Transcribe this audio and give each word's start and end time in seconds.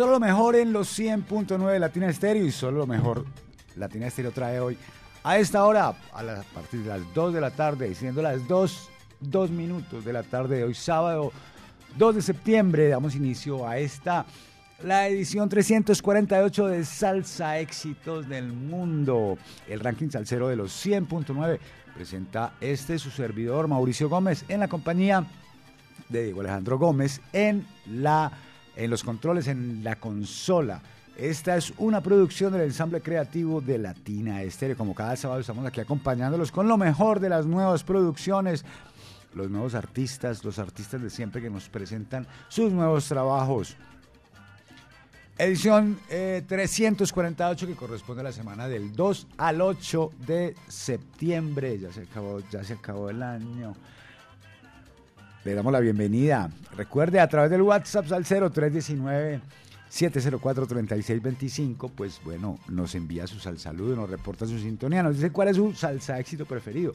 Solo 0.00 0.12
lo 0.12 0.20
mejor 0.20 0.56
en 0.56 0.72
los 0.72 0.98
100.9 0.98 1.78
Latina 1.78 2.08
Estéreo 2.08 2.46
y 2.46 2.50
solo 2.50 2.78
lo 2.78 2.86
mejor 2.86 3.26
Latina 3.76 4.06
Estéreo 4.06 4.32
trae 4.32 4.58
hoy 4.58 4.78
a 5.22 5.36
esta 5.36 5.62
hora, 5.66 5.88
a, 5.88 6.42
partir 6.54 6.80
de 6.84 6.88
las 6.88 7.02
2 7.12 7.34
de 7.34 7.40
la 7.42 7.50
tarde, 7.50 7.94
siendo 7.94 8.22
las 8.22 8.48
2, 8.48 8.88
2 9.20 9.50
minutos 9.50 10.02
de 10.02 10.14
la 10.14 10.22
tarde 10.22 10.56
de 10.56 10.64
hoy, 10.64 10.72
sábado 10.72 11.32
2 11.98 12.14
de 12.14 12.22
septiembre, 12.22 12.88
damos 12.88 13.14
inicio 13.14 13.68
a 13.68 13.76
esta, 13.76 14.24
la 14.82 15.06
edición 15.06 15.50
348 15.50 16.66
de 16.68 16.82
Salsa 16.86 17.58
Éxitos 17.58 18.26
del 18.26 18.54
Mundo. 18.54 19.36
El 19.68 19.80
ranking 19.80 20.08
salsero 20.08 20.48
de 20.48 20.56
los 20.56 20.72
100.9 20.82 21.58
presenta 21.94 22.54
este 22.62 22.98
su 22.98 23.10
servidor 23.10 23.68
Mauricio 23.68 24.08
Gómez 24.08 24.46
en 24.48 24.60
la 24.60 24.68
compañía 24.68 25.26
de 26.08 26.24
Diego 26.24 26.40
Alejandro 26.40 26.78
Gómez 26.78 27.20
en 27.34 27.66
la 27.86 28.32
en 28.76 28.90
los 28.90 29.04
controles 29.04 29.48
en 29.48 29.82
la 29.84 29.96
consola. 29.96 30.82
Esta 31.16 31.56
es 31.56 31.72
una 31.76 32.00
producción 32.00 32.52
del 32.52 32.62
ensamble 32.62 33.00
creativo 33.00 33.60
de 33.60 33.78
Latina 33.78 34.42
Estéreo. 34.42 34.76
Como 34.76 34.94
cada 34.94 35.16
sábado 35.16 35.40
estamos 35.40 35.66
aquí 35.66 35.80
acompañándolos 35.80 36.50
con 36.50 36.66
lo 36.66 36.78
mejor 36.78 37.20
de 37.20 37.28
las 37.28 37.44
nuevas 37.44 37.84
producciones, 37.84 38.64
los 39.34 39.50
nuevos 39.50 39.74
artistas, 39.74 40.44
los 40.44 40.58
artistas 40.58 41.02
de 41.02 41.10
siempre 41.10 41.42
que 41.42 41.50
nos 41.50 41.68
presentan 41.68 42.26
sus 42.48 42.72
nuevos 42.72 43.06
trabajos. 43.06 43.76
Edición 45.36 45.98
eh, 46.10 46.42
348 46.46 47.66
que 47.66 47.74
corresponde 47.74 48.20
a 48.20 48.24
la 48.24 48.32
semana 48.32 48.68
del 48.68 48.94
2 48.94 49.26
al 49.38 49.60
8 49.62 50.12
de 50.26 50.54
septiembre. 50.68 51.78
Ya 51.78 51.92
se 51.92 52.02
acabó, 52.02 52.40
ya 52.50 52.62
se 52.62 52.74
acabó 52.74 53.08
el 53.08 53.22
año. 53.22 53.74
Le 55.44 55.54
damos 55.54 55.72
la 55.72 55.80
bienvenida. 55.80 56.50
Recuerde 56.76 57.20
a 57.20 57.28
través 57.28 57.50
del 57.50 57.62
WhatsApp 57.62 58.12
al 58.12 58.24
0319 58.24 59.40
704-3625, 59.90 61.90
pues 61.94 62.20
bueno, 62.24 62.58
nos 62.68 62.94
envía 62.94 63.26
su 63.26 63.40
sal 63.40 63.58
saludo, 63.58 63.96
nos 63.96 64.08
reporta 64.08 64.46
su 64.46 64.56
sintonía, 64.58 65.02
nos 65.02 65.16
dice 65.16 65.32
cuál 65.32 65.48
es 65.48 65.56
su 65.56 65.72
salsa 65.72 66.20
éxito 66.20 66.46
preferido. 66.46 66.92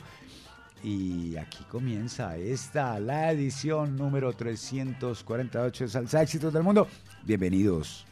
Y 0.82 1.36
aquí 1.36 1.66
comienza 1.70 2.38
esta, 2.38 2.98
la 3.00 3.32
edición 3.32 3.98
número 3.98 4.32
348 4.34 5.84
de 5.84 5.90
Salsa 5.90 6.22
Éxitos 6.22 6.54
del 6.54 6.64
Mundo. 6.64 6.88
Bienvenidos. 7.24 8.06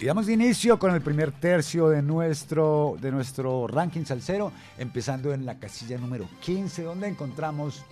Y 0.00 0.06
damos 0.06 0.30
inicio 0.30 0.78
con 0.78 0.94
el 0.94 1.02
primer 1.02 1.30
tercio 1.30 1.90
de 1.90 2.00
nuestro, 2.00 2.96
de 3.02 3.12
nuestro 3.12 3.66
ranking 3.66 4.06
salsero, 4.06 4.50
empezando 4.78 5.34
en 5.34 5.44
la 5.44 5.58
casilla 5.58 5.98
número 5.98 6.26
15, 6.40 6.84
donde 6.84 7.06
encontramos 7.06 7.84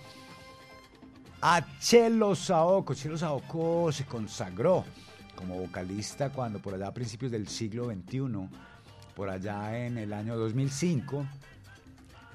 a 1.39 1.63
Chelo 1.79 2.33
Saoco. 2.33 2.95
Chelo 2.95 3.15
Saoco 3.15 3.91
se 3.91 4.05
consagró 4.05 4.85
como 5.35 5.59
vocalista 5.59 6.31
cuando 6.31 6.57
por 6.57 6.73
allá 6.73 6.87
a 6.87 6.93
principios 6.95 7.31
del 7.31 7.47
siglo 7.47 7.85
XXI, 7.85 8.49
por 9.15 9.29
allá 9.29 9.77
en 9.77 9.99
el 9.99 10.11
año 10.11 10.35
2005, 10.35 11.27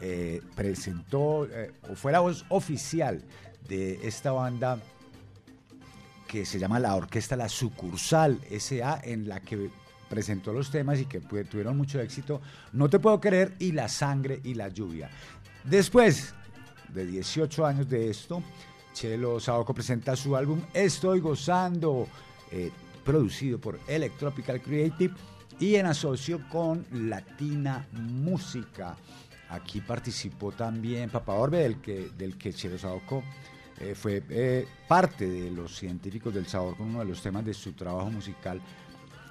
eh, 0.00 0.40
presentó 0.54 1.46
eh, 1.50 1.72
fue 1.96 2.12
la 2.12 2.20
voz 2.20 2.46
oficial 2.48 3.24
de 3.66 4.06
esta 4.06 4.30
banda 4.30 4.78
que 6.34 6.44
se 6.44 6.58
llama 6.58 6.80
la 6.80 6.96
Orquesta 6.96 7.36
La 7.36 7.48
Sucursal 7.48 8.40
SA, 8.58 9.02
en 9.04 9.28
la 9.28 9.38
que 9.38 9.70
presentó 10.08 10.52
los 10.52 10.68
temas 10.68 10.98
y 10.98 11.04
que 11.04 11.20
tuvieron 11.20 11.76
mucho 11.76 12.00
éxito, 12.00 12.40
No 12.72 12.90
Te 12.90 12.98
Puedo 12.98 13.20
Querer 13.20 13.54
y 13.60 13.70
La 13.70 13.88
Sangre 13.88 14.40
y 14.42 14.54
la 14.54 14.66
Lluvia. 14.66 15.08
Después 15.62 16.34
de 16.92 17.06
18 17.06 17.64
años 17.64 17.88
de 17.88 18.10
esto, 18.10 18.42
Chelo 18.92 19.38
Saoco 19.38 19.72
presenta 19.72 20.16
su 20.16 20.34
álbum 20.34 20.60
Estoy 20.74 21.20
Gozando, 21.20 22.08
eh, 22.50 22.72
producido 23.04 23.60
por 23.60 23.78
Electropical 23.86 24.60
Creative 24.60 25.14
y 25.60 25.76
en 25.76 25.86
asocio 25.86 26.40
con 26.48 26.84
Latina 26.90 27.86
Música. 27.92 28.96
Aquí 29.50 29.80
participó 29.80 30.50
también 30.50 31.10
Papa 31.10 31.34
Orbe, 31.34 31.58
del 31.58 31.80
que, 31.80 32.10
del 32.18 32.36
que 32.36 32.52
Chelo 32.52 32.76
Saoco 32.76 33.22
eh, 33.80 33.94
fue 33.94 34.22
eh, 34.30 34.66
parte 34.88 35.28
de 35.28 35.50
los 35.50 35.76
científicos 35.76 36.32
del 36.32 36.46
sabor 36.46 36.76
con 36.76 36.88
uno 36.88 37.00
de 37.00 37.06
los 37.06 37.22
temas 37.22 37.44
de 37.44 37.54
su 37.54 37.72
trabajo 37.72 38.10
musical 38.10 38.60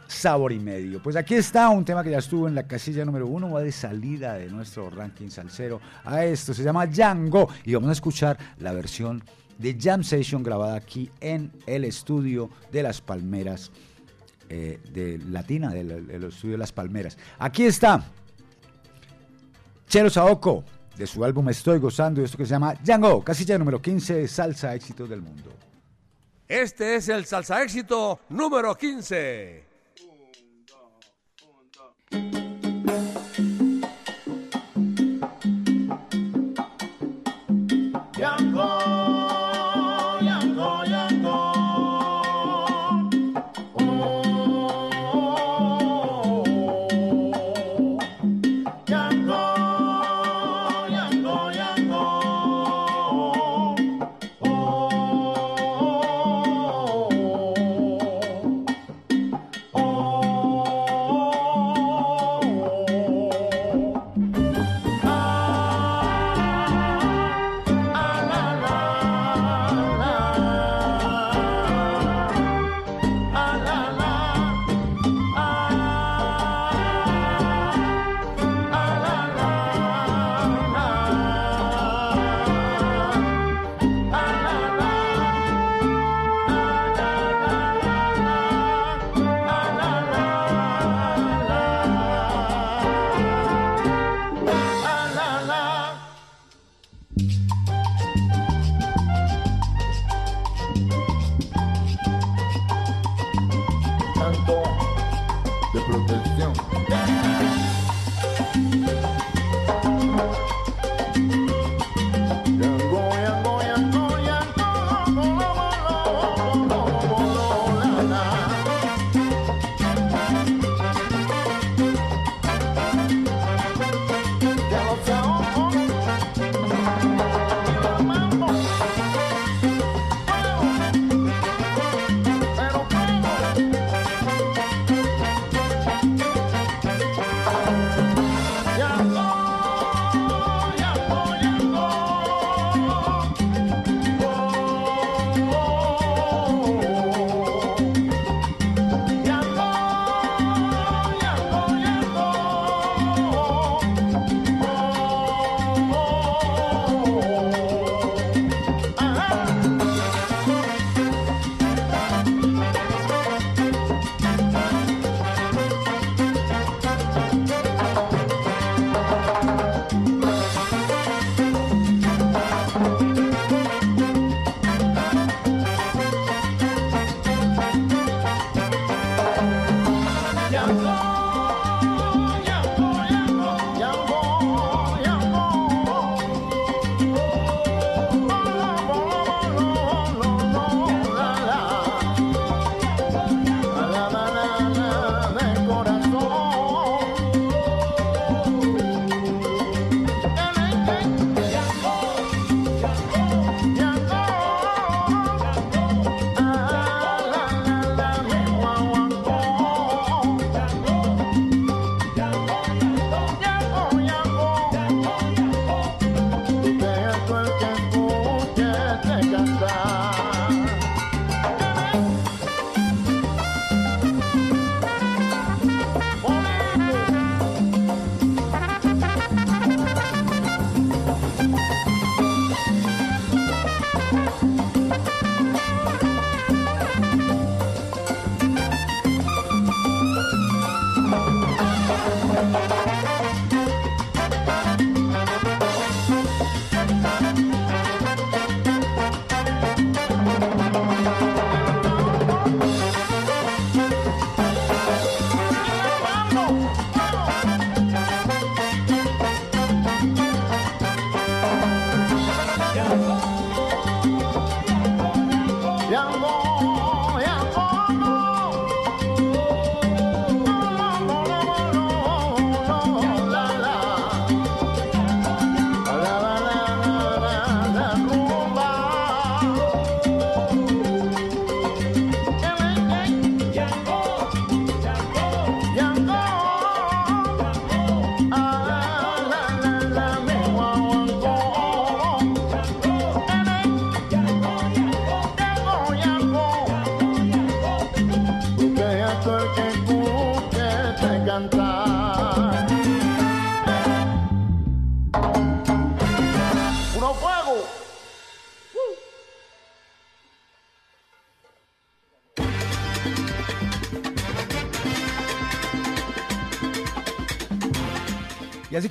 Sabor 0.08 0.52
y 0.52 0.60
Medio. 0.60 1.02
Pues 1.02 1.16
aquí 1.16 1.36
está 1.36 1.70
un 1.70 1.86
tema 1.86 2.04
que 2.04 2.12
ya 2.12 2.20
estuvo 2.20 2.48
en 2.48 2.56
la 2.56 2.68
casilla 2.68 3.06
número 3.06 3.28
uno, 3.28 3.52
va 3.52 3.62
de 3.62 3.72
salida 3.72 4.36
de 4.36 4.48
nuestro 4.50 4.90
ranking 4.90 5.30
salsero 5.30 5.82
a 6.04 6.24
esto, 6.26 6.54
se 6.54 6.64
llama 6.64 6.86
Django 6.86 7.50
y 7.64 7.74
vamos 7.74 7.90
a 7.90 7.94
escuchar 7.94 8.38
la 8.60 8.74
versión 8.74 9.24
de 9.58 9.78
Jam 9.80 10.04
Session 10.04 10.44
grabada 10.44 10.76
aquí 10.76 11.10
en 11.22 11.52
el 11.66 11.86
estudio 11.86 12.50
de 12.72 12.84
Las 12.84 13.02
Palmeras, 13.02 13.72
eh, 14.50 14.80
de 14.92 15.20
Latina, 15.30 15.70
del, 15.70 16.24
estudio 16.24 16.54
de 16.54 16.58
Las 16.58 16.72
Palmeras. 16.72 17.18
Aquí 17.40 17.64
está 17.64 18.04
Chelo 19.88 20.10
Saoco, 20.10 20.64
de 20.96 21.08
su 21.08 21.24
álbum 21.24 21.50
Estoy 21.50 21.80
Gozando, 21.80 22.22
y 22.22 22.26
esto 22.26 22.38
que 22.38 22.46
se 22.46 22.52
llama 22.52 22.76
Django, 22.76 23.24
casilla 23.24 23.58
número 23.58 23.82
15 23.82 24.14
de 24.16 24.28
Salsa 24.28 24.76
Éxitos 24.76 25.10
del 25.10 25.22
Mundo. 25.22 25.52
Este 26.48 26.96
es 26.96 27.10
el 27.10 27.26
salsa 27.26 27.64
éxito 27.64 28.20
número 28.30 28.76
15. 28.76 29.64
Yango, 32.12 32.53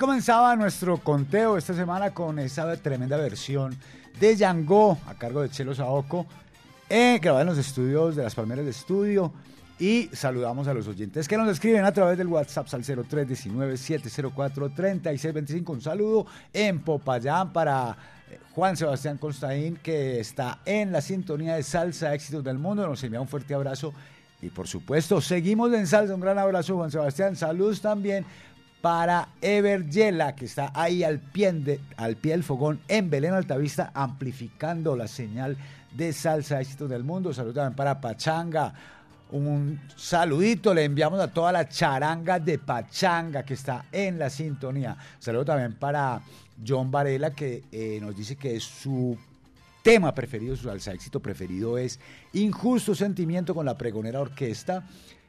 comenzaba 0.03 0.55
nuestro 0.57 0.99
conteo 0.99 1.57
esta 1.57 1.73
semana 1.75 2.11
con 2.11 2.41
esa 2.41 2.77
tremenda 2.77 3.17
versión 3.17 3.77
de 4.19 4.35
Yango 4.35 4.99
a 5.07 5.15
cargo 5.15 5.43
de 5.43 5.49
Chelo 5.49 5.77
Saoco, 5.77 6.27
eh, 6.89 7.21
grabada 7.23 7.43
en 7.43 7.49
los 7.51 7.59
estudios 7.59 8.17
de 8.17 8.25
las 8.25 8.35
Palmeras 8.35 8.65
de 8.65 8.73
Estudio. 8.73 9.33
Y 9.79 10.11
saludamos 10.13 10.67
a 10.67 10.75
los 10.75 10.89
oyentes 10.89 11.29
que 11.29 11.37
nos 11.37 11.49
escriben 11.49 11.85
a 11.85 11.93
través 11.93 12.19
del 12.19 12.27
WhatsApp 12.27 12.67
al 12.73 12.83
0319-704-3625. 12.83 15.69
Un 15.69 15.81
saludo 15.81 16.27
en 16.53 16.81
Popayán 16.81 17.53
para 17.53 17.97
eh, 18.29 18.41
Juan 18.57 18.77
Sebastián 18.77 19.19
Constaín, 19.19 19.77
que 19.77 20.19
está 20.19 20.59
en 20.65 20.91
la 20.91 21.01
sintonía 21.01 21.55
de 21.55 21.63
Salsa 21.63 22.13
Éxitos 22.13 22.43
del 22.43 22.59
Mundo. 22.59 22.85
Nos 22.89 23.05
envía 23.05 23.21
un 23.21 23.29
fuerte 23.29 23.55
abrazo. 23.55 23.95
Y 24.41 24.49
por 24.49 24.67
supuesto, 24.67 25.21
seguimos 25.21 25.73
en 25.73 25.87
Salsa. 25.87 26.13
Un 26.13 26.21
gran 26.21 26.41
abrazo, 26.41 26.75
Juan 26.75 26.91
Sebastián. 26.91 27.37
Saludos 27.37 27.81
también 27.81 28.27
para 28.83 29.29
Ever 29.41 29.89
Yela, 29.89 30.35
que 30.35 30.45
está 30.45 30.73
ahí 30.75 31.05
al 31.05 31.21
pie, 31.21 31.53
de- 31.53 31.81
al 31.97 32.17
pie 32.17 32.33
del 32.33 32.43
fogón 32.43 32.81
en 32.89 33.09
Belén 33.09 33.33
Altavista, 33.33 33.93
amplificando 33.95 34.97
la 34.97 35.09
señal 35.09 35.57
de 35.97 36.13
Salsa 36.13 36.61
Éxitos 36.61 36.91
del 36.91 37.05
Mundo. 37.05 37.33
Saludos 37.33 37.55
también 37.55 37.77
para 37.77 38.01
Pachanga. 38.01 38.75
Un 39.31 39.81
saludito 39.97 40.75
le 40.75 40.85
enviamos 40.85 41.19
a 41.21 41.29
toda 41.29 41.53
la 41.53 41.67
charanga 41.69 42.39
de 42.39 42.59
Pachanga 42.59 43.45
que 43.45 43.55
está 43.55 43.87
en 43.93 44.19
la 44.19 44.29
sintonía. 44.29 44.97
Saludo 45.19 45.45
también 45.47 45.75
para 45.75 46.21
John 46.67 46.91
Varela 46.91 47.31
que 47.31 47.63
eh, 47.73 47.99
nos 48.03 48.15
dice 48.17 48.37
que 48.37 48.59
su 48.61 49.17
tema 49.83 50.15
preferido, 50.15 50.55
su 50.57 50.65
salsa 50.65 50.93
éxito 50.93 51.21
preferido 51.21 51.79
es 51.79 51.99
Injusto 52.35 52.95
Sentimiento 52.95 53.55
con 53.55 53.65
la 53.65 53.79
Pregonera 53.79 54.21
Orquesta. 54.21 54.85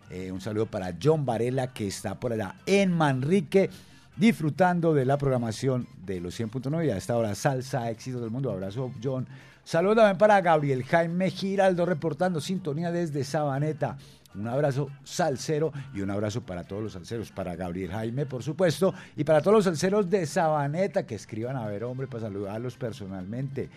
Eh, 0.09 0.31
un 0.31 0.41
saludo 0.41 0.65
para 0.65 0.95
John 1.01 1.25
Varela 1.25 1.67
que 1.67 1.87
está 1.87 2.19
por 2.19 2.33
allá 2.33 2.55
en 2.65 2.91
Manrique 2.91 3.69
disfrutando 4.15 4.93
de 4.93 5.05
la 5.05 5.17
programación 5.17 5.87
de 6.05 6.19
los 6.19 6.39
100.9 6.39 6.85
y 6.85 6.89
a 6.91 6.97
esta 6.97 7.17
hora 7.17 7.35
salsa 7.35 7.89
éxitos 7.89 8.21
del 8.21 8.29
mundo. 8.29 8.51
Abrazo 8.51 8.91
John. 9.03 9.27
Saludos 9.63 9.97
también 9.97 10.17
para 10.17 10.41
Gabriel 10.41 10.83
Jaime 10.83 11.31
Giraldo 11.31 11.85
reportando 11.85 12.41
sintonía 12.41 12.91
desde 12.91 13.23
Sabaneta. 13.23 13.97
Un 14.35 14.47
abrazo 14.47 14.89
salsero 15.03 15.71
y 15.93 16.01
un 16.01 16.09
abrazo 16.09 16.41
para 16.41 16.63
todos 16.63 16.81
los 16.81 16.93
salseros, 16.93 17.31
para 17.31 17.55
Gabriel 17.55 17.91
Jaime, 17.91 18.25
por 18.25 18.41
supuesto, 18.41 18.93
y 19.15 19.23
para 19.23 19.41
todos 19.41 19.57
los 19.57 19.65
salseros 19.65 20.09
de 20.09 20.25
Sabaneta 20.25 21.05
que 21.05 21.15
escriban 21.15 21.55
a 21.55 21.67
ver, 21.67 21.83
hombre, 21.83 22.07
para 22.07 22.23
saludarlos 22.23 22.75
personalmente. 22.75 23.69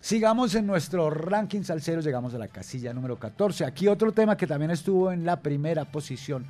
Sigamos 0.00 0.54
en 0.54 0.66
nuestro 0.66 1.10
ranking 1.10 1.62
salsero, 1.62 2.00
llegamos 2.00 2.32
a 2.32 2.38
la 2.38 2.48
casilla 2.48 2.94
número 2.94 3.18
14. 3.18 3.66
Aquí 3.66 3.86
otro 3.86 4.12
tema 4.12 4.34
que 4.34 4.46
también 4.46 4.70
estuvo 4.70 5.12
en 5.12 5.26
la 5.26 5.40
primera 5.40 5.84
posición 5.84 6.46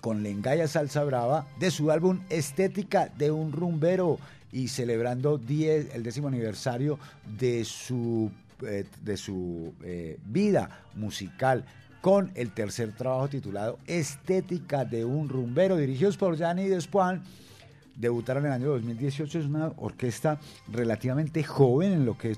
con 0.00 0.24
Lengaya 0.24 0.66
Salsa 0.66 1.04
Brava 1.04 1.46
de 1.60 1.70
su 1.70 1.92
álbum 1.92 2.20
Estética 2.28 3.08
de 3.16 3.30
un 3.30 3.52
Rumbero 3.52 4.18
y 4.50 4.66
celebrando 4.66 5.38
10, 5.38 5.94
el 5.94 6.02
décimo 6.02 6.26
aniversario 6.26 6.98
de 7.38 7.64
su, 7.64 8.32
eh, 8.66 8.86
de 9.02 9.16
su 9.16 9.72
eh, 9.84 10.18
vida 10.24 10.80
musical 10.96 11.64
con 12.00 12.32
el 12.34 12.50
tercer 12.50 12.92
trabajo 12.92 13.28
titulado 13.28 13.78
Estética 13.86 14.84
de 14.84 15.04
un 15.04 15.28
Rumbero, 15.28 15.76
dirigidos 15.76 16.16
por 16.16 16.36
Gianni 16.36 16.66
Despuan. 16.66 17.22
Debutaron 18.00 18.46
en 18.46 18.52
el 18.52 18.54
año 18.54 18.70
2018, 18.70 19.40
es 19.40 19.44
una 19.44 19.72
orquesta 19.76 20.40
relativamente 20.72 21.44
joven 21.44 21.92
en 21.92 22.06
lo 22.06 22.16
que, 22.16 22.34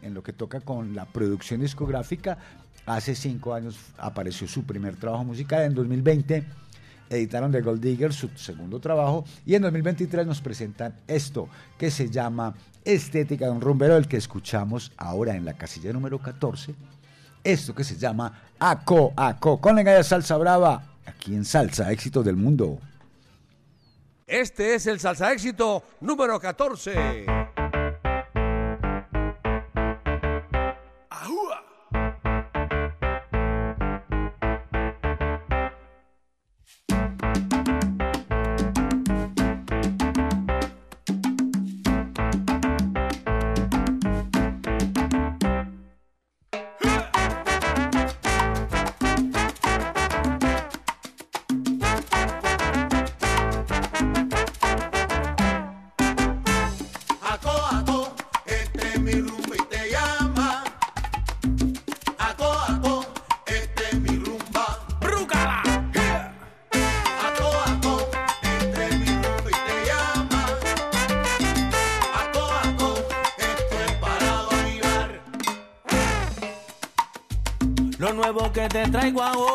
en 0.00 0.14
lo 0.14 0.22
que 0.22 0.32
toca 0.32 0.60
con 0.60 0.94
la 0.96 1.04
producción 1.04 1.60
discográfica. 1.60 2.38
Hace 2.86 3.14
cinco 3.14 3.52
años 3.52 3.78
apareció 3.98 4.48
su 4.48 4.64
primer 4.64 4.96
trabajo 4.96 5.24
musical, 5.24 5.64
en 5.64 5.74
2020 5.74 6.44
editaron 7.10 7.52
The 7.52 7.60
Gold 7.60 7.82
Digger, 7.82 8.14
su 8.14 8.30
segundo 8.36 8.80
trabajo, 8.80 9.26
y 9.44 9.54
en 9.54 9.60
2023 9.60 10.26
nos 10.26 10.40
presentan 10.40 10.94
esto, 11.06 11.46
que 11.76 11.90
se 11.90 12.08
llama 12.08 12.54
Estética 12.82 13.44
de 13.44 13.50
un 13.50 13.60
Rumbero, 13.60 13.98
el 13.98 14.08
que 14.08 14.16
escuchamos 14.16 14.92
ahora 14.96 15.36
en 15.36 15.44
la 15.44 15.52
casilla 15.52 15.92
número 15.92 16.20
14. 16.20 16.74
Esto 17.44 17.74
que 17.74 17.84
se 17.84 17.98
llama 17.98 18.32
Aco 18.58 19.12
Aco, 19.14 19.60
con 19.60 19.76
la 19.76 20.02
Salsa 20.02 20.38
Brava, 20.38 20.84
aquí 21.04 21.34
en 21.34 21.44
Salsa, 21.44 21.92
éxitos 21.92 22.24
del 22.24 22.36
mundo. 22.36 22.78
Este 24.26 24.74
es 24.74 24.86
el 24.86 25.00
salsa 25.00 25.32
éxito 25.32 25.82
número 26.00 26.38
14. 26.38 27.41
Traigo 78.92 79.22
ahora 79.22 79.51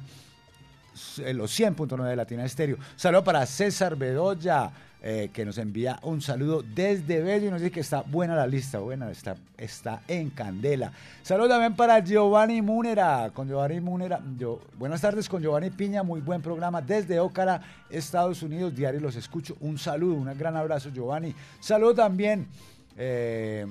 los 1.33 1.59
100.9 1.59 2.03
de 2.03 2.15
Latina 2.15 2.45
Estéreo. 2.45 2.77
Saludo 2.95 3.23
para 3.23 3.45
César 3.45 3.95
Bedoya, 3.95 4.71
eh, 5.01 5.31
que 5.33 5.43
nos 5.43 5.57
envía 5.57 5.99
un 6.03 6.21
saludo 6.21 6.63
desde 6.63 7.21
Bello 7.21 7.47
y 7.47 7.51
nos 7.51 7.59
dice 7.59 7.71
que 7.71 7.81
está 7.81 8.03
buena 8.03 8.35
la 8.35 8.47
lista, 8.47 8.79
buena, 8.79 9.11
está, 9.11 9.35
está 9.57 10.01
en 10.07 10.29
candela. 10.29 10.93
Saludo 11.21 11.49
también 11.49 11.75
para 11.75 11.99
Giovanni 11.99 12.61
Múnera, 12.61 13.29
con 13.33 13.47
Giovanni 13.47 13.81
Múnera. 13.81 14.21
Yo, 14.37 14.61
buenas 14.77 15.01
tardes 15.01 15.27
con 15.27 15.41
Giovanni 15.41 15.71
Piña, 15.71 16.03
muy 16.03 16.21
buen 16.21 16.41
programa 16.41 16.81
desde 16.81 17.19
Ócara, 17.19 17.61
Estados 17.89 18.43
Unidos, 18.43 18.73
diario 18.75 19.01
los 19.01 19.15
escucho. 19.15 19.57
Un 19.59 19.77
saludo, 19.77 20.13
un 20.15 20.37
gran 20.37 20.55
abrazo 20.55 20.89
Giovanni. 20.89 21.35
Saludo 21.59 21.95
también. 21.95 22.47
eh, 22.95 23.65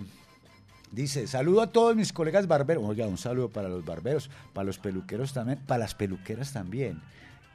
Dice, 0.92 1.26
saludo 1.26 1.62
a 1.62 1.68
todos 1.68 1.96
mis 1.96 2.12
colegas 2.12 2.46
barberos. 2.46 2.84
Oiga, 2.86 3.06
un 3.06 3.16
saludo 3.16 3.48
para 3.48 3.70
los 3.70 3.82
barberos, 3.82 4.28
para 4.52 4.66
los 4.66 4.78
peluqueros 4.78 5.32
también, 5.32 5.58
para 5.66 5.78
las 5.78 5.94
peluqueras 5.94 6.52
también 6.52 7.00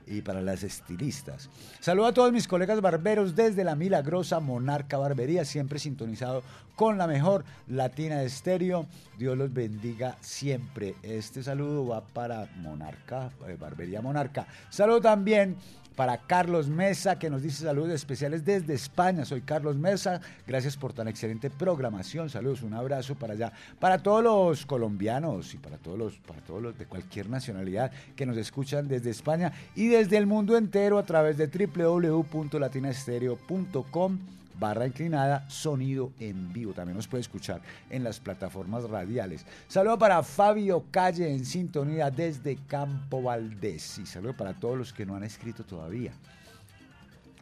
y 0.08 0.22
para 0.22 0.41
las 0.41 0.63
estilistas. 0.63 1.50
Saludo 1.79 2.08
a 2.08 2.13
todos 2.13 2.32
mis 2.32 2.48
colegas 2.48 2.82
barberos 2.82 3.36
desde 3.36 3.63
la 3.63 3.75
milagrosa 3.75 4.39
Monarca 4.39 4.98
Barbería, 4.98 5.46
siempre 5.46 5.77
sintonizado 5.77 6.41
con 6.75 6.98
la 6.98 7.06
mejor 7.06 7.44
latina 7.67 8.17
de 8.17 8.25
estéreo. 8.25 8.88
Dios 9.20 9.38
los 9.38 9.53
bendiga 9.53 10.17
siempre. 10.22 10.96
Este 11.03 11.44
saludo 11.44 11.86
va 11.86 12.01
para 12.01 12.48
Monarca, 12.58 13.29
eh, 13.48 13.56
Barbería 13.60 14.01
Monarca. 14.01 14.48
Saludo 14.72 15.01
también 15.01 15.58
para 15.98 16.18
Carlos 16.20 16.70
Mesa, 16.70 17.18
que 17.18 17.30
nos 17.30 17.42
dice 17.42 17.63
saludos 17.63 17.89
especiales 17.89 18.46
desde 18.46 18.75
España. 18.75 19.25
Soy 19.25 19.42
Carlos 19.42 19.77
Mesa, 19.77 20.22
gracias 20.46 20.77
por 20.77 20.94
tan 20.94 21.08
excelente 21.08 21.50
programación. 21.50 22.30
Saludos, 22.30 22.62
un 22.62 22.75
abrazo 22.75 23.16
para 23.16 23.34
allá. 23.34 23.51
Para 23.80 23.98
todos 23.98 24.24
los 24.24 24.68
colombianos 24.68 25.56
y 25.56 25.58
para 25.58 25.80
todos 25.80 25.98
los, 25.98 26.20
para 26.20 26.39
todos 26.42 26.62
los 26.62 26.77
de 26.77 26.86
cualquier 26.86 27.32
nacionalidad 27.32 27.92
que 28.16 28.27
nos 28.27 28.38
escuchan 28.38 28.88
desde 28.88 29.10
España 29.10 29.51
y 29.75 29.88
desde 29.88 30.18
el 30.18 30.27
mundo 30.27 30.56
entero 30.56 31.00
a 31.00 31.04
través 31.04 31.36
de 31.38 31.48
www.latinaestereo.com 31.48 34.37
barra 34.60 34.88
inclinada, 34.88 35.50
sonido 35.50 36.12
en 36.20 36.52
vivo. 36.52 36.74
También 36.74 36.96
nos 36.96 37.08
puede 37.08 37.22
escuchar 37.22 37.62
en 37.90 38.04
las 38.04 38.20
plataformas 38.20 38.84
radiales. 38.84 39.46
Saludo 39.68 39.98
para 39.98 40.24
Fabio 40.24 40.86
Calle 40.92 41.32
en 41.32 41.46
sintonía 41.46 42.10
desde 42.12 42.58
Campo 42.68 43.22
Valdés. 43.22 43.98
Y 44.00 44.06
saludo 44.06 44.36
para 44.36 44.54
todos 44.54 44.78
los 44.78 44.94
que 44.94 45.06
no 45.06 45.16
han 45.16 45.24
escrito 45.24 45.64
todavía. 45.64 46.14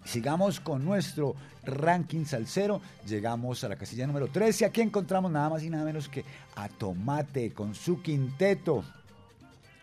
Sigamos 0.05 0.59
con 0.59 0.85
nuestro 0.85 1.35
ranking 1.63 2.25
salsero. 2.25 2.79
Llegamos 3.07 3.63
a 3.63 3.69
la 3.69 3.75
casilla 3.75 4.05
número 4.05 4.27
13. 4.27 4.65
Aquí 4.65 4.81
encontramos 4.81 5.31
nada 5.31 5.49
más 5.49 5.63
y 5.63 5.69
nada 5.69 5.83
menos 5.83 6.07
que 6.07 6.23
a 6.55 6.69
Tomate 6.69 7.53
con 7.53 7.73
su 7.73 8.01
quinteto. 8.01 8.83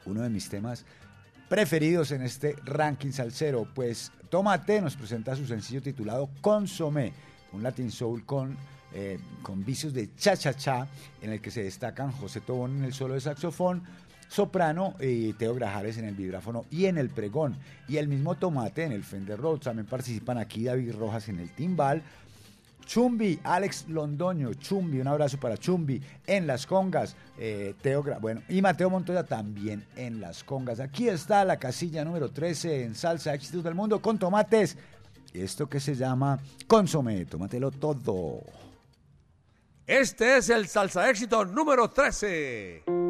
Uno 0.07 0.23
de 0.23 0.31
mis 0.31 0.49
temas 0.49 0.85
preferidos 1.49 2.13
en 2.13 2.23
este 2.23 2.57
ranking 2.65 3.11
salsero, 3.11 3.67
pues 3.75 4.13
Tomate 4.33 4.81
nos 4.81 4.97
presenta 4.97 5.37
su 5.37 5.47
sencillo 5.47 5.83
titulado 5.83 6.31
Consomé, 6.41 7.13
un 7.53 7.63
Latin 7.63 7.91
Soul 7.91 8.25
con, 8.25 8.57
eh, 8.95 9.19
con 9.43 9.63
vicios 9.63 9.93
de 9.93 10.17
cha-cha-cha, 10.17 10.87
en 11.21 11.33
el 11.33 11.43
que 11.43 11.51
se 11.51 11.63
destacan 11.63 12.13
José 12.13 12.41
Tobón 12.41 12.79
en 12.79 12.85
el 12.85 12.95
solo 12.95 13.13
de 13.13 13.21
saxofón, 13.21 13.83
soprano 14.29 14.95
y 14.99 15.35
Teo 15.35 15.55
Grajares 15.55 15.99
en 15.99 16.07
el 16.07 16.15
vibráfono 16.15 16.65
y 16.71 16.87
en 16.87 16.97
el 16.97 17.11
pregón, 17.11 17.59
y 17.89 17.99
el 17.99 18.09
mismo 18.09 18.35
Tomate 18.35 18.85
en 18.85 18.93
el 18.93 19.05
Fender 19.05 19.39
Rhodes. 19.39 19.65
También 19.65 19.85
participan 19.85 20.39
aquí 20.39 20.65
David 20.65 20.95
Rojas 20.95 21.29
en 21.29 21.39
el 21.39 21.51
timbal, 21.51 22.03
Chumbi, 22.85 23.41
Alex 23.43 23.89
Londoño, 23.89 24.55
Chumbi, 24.55 25.01
un 25.01 25.09
abrazo 25.09 25.39
para 25.39 25.57
Chumbi 25.57 26.01
en 26.27 26.47
las 26.47 26.67
congas, 26.67 27.17
eh, 27.39 27.75
Teo, 27.81 28.05
bueno, 28.21 28.43
y 28.49 28.61
Mateo 28.61 28.91
Montoya 28.91 29.25
también 29.25 29.85
en 29.97 30.21
las 30.21 30.45
congas. 30.45 30.81
Aquí 30.81 31.09
está 31.09 31.45
la 31.45 31.59
casilla 31.59 32.05
número 32.05 32.31
13 32.31 32.85
en 32.85 32.95
Salsa 32.95 33.35
Éxitos 33.35 33.65
del 33.65 33.75
Mundo 33.75 34.01
con 34.01 34.19
tomates. 34.19 34.77
Esto 35.33 35.69
que 35.69 35.81
se 35.81 35.95
llama 35.95 36.39
consomé, 36.67 37.25
tómatelo 37.25 37.71
todo. 37.71 38.43
Este 39.87 40.37
es 40.37 40.49
el 40.49 40.69
salsa 40.69 41.11
éxito 41.11 41.45
número 41.45 41.91
13. 41.91 43.02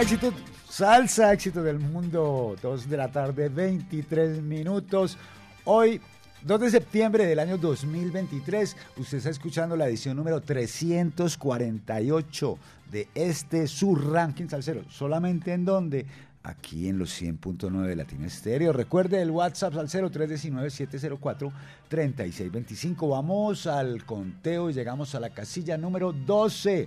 Éxito, 0.00 0.32
salsa 0.68 1.32
éxito 1.32 1.60
del 1.60 1.80
mundo, 1.80 2.54
2 2.62 2.88
de 2.88 2.96
la 2.96 3.10
tarde, 3.10 3.48
23 3.48 4.40
minutos. 4.40 5.18
Hoy, 5.64 6.00
2 6.42 6.60
de 6.60 6.70
septiembre 6.70 7.26
del 7.26 7.40
año 7.40 7.58
2023, 7.58 8.76
usted 8.96 9.18
está 9.18 9.30
escuchando 9.30 9.76
la 9.76 9.88
edición 9.88 10.16
número 10.16 10.40
348 10.40 12.58
de 12.92 13.08
este 13.12 13.66
su 13.66 13.96
ranking 13.96 14.46
salsero. 14.46 14.88
¿Solamente 14.88 15.52
en 15.52 15.64
dónde? 15.64 16.06
Aquí 16.44 16.88
en 16.88 16.96
los 16.96 17.20
100.9 17.20 17.84
de 17.84 17.96
Latina 17.96 18.28
Estéreo. 18.28 18.72
Recuerde 18.72 19.20
el 19.20 19.32
WhatsApp 19.32 19.74
salsero 19.74 20.12
319-704-3625. 20.12 23.10
Vamos 23.10 23.66
al 23.66 24.04
conteo 24.04 24.70
y 24.70 24.74
llegamos 24.74 25.16
a 25.16 25.20
la 25.20 25.30
casilla 25.30 25.76
número 25.76 26.12
12 26.12 26.86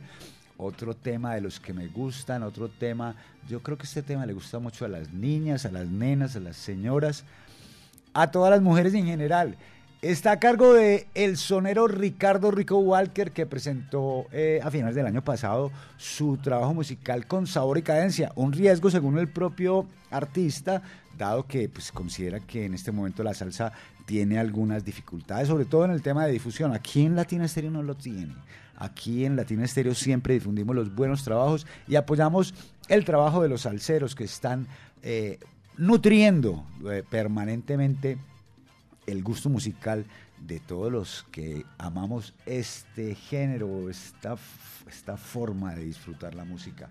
otro 0.62 0.94
tema 0.96 1.34
de 1.34 1.42
los 1.42 1.60
que 1.60 1.74
me 1.74 1.88
gustan, 1.88 2.44
otro 2.44 2.70
tema, 2.70 3.16
yo 3.50 3.62
creo 3.62 3.78
que 3.78 3.86
este 3.86 4.04
tema 4.04 4.26
le 4.26 4.34
gusta 4.34 4.60
mucho 4.60 4.86
a 4.86 4.88
las 4.88 5.12
niñas, 5.12 5.66
a 5.66 5.72
las 5.72 5.88
nenas, 5.88 6.36
a 6.36 6.40
las 6.40 6.56
señoras, 6.56 7.26
a 8.14 8.30
todas 8.32 8.52
las 8.52 8.62
mujeres 8.62 8.94
en 8.94 9.06
general. 9.06 9.58
Está 10.02 10.32
a 10.32 10.40
cargo 10.40 10.74
de 10.74 11.08
el 11.14 11.38
sonero 11.38 11.88
Ricardo 11.88 12.50
Rico 12.52 12.78
Walker, 12.80 13.32
que 13.32 13.46
presentó 13.46 14.26
eh, 14.32 14.60
a 14.64 14.72
finales 14.72 14.96
del 14.96 15.06
año 15.06 15.24
pasado 15.24 15.72
su 15.98 16.38
trabajo 16.38 16.74
musical 16.74 17.28
con 17.28 17.46
sabor 17.46 17.78
y 17.78 17.84
cadencia. 17.84 18.32
Un 18.36 18.52
riesgo, 18.52 18.90
según 18.90 19.20
el 19.20 19.30
propio 19.30 19.86
artista, 20.10 20.82
dado 21.18 21.46
que 21.46 21.70
pues, 21.70 21.92
considera 21.92 22.40
que 22.40 22.66
en 22.66 22.74
este 22.74 22.92
momento 22.92 23.24
la 23.24 23.34
salsa 23.34 23.74
tiene 24.06 24.40
algunas 24.40 24.84
dificultades, 24.84 25.48
sobre 25.48 25.66
todo 25.66 25.86
en 25.86 25.92
el 25.92 26.02
tema 26.02 26.26
de 26.26 26.32
difusión. 26.32 26.74
Aquí 26.74 27.06
en 27.06 27.16
Latina 27.16 27.46
Estéreo 27.46 27.70
no 27.70 27.84
lo 27.84 27.96
tiene. 27.96 28.34
Aquí 28.82 29.26
en 29.26 29.36
Latina 29.36 29.64
Estéreo 29.64 29.94
siempre 29.94 30.34
difundimos 30.34 30.76
los 30.76 30.96
buenos 30.96 31.24
trabajos 31.24 31.68
y 31.88 31.98
apoyamos 31.98 32.56
el 32.88 33.06
trabajo 33.06 33.44
de 33.44 33.48
los 33.48 33.62
salseros 33.62 34.16
que 34.16 34.24
están 34.24 34.68
eh, 35.04 35.38
nutriendo 35.78 36.66
eh, 36.90 37.04
permanentemente 37.08 38.18
el 39.06 39.22
gusto 39.22 39.50
musical 39.50 40.08
de 40.40 40.60
todos 40.60 40.92
los 40.92 41.28
que 41.32 41.64
amamos 41.78 42.34
este 42.48 43.14
género, 43.14 43.88
esta, 43.88 44.36
esta 44.90 45.16
forma 45.16 45.76
de 45.76 45.86
disfrutar 45.86 46.34
la 46.34 46.44
música. 46.44 46.90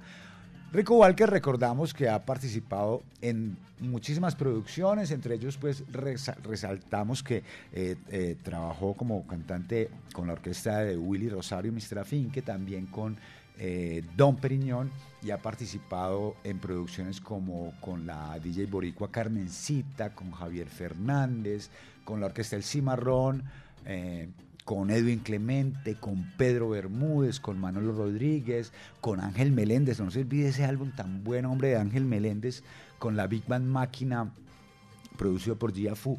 Rico 0.72 0.94
Walker 0.98 1.28
recordamos 1.28 1.92
que 1.92 2.08
ha 2.08 2.24
participado 2.24 3.02
en 3.20 3.56
muchísimas 3.80 4.36
producciones, 4.36 5.10
entre 5.10 5.34
ellos 5.34 5.56
pues 5.56 5.84
resa- 5.88 6.36
resaltamos 6.44 7.24
que 7.24 7.42
eh, 7.72 7.96
eh, 8.08 8.36
trabajó 8.42 8.94
como 8.94 9.26
cantante 9.26 9.90
con 10.12 10.28
la 10.28 10.34
orquesta 10.34 10.78
de 10.80 10.96
Willy 10.96 11.28
Rosario 11.28 11.72
y 11.72 11.74
Mr. 11.74 11.98
Afinque, 11.98 12.40
también 12.42 12.86
con 12.86 13.16
eh, 13.58 14.04
Don 14.16 14.36
Periñón 14.36 14.90
y 15.22 15.30
ha 15.32 15.38
participado 15.42 16.36
en 16.44 16.60
producciones 16.60 17.20
como 17.20 17.72
con 17.80 18.06
la 18.06 18.38
DJ 18.38 18.66
Boricua 18.66 19.10
Carmencita, 19.10 20.14
con 20.14 20.30
Javier 20.30 20.68
Fernández, 20.68 21.68
con 22.04 22.20
la 22.20 22.26
orquesta 22.26 22.54
El 22.54 22.62
Cimarrón, 22.62 23.42
con 24.70 24.88
Edwin 24.92 25.18
Clemente, 25.18 25.96
con 25.96 26.30
Pedro 26.36 26.68
Bermúdez, 26.68 27.40
con 27.40 27.58
Manolo 27.58 27.90
Rodríguez, 27.90 28.72
con 29.00 29.18
Ángel 29.18 29.50
Meléndez. 29.50 29.98
No 29.98 30.12
se 30.12 30.20
olvide 30.20 30.50
ese 30.50 30.64
álbum 30.64 30.92
tan 30.92 31.24
buen 31.24 31.44
hombre 31.44 31.70
de 31.70 31.76
Ángel 31.76 32.04
Meléndez, 32.04 32.62
con 33.00 33.16
la 33.16 33.26
Big 33.26 33.44
Band 33.48 33.66
Máquina, 33.66 34.32
producido 35.18 35.56
por 35.56 35.74
Gia 35.74 35.96
Fu. 35.96 36.16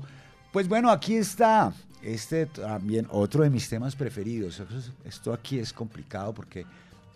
Pues 0.52 0.68
bueno, 0.68 0.92
aquí 0.92 1.16
está. 1.16 1.72
Este 2.02 2.46
también 2.46 3.08
otro 3.10 3.44
de 3.44 3.50
mis 3.50 3.70
temas 3.70 3.96
preferidos. 3.96 4.62
Esto 5.06 5.32
aquí 5.32 5.58
es 5.58 5.72
complicado 5.72 6.34
porque 6.34 6.66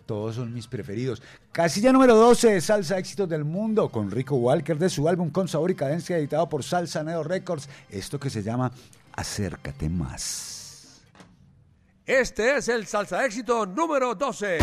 todos 0.06 0.36
son 0.36 0.54
mis 0.54 0.66
preferidos. 0.66 1.22
Casilla 1.52 1.92
número 1.92 2.16
12, 2.16 2.62
Salsa 2.62 2.96
Éxitos 2.96 3.28
del 3.28 3.44
Mundo, 3.44 3.90
con 3.90 4.10
Rico 4.10 4.36
Walker 4.36 4.78
de 4.78 4.88
su 4.88 5.06
álbum 5.06 5.28
Con 5.28 5.48
Sabor 5.48 5.70
y 5.70 5.74
Cadencia, 5.74 6.16
editado 6.16 6.48
por 6.48 6.64
Salsa 6.64 7.04
Neo 7.04 7.22
Records. 7.22 7.68
Esto 7.90 8.18
que 8.18 8.30
se 8.30 8.42
llama 8.42 8.72
Acércate 9.12 9.90
Más. 9.90 10.55
Este 12.06 12.58
es 12.58 12.68
el 12.68 12.86
salsa 12.86 13.24
éxito 13.26 13.66
número 13.66 14.14
12. 14.14 14.58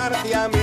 acercarte 0.00 0.34
a 0.34 0.48
mí. 0.48 0.59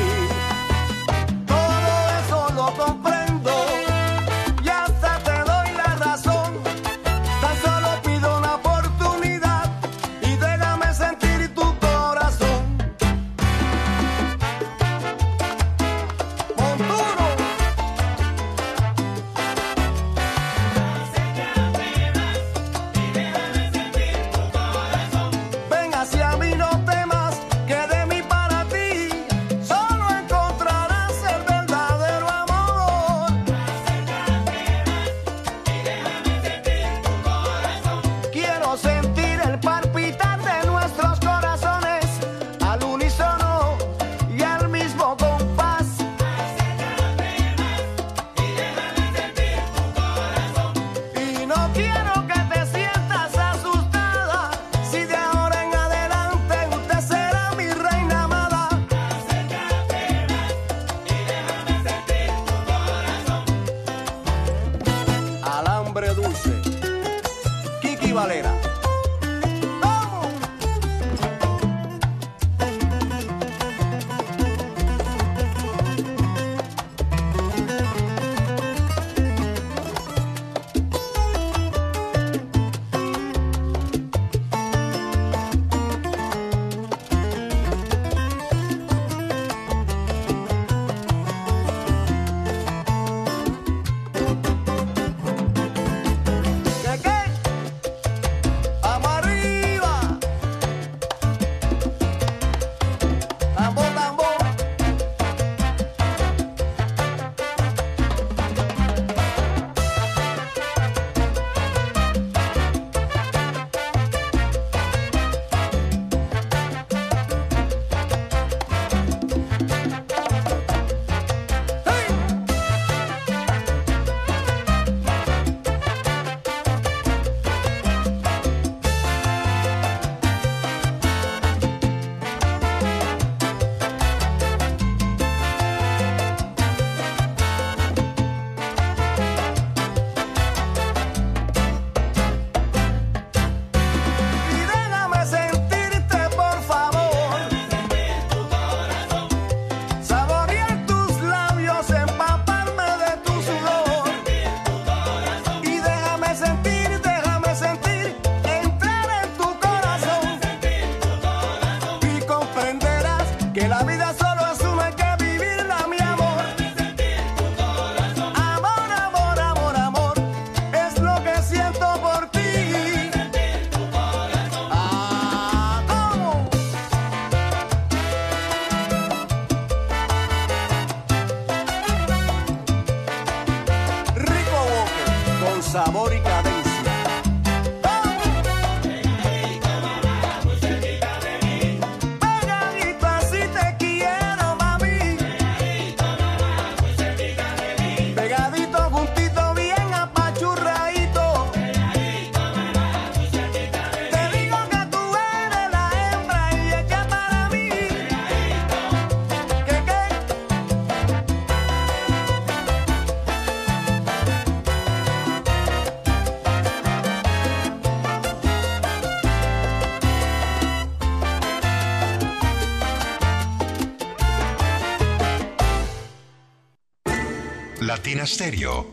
Latina 228.08 228.26
Stereo. 228.26 228.86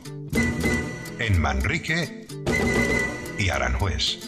En 1.20 1.40
Manrique 1.40 2.26
y 3.38 3.48
Aranjuez. 3.48 4.18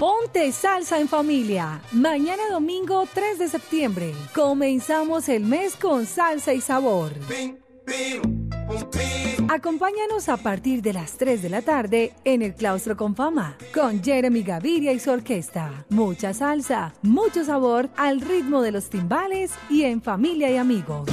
Ponte 0.00 0.50
salsa 0.50 0.98
en 0.98 1.06
familia. 1.06 1.80
Mañana 1.92 2.42
domingo 2.50 3.06
3 3.14 3.38
de 3.38 3.48
septiembre. 3.48 4.12
Comenzamos 4.34 5.28
el 5.28 5.44
mes 5.44 5.76
con 5.76 6.06
salsa 6.06 6.52
y 6.52 6.60
sabor. 6.60 7.12
Pim, 7.28 7.56
pim, 7.86 8.41
Acompáñanos 9.48 10.28
a 10.30 10.38
partir 10.38 10.80
de 10.80 10.94
las 10.94 11.18
3 11.18 11.42
de 11.42 11.50
la 11.50 11.60
tarde 11.60 12.14
en 12.24 12.40
el 12.40 12.54
Claustro 12.54 12.96
con 12.96 13.14
Fama 13.14 13.58
con 13.74 14.02
Jeremy 14.02 14.42
Gaviria 14.42 14.92
y 14.92 14.98
su 14.98 15.10
orquesta. 15.10 15.84
Mucha 15.90 16.32
salsa, 16.32 16.94
mucho 17.02 17.44
sabor 17.44 17.90
al 17.96 18.22
ritmo 18.22 18.62
de 18.62 18.72
los 18.72 18.88
timbales 18.88 19.52
y 19.68 19.82
en 19.82 20.00
familia 20.00 20.50
y 20.50 20.56
amigos. 20.56 21.10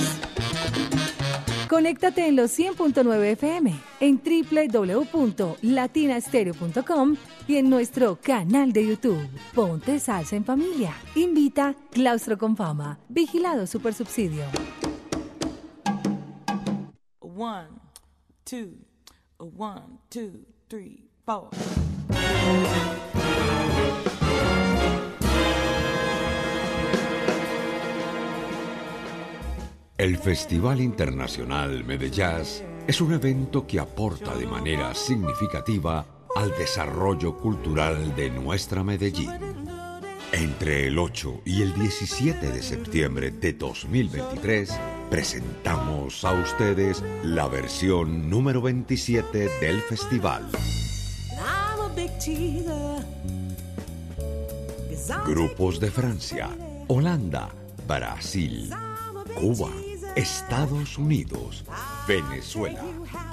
Conéctate 1.67 2.28
en 2.28 2.36
los 2.36 2.58
100.9 2.58 3.24
FM, 3.34 3.74
en 4.00 4.19
www.latinastereo.com 4.24 7.15
y 7.48 7.58
en 7.58 7.69
nuestro 7.69 8.17
canal 8.22 8.74
de 8.74 8.88
YouTube. 8.88 9.28
Ponte 9.54 10.00
salsa 10.00 10.36
en 10.36 10.45
familia. 10.45 10.95
Invita 11.13 11.76
Claustro 11.91 12.38
con 12.38 12.56
Fama. 12.56 13.00
Vigilado 13.10 13.67
Supersubsidio. 13.67 14.45
One, 17.39 17.80
two, 18.43 18.73
one, 19.38 19.99
two, 20.10 20.45
three, 20.67 21.08
four. 21.25 21.52
El 29.97 30.17
Festival 30.17 30.82
Internacional 30.82 31.86
Medellín 31.86 32.43
es 32.86 32.99
un 32.99 33.13
evento 33.13 33.65
que 33.65 33.80
aporta 33.80 34.36
de 34.36 34.45
manera 34.45 34.93
significativa 34.93 36.06
al 36.36 36.49
desarrollo 36.58 37.38
cultural 37.38 38.17
de 38.17 38.32
nuestra 38.32 38.84
Medellín. 38.84 39.78
Entre 40.31 40.85
el 40.85 40.99
8 40.99 41.41
y 41.43 41.63
el 41.63 41.73
17 41.73 42.51
de 42.51 42.61
septiembre 42.61 43.31
de 43.31 43.53
2023 43.53 44.71
presentamos 45.09 46.23
a 46.23 46.33
ustedes 46.33 47.03
la 47.23 47.47
versión 47.47 48.29
número 48.29 48.61
27 48.61 49.49
del 49.59 49.81
festival. 49.81 50.47
Grupos 55.25 55.79
de 55.79 55.89
Francia, 55.89 56.49
Holanda, 56.87 57.49
Brasil, 57.87 58.69
Cuba, 59.33 59.71
Estados 60.15 60.99
Unidos, 60.99 61.65
Venezuela, 62.07 62.83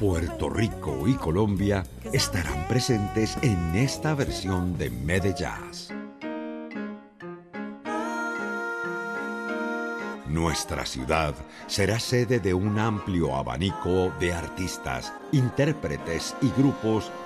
Puerto 0.01 0.49
Rico 0.49 1.07
y 1.07 1.15
Colombia 1.15 1.85
estarán 2.11 2.67
presentes 2.69 3.37
en 3.43 3.77
esta 3.77 4.15
versión 4.15 4.79
de 4.79 4.89
Medellín. 4.89 5.96
Nuestra 10.37 10.85
ciudad 10.85 11.35
será 11.67 11.99
sede 11.99 12.41
de 12.41 12.53
un 12.53 12.79
amplio 12.79 13.35
abanico 13.35 14.13
de 14.21 14.35
artistas, 14.35 15.11
intérpretes 15.33 16.37
y 16.43 16.51
grupos 16.51 17.11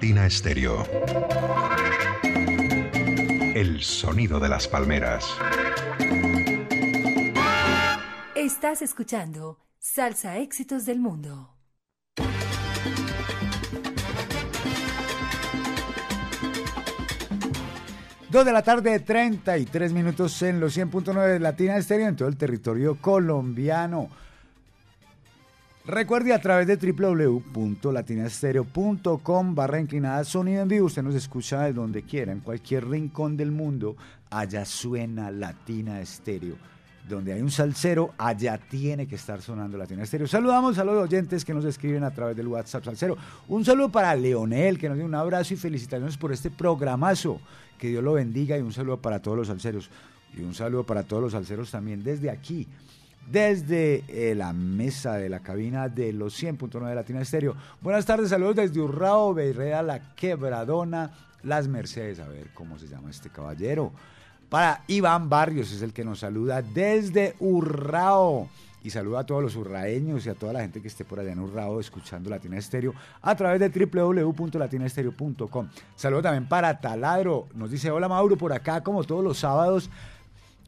Latina 0.00 0.30
Stereo. 0.30 0.82
El 3.54 3.82
sonido 3.82 4.40
de 4.40 4.48
las 4.48 4.66
palmeras. 4.66 5.26
Estás 8.34 8.80
escuchando 8.80 9.58
Salsa 9.78 10.38
Éxitos 10.38 10.86
del 10.86 11.00
Mundo. 11.00 11.54
Dos 18.30 18.46
de 18.46 18.52
la 18.52 18.62
tarde, 18.62 19.00
33 19.00 19.92
minutos 19.92 20.40
en 20.40 20.60
los 20.60 20.78
100.9 20.78 21.26
de 21.26 21.40
Latina 21.40 21.76
Estéreo 21.76 22.08
en 22.08 22.16
todo 22.16 22.28
el 22.28 22.38
territorio 22.38 22.96
colombiano. 23.02 24.08
Recuerde 25.90 26.32
a 26.32 26.40
través 26.40 26.66
de 26.68 26.76
www.latinastereo.com 26.76 29.54
barra 29.56 29.80
inclinada 29.80 30.22
sonido 30.22 30.62
en 30.62 30.68
vivo. 30.68 30.86
Usted 30.86 31.02
nos 31.02 31.16
escucha 31.16 31.62
de 31.62 31.72
donde 31.72 32.04
quiera, 32.04 32.30
en 32.30 32.38
cualquier 32.38 32.88
rincón 32.88 33.36
del 33.36 33.50
mundo. 33.50 33.96
Allá 34.30 34.64
suena 34.64 35.32
Latina 35.32 36.00
Estéreo. 36.00 36.54
Donde 37.08 37.32
hay 37.32 37.42
un 37.42 37.50
salsero, 37.50 38.14
allá 38.18 38.56
tiene 38.56 39.08
que 39.08 39.16
estar 39.16 39.42
sonando 39.42 39.76
Latina 39.76 40.04
Estéreo. 40.04 40.28
Saludamos 40.28 40.78
a 40.78 40.84
los 40.84 40.94
oyentes 40.94 41.44
que 41.44 41.52
nos 41.52 41.64
escriben 41.64 42.04
a 42.04 42.12
través 42.12 42.36
del 42.36 42.46
WhatsApp 42.46 42.84
Salsero. 42.84 43.18
Un 43.48 43.64
saludo 43.64 43.90
para 43.90 44.14
Leonel, 44.14 44.78
que 44.78 44.88
nos 44.88 44.96
dio 44.96 45.06
un 45.06 45.16
abrazo 45.16 45.54
y 45.54 45.56
felicitaciones 45.56 46.16
por 46.16 46.32
este 46.32 46.52
programazo. 46.52 47.40
Que 47.78 47.88
Dios 47.88 48.04
lo 48.04 48.12
bendiga 48.12 48.56
y 48.56 48.60
un 48.60 48.72
saludo 48.72 49.02
para 49.02 49.20
todos 49.20 49.38
los 49.38 49.48
salseros. 49.48 49.90
Y 50.38 50.42
un 50.42 50.54
saludo 50.54 50.86
para 50.86 51.02
todos 51.02 51.20
los 51.20 51.32
salseros 51.32 51.72
también 51.72 52.04
desde 52.04 52.30
aquí 52.30 52.68
desde 53.30 54.02
eh, 54.08 54.34
la 54.34 54.52
mesa 54.52 55.14
de 55.14 55.28
la 55.28 55.38
cabina 55.40 55.88
de 55.88 56.12
los 56.12 56.42
100.9 56.42 56.88
de 56.88 56.94
Latina 56.94 57.20
Estéreo. 57.20 57.54
Buenas 57.80 58.06
tardes, 58.06 58.30
saludos 58.30 58.56
desde 58.56 58.80
Urrao, 58.80 59.34
Beirrea, 59.34 59.82
La 59.82 60.14
Quebradona, 60.14 61.10
Las 61.42 61.68
Mercedes, 61.68 62.18
a 62.20 62.28
ver 62.28 62.48
cómo 62.54 62.78
se 62.78 62.88
llama 62.88 63.10
este 63.10 63.28
caballero. 63.30 63.92
Para 64.48 64.82
Iván 64.88 65.28
Barrios 65.28 65.70
es 65.72 65.82
el 65.82 65.92
que 65.92 66.04
nos 66.04 66.20
saluda 66.20 66.62
desde 66.62 67.34
Urrao. 67.38 68.48
Y 68.82 68.88
saluda 68.88 69.20
a 69.20 69.26
todos 69.26 69.42
los 69.42 69.56
urraeños 69.56 70.24
y 70.24 70.30
a 70.30 70.34
toda 70.34 70.54
la 70.54 70.62
gente 70.62 70.80
que 70.80 70.88
esté 70.88 71.04
por 71.04 71.20
allá 71.20 71.32
en 71.32 71.38
Urrao 71.38 71.80
escuchando 71.80 72.30
Latina 72.30 72.56
Estéreo 72.56 72.94
a 73.20 73.36
través 73.36 73.60
de 73.60 73.68
www.latinaestereo.com. 73.68 75.68
Saludo 75.94 76.22
también 76.22 76.48
para 76.48 76.80
Taladro. 76.80 77.46
Nos 77.54 77.70
dice, 77.70 77.90
hola 77.90 78.08
Mauro, 78.08 78.38
por 78.38 78.54
acá 78.54 78.82
como 78.82 79.04
todos 79.04 79.22
los 79.22 79.36
sábados 79.38 79.90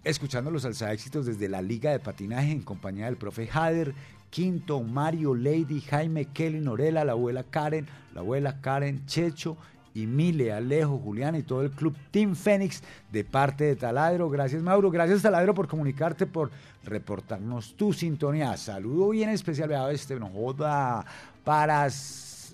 escuchando 0.04 0.50
los 0.50 0.62
salsa 0.62 0.92
éxitos 0.92 1.26
desde 1.26 1.48
la 1.48 1.62
Liga 1.62 1.90
de 1.90 2.00
Patinaje 2.00 2.50
en 2.50 2.62
compañía 2.62 3.06
del 3.06 3.16
profe 3.16 3.46
Jader, 3.46 3.94
Quinto, 4.30 4.80
Mario, 4.80 5.34
Lady, 5.34 5.80
Jaime, 5.80 6.24
Kelly, 6.26 6.60
Norela, 6.60 7.04
la 7.04 7.12
abuela 7.12 7.44
Karen, 7.44 7.86
la 8.14 8.20
abuela 8.20 8.60
Karen, 8.60 9.04
Checho 9.06 9.56
y 9.94 10.06
Mile, 10.06 10.52
Alejo, 10.52 10.98
Julián 10.98 11.36
y 11.36 11.42
todo 11.42 11.62
el 11.62 11.70
club 11.70 11.94
Team 12.10 12.34
Fénix 12.34 12.82
de 13.12 13.24
parte 13.24 13.64
de 13.64 13.76
Taladro. 13.76 14.30
Gracias 14.30 14.62
Mauro, 14.62 14.90
gracias 14.90 15.22
Taladro 15.22 15.54
por 15.54 15.68
comunicarte, 15.68 16.26
por 16.26 16.50
reportarnos 16.84 17.74
tu 17.76 17.92
sintonía. 17.92 18.56
Saludo 18.56 19.10
bien 19.10 19.28
especial, 19.28 19.68
vea 19.68 19.90
este, 19.92 20.18
no 20.18 20.28
joda, 20.28 21.04
para 21.44 21.88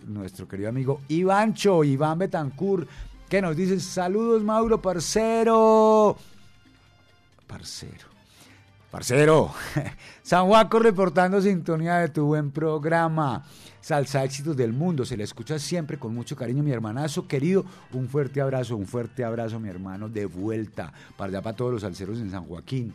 nuestro 0.07 0.49
querido 0.49 0.69
amigo 0.69 1.01
Ivancho, 1.09 1.85
Iván 1.85 2.19
Betancourt, 2.19 2.89
que 3.29 3.41
nos 3.41 3.57
dice 3.57 3.79
saludos 3.79 4.43
Mauro, 4.43 4.83
parcero. 4.83 6.17
Parcero. 7.49 8.07
Parcero, 8.91 9.53
San 10.23 10.47
Juaco 10.47 10.79
reportando 10.79 11.43
sintonía 11.43 11.97
de 11.99 12.09
tu 12.09 12.27
buen 12.27 12.51
programa. 12.51 13.45
Salsa 13.83 14.25
Éxitos 14.25 14.57
del 14.57 14.73
Mundo, 14.73 15.05
se 15.05 15.17
le 15.17 15.25
escucha 15.25 15.59
siempre 15.59 15.99
con 15.99 16.15
mucho 16.15 16.37
cariño, 16.37 16.63
mi 16.63 16.71
hermanazo 16.71 17.27
querido. 17.27 17.65
Un 17.93 18.09
fuerte 18.09 18.41
abrazo, 18.41 18.77
un 18.77 18.87
fuerte 18.87 19.25
abrazo, 19.25 19.61
mi 19.61 19.69
hermano, 19.69 20.09
de 20.09 20.25
vuelta 20.25 20.93
para 21.17 21.31
allá 21.31 21.43
para 21.43 21.57
todos 21.57 21.73
los 21.73 21.83
salseros 21.83 22.19
en 22.19 22.31
San 22.31 22.45
Joaquín. 22.45 22.95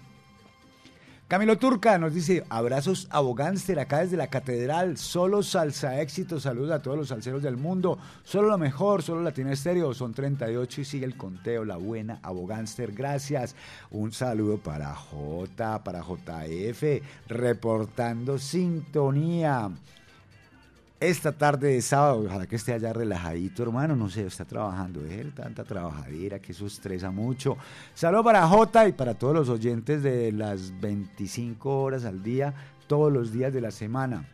Camilo 1.33 1.57
Turca 1.57 1.97
nos 1.97 2.13
dice, 2.13 2.43
abrazos 2.47 3.07
a 3.09 3.19
Bogánster 3.19 3.79
acá 3.79 4.01
desde 4.01 4.17
la 4.17 4.27
catedral, 4.27 4.99
solo 4.99 5.41
salsa 5.41 5.99
éxito, 5.99 6.39
saludos 6.39 6.69
a 6.69 6.79
todos 6.83 6.95
los 6.95 7.07
salseros 7.07 7.41
del 7.41 7.57
mundo, 7.57 7.97
solo 8.23 8.49
lo 8.49 8.59
mejor, 8.59 9.01
solo 9.01 9.23
Latina 9.23 9.51
Estéreo, 9.51 9.95
son 9.95 10.13
38 10.13 10.81
y 10.81 10.85
sigue 10.85 11.07
el 11.07 11.17
conteo, 11.17 11.65
la 11.65 11.77
buena 11.77 12.19
a 12.21 12.29
Bogánster, 12.29 12.91
gracias. 12.91 13.55
Un 13.89 14.11
saludo 14.11 14.59
para 14.59 14.93
J, 14.93 15.83
para 15.83 16.03
JF, 16.03 17.01
reportando 17.27 18.37
sintonía. 18.37 19.71
Esta 21.03 21.33
tarde 21.33 21.67
de 21.67 21.81
sábado, 21.81 22.23
ojalá 22.27 22.47
que 22.47 22.55
esté 22.55 22.71
allá 22.71 22.93
relajadito, 22.93 23.61
hermano. 23.61 23.93
No 23.93 24.09
sé, 24.09 24.25
está 24.25 24.45
trabajando 24.45 25.01
él, 25.01 25.33
tanta 25.33 25.65
trabajadera 25.65 26.39
que 26.39 26.53
eso 26.53 26.65
estresa 26.65 27.11
mucho. 27.11 27.57
Saludo 27.93 28.23
para 28.23 28.47
Jota 28.47 28.87
y 28.87 28.93
para 28.93 29.13
todos 29.13 29.35
los 29.35 29.49
oyentes 29.49 30.01
de 30.01 30.31
las 30.31 30.79
25 30.79 31.81
horas 31.81 32.05
al 32.05 32.23
día, 32.23 32.53
todos 32.87 33.11
los 33.11 33.33
días 33.33 33.51
de 33.51 33.59
la 33.59 33.71
semana. 33.71 34.29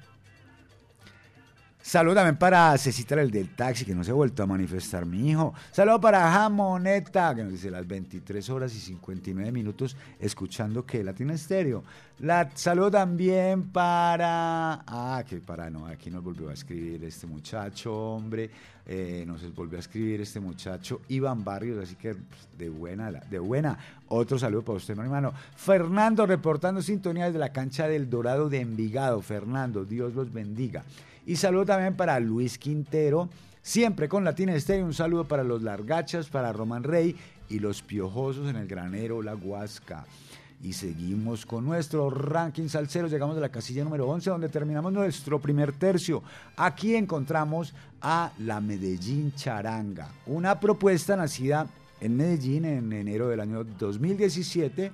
Saludo 1.82 2.15
también 2.15 2.36
para 2.36 2.77
Cecita, 2.77 3.15
el 3.21 3.32
del 3.32 3.55
taxi, 3.55 3.86
que 3.86 3.95
no 3.95 4.03
se 4.03 4.11
ha 4.11 4.13
vuelto 4.13 4.43
a 4.43 4.45
manifestar, 4.45 5.05
mi 5.05 5.30
hijo. 5.30 5.53
Saludo 5.71 6.01
para 6.01 6.30
Jamoneta, 6.30 7.34
que 7.34 7.41
nos 7.41 7.53
dice 7.53 7.71
las 7.71 7.88
23 7.88 8.49
horas 8.49 8.75
y 8.75 8.80
59 8.80 9.49
minutos, 9.53 9.95
escuchando 10.19 10.86
que 10.86 11.01
Latina 11.03 11.34
Estéreo. 11.34 11.86
La 12.19 12.49
saludo 12.53 12.91
también 12.91 13.71
para. 13.71 14.84
Ah, 14.86 15.23
que 15.25 15.38
para 15.38 15.69
no, 15.69 15.88
aquí 15.88 16.11
nos 16.11 16.21
volvió 16.21 16.49
a 16.49 16.53
escribir 16.53 17.01
este 17.05 17.25
muchacho, 17.25 17.95
hombre. 17.95 18.51
Eh, 18.86 19.23
nos 19.25 19.53
volvió 19.55 19.77
a 19.77 19.80
escribir 19.80 20.19
este 20.19 20.41
muchacho, 20.41 21.01
Iván 21.07 21.45
Barrios, 21.45 21.82
así 21.82 21.95
que 21.95 22.15
pues, 22.15 22.49
de 22.57 22.67
buena, 22.67 23.09
de 23.11 23.39
buena. 23.39 23.77
Otro 24.07 24.38
saludo 24.38 24.63
para 24.63 24.77
usted, 24.77 24.97
mi 24.97 25.03
hermano. 25.03 25.32
Fernando, 25.55 26.25
reportando 26.25 26.82
sintonía 26.82 27.27
desde 27.27 27.39
la 27.39 27.53
cancha 27.53 27.88
del 27.88 28.09
Dorado 28.09 28.49
de 28.49 28.59
Envigado. 28.59 29.21
Fernando, 29.21 29.86
Dios 29.86 30.13
los 30.13 30.34
bendiga. 30.34 30.84
Y 31.30 31.36
saludo 31.36 31.67
también 31.67 31.93
para 31.93 32.19
Luis 32.19 32.57
Quintero, 32.57 33.30
siempre 33.61 34.09
con 34.09 34.23
Latina 34.23 34.55
Estéreo. 34.55 34.84
Un 34.84 34.95
saludo 34.95 35.27
para 35.27 35.43
los 35.43 35.61
Largachas, 35.61 36.27
para 36.27 36.51
Roman 36.51 36.82
Rey 36.82 37.15
y 37.49 37.59
los 37.59 37.84
Piojosos 37.84 38.49
en 38.49 38.55
el 38.55 38.67
Granero 38.67 39.21
La 39.21 39.36
Huasca. 39.36 40.07
Y 40.63 40.73
seguimos 40.73 41.45
con 41.45 41.65
nuestro 41.65 42.09
ranking 42.09 42.67
salsero. 42.67 43.07
Llegamos 43.07 43.38
a 43.38 43.41
la 43.41 43.49
casilla 43.49 43.84
número 43.84 44.07
11, 44.07 44.27
donde 44.27 44.49
terminamos 44.49 44.91
nuestro 44.91 45.39
primer 45.39 45.71
tercio. 45.73 46.23
Aquí 46.57 46.95
encontramos 46.95 47.75
a 48.01 48.32
la 48.39 48.59
Medellín 48.59 49.32
Charanga, 49.36 50.09
una 50.25 50.59
propuesta 50.59 51.15
nacida 51.15 51.67
en 52.01 52.17
Medellín 52.17 52.65
en 52.65 52.91
enero 52.91 53.27
del 53.27 53.41
año 53.41 53.63
2017 53.63 54.91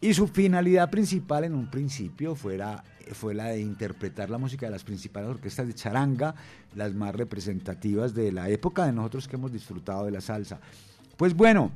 y 0.00 0.14
su 0.14 0.28
finalidad 0.28 0.90
principal 0.90 1.42
en 1.42 1.54
un 1.54 1.66
principio 1.66 2.34
fuera, 2.34 2.84
fue 3.14 3.34
la 3.34 3.46
de 3.46 3.60
interpretar 3.60 4.30
la 4.30 4.38
música 4.38 4.66
de 4.66 4.72
las 4.72 4.84
principales 4.84 5.30
orquestas 5.30 5.66
de 5.66 5.74
charanga, 5.74 6.34
las 6.74 6.94
más 6.94 7.14
representativas 7.14 8.14
de 8.14 8.32
la 8.32 8.48
época 8.48 8.86
de 8.86 8.92
nosotros 8.92 9.28
que 9.28 9.36
hemos 9.36 9.52
disfrutado 9.52 10.04
de 10.04 10.10
la 10.10 10.20
salsa. 10.20 10.60
Pues 11.16 11.34
bueno, 11.34 11.70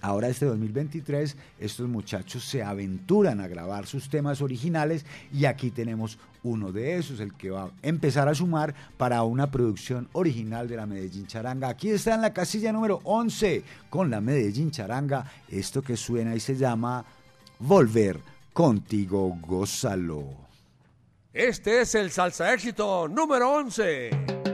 ahora 0.00 0.28
este 0.28 0.46
2023 0.46 1.36
estos 1.60 1.88
muchachos 1.88 2.44
se 2.44 2.62
aventuran 2.62 3.40
a 3.40 3.48
grabar 3.48 3.86
sus 3.86 4.08
temas 4.08 4.40
originales 4.40 5.04
y 5.32 5.44
aquí 5.44 5.70
tenemos 5.70 6.18
uno 6.42 6.72
de 6.72 6.96
esos, 6.96 7.20
el 7.20 7.34
que 7.34 7.50
va 7.50 7.64
a 7.64 7.70
empezar 7.82 8.28
a 8.28 8.34
sumar 8.34 8.74
para 8.96 9.22
una 9.22 9.50
producción 9.50 10.08
original 10.12 10.68
de 10.68 10.76
la 10.76 10.86
Medellín 10.86 11.26
Charanga. 11.26 11.68
Aquí 11.68 11.90
está 11.90 12.14
en 12.14 12.22
la 12.22 12.32
casilla 12.32 12.72
número 12.72 13.00
11 13.04 13.64
con 13.88 14.10
la 14.10 14.20
Medellín 14.20 14.70
Charanga, 14.70 15.24
esto 15.48 15.82
que 15.82 15.96
suena 15.96 16.34
y 16.34 16.40
se 16.40 16.56
llama 16.56 17.04
Volver 17.58 18.20
contigo, 18.52 19.36
gózalo. 19.40 20.43
Este 21.34 21.80
es 21.80 21.96
el 21.96 22.12
salsa 22.12 22.54
éxito 22.54 23.08
número 23.08 23.50
11. 23.54 24.53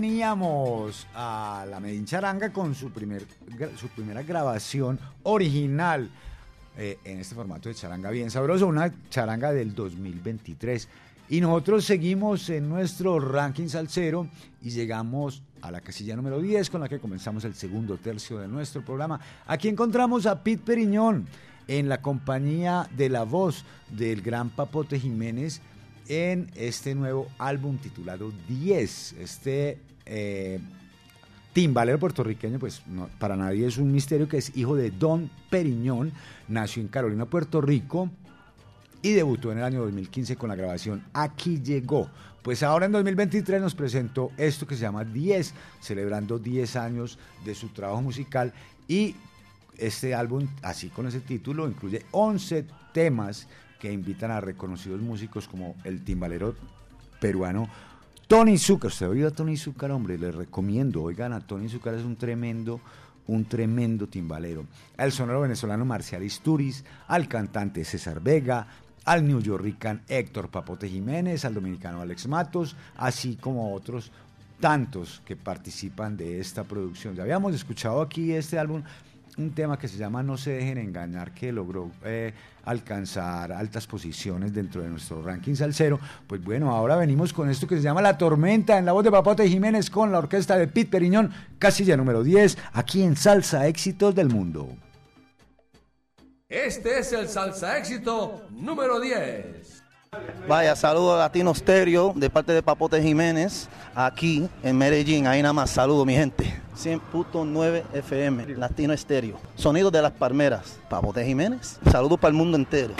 Teníamos 0.00 1.08
a 1.12 1.66
la 1.68 1.80
Medellín 1.80 2.04
Charanga 2.04 2.52
con 2.52 2.72
su, 2.72 2.92
primer, 2.92 3.26
su 3.76 3.88
primera 3.88 4.22
grabación 4.22 4.96
original 5.24 6.08
eh, 6.76 6.98
en 7.02 7.18
este 7.18 7.34
formato 7.34 7.68
de 7.68 7.74
charanga 7.74 8.08
bien 8.10 8.30
sabroso, 8.30 8.68
una 8.68 8.94
charanga 9.10 9.52
del 9.52 9.74
2023. 9.74 10.88
Y 11.30 11.40
nosotros 11.40 11.84
seguimos 11.84 12.48
en 12.48 12.68
nuestro 12.68 13.18
ranking 13.18 13.66
salsero 13.66 14.28
y 14.62 14.70
llegamos 14.70 15.42
a 15.62 15.72
la 15.72 15.80
casilla 15.80 16.14
número 16.14 16.40
10 16.40 16.70
con 16.70 16.80
la 16.80 16.88
que 16.88 17.00
comenzamos 17.00 17.44
el 17.44 17.54
segundo 17.54 17.96
tercio 17.96 18.38
de 18.38 18.46
nuestro 18.46 18.84
programa. 18.84 19.18
Aquí 19.48 19.66
encontramos 19.66 20.26
a 20.26 20.44
Pete 20.44 20.62
Periñón 20.64 21.26
en 21.66 21.88
la 21.88 22.00
compañía 22.00 22.88
de 22.96 23.08
la 23.08 23.24
voz 23.24 23.64
del 23.90 24.22
gran 24.22 24.50
Papote 24.50 25.00
Jiménez 25.00 25.60
en 26.08 26.50
este 26.56 26.94
nuevo 26.94 27.28
álbum 27.38 27.78
titulado 27.78 28.32
10. 28.48 29.14
Este 29.20 29.78
eh, 30.06 30.58
timbalero 31.52 31.98
puertorriqueño, 31.98 32.58
pues 32.58 32.82
para 33.18 33.36
nadie 33.36 33.66
es 33.66 33.78
un 33.78 33.92
misterio 33.92 34.28
que 34.28 34.38
es 34.38 34.56
hijo 34.56 34.74
de 34.74 34.90
Don 34.90 35.30
Periñón, 35.50 36.12
nació 36.48 36.82
en 36.82 36.88
Carolina, 36.88 37.26
Puerto 37.26 37.60
Rico 37.60 38.10
y 39.02 39.12
debutó 39.12 39.52
en 39.52 39.58
el 39.58 39.64
año 39.64 39.82
2015 39.82 40.36
con 40.36 40.48
la 40.48 40.56
grabación 40.56 41.04
Aquí 41.12 41.60
llegó. 41.62 42.10
Pues 42.42 42.62
ahora 42.62 42.86
en 42.86 42.92
2023 42.92 43.60
nos 43.60 43.74
presentó 43.74 44.32
esto 44.36 44.66
que 44.66 44.74
se 44.74 44.82
llama 44.82 45.04
10, 45.04 45.54
celebrando 45.80 46.38
10 46.38 46.76
años 46.76 47.18
de 47.44 47.54
su 47.54 47.68
trabajo 47.68 48.00
musical 48.00 48.52
y 48.86 49.14
este 49.76 50.14
álbum, 50.14 50.48
así 50.62 50.88
con 50.88 51.06
ese 51.06 51.20
título, 51.20 51.68
incluye 51.68 52.04
11 52.10 52.64
temas 52.92 53.46
que 53.78 53.92
invitan 53.92 54.30
a 54.30 54.40
reconocidos 54.40 55.00
músicos 55.00 55.48
como 55.48 55.74
el 55.84 56.02
timbalero 56.04 56.54
peruano 57.20 57.68
Tony 58.28 58.58
Zúcar. 58.58 58.90
Usted 58.90 59.06
ha 59.06 59.08
oído 59.08 59.28
a 59.28 59.30
Tony 59.30 59.56
Zúcar, 59.56 59.90
hombre, 59.90 60.18
le 60.18 60.30
recomiendo. 60.30 61.02
Oigan, 61.02 61.32
a 61.32 61.40
Tony 61.40 61.68
Zúcar 61.68 61.94
es 61.94 62.04
un 62.04 62.16
tremendo, 62.16 62.78
un 63.26 63.46
tremendo 63.46 64.06
timbalero. 64.06 64.66
Al 64.98 65.12
sonoro 65.12 65.40
venezolano 65.40 65.86
Marcial 65.86 66.22
Isturiz, 66.22 66.84
al 67.06 67.26
cantante 67.26 67.84
César 67.86 68.20
Vega, 68.20 68.66
al 69.06 69.26
New 69.26 69.40
Yorkican 69.40 70.02
Héctor 70.08 70.50
Papote 70.50 70.90
Jiménez, 70.90 71.46
al 71.46 71.54
dominicano 71.54 72.02
Alex 72.02 72.28
Matos, 72.28 72.76
así 72.96 73.36
como 73.36 73.74
otros 73.74 74.12
tantos 74.60 75.22
que 75.24 75.34
participan 75.34 76.18
de 76.18 76.38
esta 76.38 76.64
producción. 76.64 77.14
Ya 77.14 77.22
habíamos 77.22 77.54
escuchado 77.54 78.02
aquí 78.02 78.32
este 78.32 78.58
álbum 78.58 78.82
un 79.38 79.54
tema 79.54 79.78
que 79.78 79.88
se 79.88 79.96
llama 79.96 80.22
No 80.22 80.36
se 80.36 80.50
dejen 80.50 80.78
engañar, 80.78 81.32
que 81.32 81.52
logró 81.52 81.90
eh, 82.04 82.32
alcanzar 82.64 83.52
altas 83.52 83.86
posiciones 83.86 84.52
dentro 84.52 84.82
de 84.82 84.88
nuestro 84.88 85.22
ranking 85.22 85.54
salsero. 85.54 85.98
Pues 86.26 86.42
bueno, 86.42 86.70
ahora 86.70 86.96
venimos 86.96 87.32
con 87.32 87.48
esto 87.48 87.66
que 87.66 87.76
se 87.76 87.82
llama 87.82 88.02
La 88.02 88.18
Tormenta, 88.18 88.78
en 88.78 88.84
la 88.84 88.92
voz 88.92 89.04
de 89.04 89.10
Papote 89.10 89.48
Jiménez 89.48 89.90
con 89.90 90.12
la 90.12 90.18
orquesta 90.18 90.56
de 90.56 90.66
Pete 90.66 90.90
Periñón, 90.90 91.32
casilla 91.58 91.96
número 91.96 92.22
10, 92.22 92.58
aquí 92.72 93.02
en 93.02 93.16
Salsa 93.16 93.66
Éxitos 93.66 94.14
del 94.14 94.28
Mundo. 94.28 94.68
Este 96.48 97.00
es 97.00 97.12
el 97.12 97.28
salsa 97.28 97.76
éxito 97.76 98.46
número 98.50 99.00
10. 99.00 99.77
Vaya, 100.48 100.74
saludo 100.74 101.14
a 101.14 101.18
Latino 101.18 101.54
Stereo 101.54 102.14
de 102.16 102.30
parte 102.30 102.52
de 102.52 102.62
Papote 102.62 103.02
Jiménez, 103.02 103.68
aquí 103.94 104.48
en 104.62 104.78
Medellín. 104.78 105.26
Ahí 105.26 105.42
nada 105.42 105.52
más, 105.52 105.70
saludo 105.70 106.06
mi 106.06 106.14
gente. 106.14 106.58
100.9 106.74 107.82
FM, 107.92 108.56
Latino 108.56 108.96
Stereo. 108.96 109.38
Sonidos 109.56 109.92
de 109.92 110.00
las 110.00 110.12
palmeras. 110.12 110.78
Papote 110.88 111.24
Jiménez, 111.24 111.78
saludos 111.90 112.18
para 112.18 112.30
el 112.30 112.36
mundo 112.36 112.56
entero. 112.56 112.94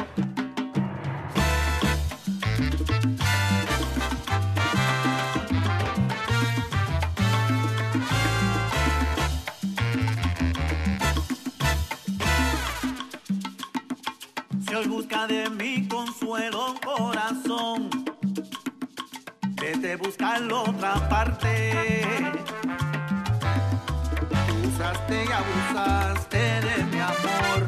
Busca 14.86 15.26
de 15.26 15.50
mi 15.50 15.88
consuelo 15.88 16.74
corazón, 16.84 17.90
vete 19.60 19.98
a 20.20 20.38
otra 20.52 21.08
parte. 21.08 21.72
Usaste 24.66 25.24
y 25.24 25.28
abusaste 25.32 26.38
de 26.38 26.84
mi 26.84 27.00
amor, 27.00 27.66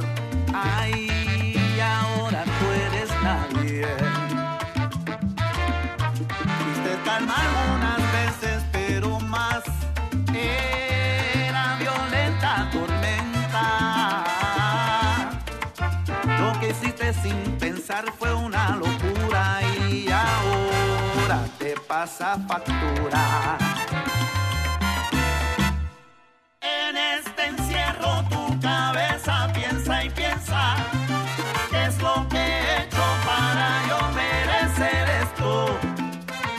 ay, 0.54 1.80
ahora 1.80 2.44
tú 2.44 2.66
eres 2.86 3.10
nadie. 3.22 3.86
Fuiste 6.58 6.98
calma 7.04 7.34
algunas 7.34 7.79
Sin 17.12 17.58
pensar 17.58 18.04
fue 18.18 18.32
una 18.32 18.76
locura 18.76 19.60
y 19.88 20.08
ahora 20.08 21.44
te 21.58 21.74
pasa 21.88 22.38
factura. 22.46 23.58
En 26.60 26.96
este 26.96 27.46
encierro 27.46 28.22
tu 28.30 28.60
cabeza 28.60 29.50
piensa 29.52 30.04
y 30.04 30.10
piensa 30.10 30.76
qué 31.70 31.86
es 31.86 32.00
lo 32.00 32.28
que 32.28 32.38
he 32.38 32.84
hecho 32.84 33.02
para 33.26 33.88
yo 33.88 33.98
merecer 34.14 35.08
esto. 35.22 35.78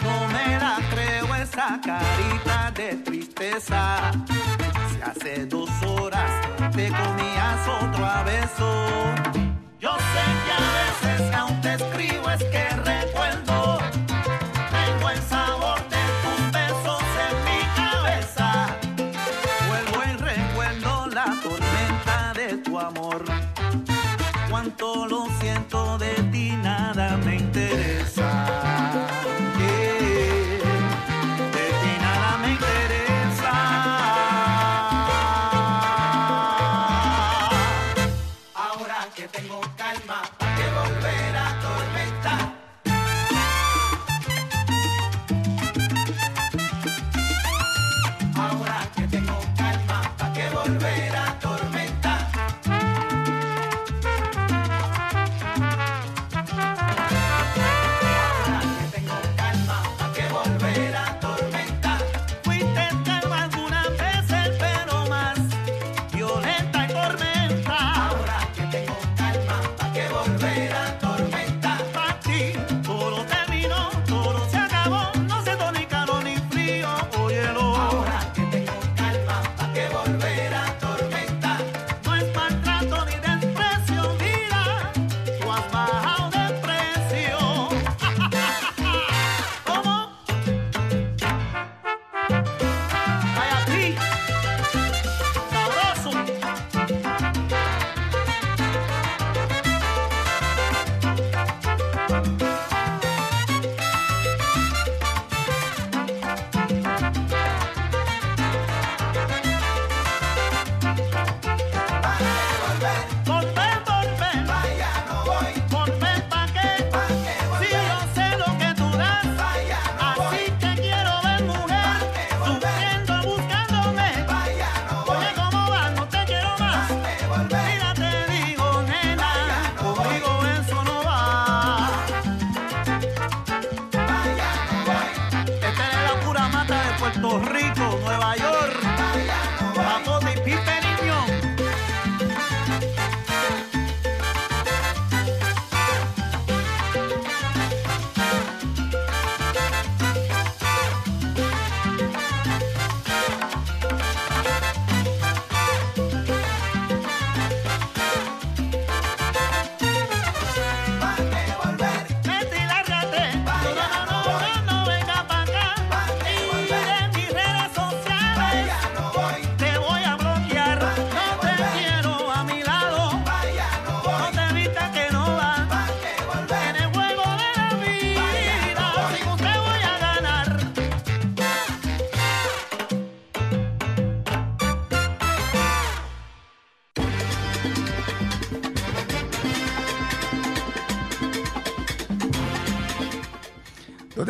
No 0.04 0.28
me 0.28 0.60
la 0.60 0.80
creo 0.89 1.34
esa 1.36 1.80
carita 1.82 2.72
de 2.76 2.95
tristeza. 2.97 4.12
Si 4.89 5.02
hace 5.02 5.45
dos 5.45 5.70
horas 5.84 6.30
te 6.76 6.89
comías 6.89 7.68
otro 7.82 8.06
a 8.06 8.24
Cuánto 24.82 25.05
lo 25.05 25.20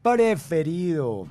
preferido. 0.00 1.26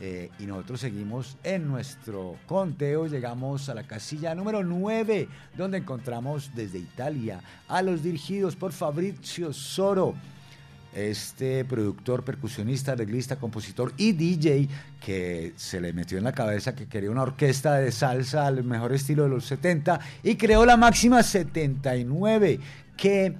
Eh, 0.00 0.30
y 0.38 0.46
nosotros 0.46 0.80
seguimos 0.80 1.36
en 1.42 1.66
nuestro 1.66 2.36
conteo. 2.46 3.08
Llegamos 3.08 3.68
a 3.68 3.74
la 3.74 3.82
casilla 3.82 4.36
número 4.36 4.62
9, 4.62 5.28
donde 5.56 5.78
encontramos 5.78 6.52
desde 6.54 6.78
Italia 6.78 7.40
a 7.66 7.82
los 7.82 8.04
dirigidos 8.04 8.54
por 8.54 8.70
Fabrizio 8.70 9.52
Soro 9.52 10.14
este 10.94 11.64
productor, 11.64 12.24
percusionista, 12.24 12.92
arreglista, 12.92 13.36
compositor 13.36 13.92
y 13.96 14.12
DJ 14.12 14.68
que 15.04 15.52
se 15.56 15.80
le 15.80 15.92
metió 15.92 16.18
en 16.18 16.24
la 16.24 16.32
cabeza 16.32 16.74
que 16.74 16.86
quería 16.86 17.10
una 17.10 17.22
orquesta 17.22 17.74
de 17.74 17.92
salsa 17.92 18.46
al 18.46 18.62
mejor 18.64 18.92
estilo 18.92 19.24
de 19.24 19.30
los 19.30 19.46
70 19.46 20.00
y 20.22 20.36
creó 20.36 20.66
la 20.66 20.76
máxima 20.76 21.22
79 21.22 22.60
que 22.96 23.34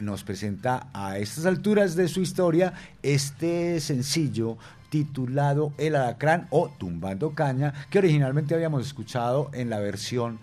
nos 0.00 0.24
presenta 0.24 0.88
a 0.92 1.18
estas 1.18 1.46
alturas 1.46 1.96
de 1.96 2.08
su 2.08 2.20
historia 2.20 2.72
este 3.02 3.80
sencillo 3.80 4.58
titulado 4.90 5.72
El 5.78 5.96
Alacrán 5.96 6.46
o 6.50 6.68
Tumbando 6.68 7.34
Caña 7.34 7.74
que 7.90 7.98
originalmente 7.98 8.54
habíamos 8.54 8.86
escuchado 8.86 9.50
en 9.52 9.70
la 9.70 9.78
versión 9.78 10.38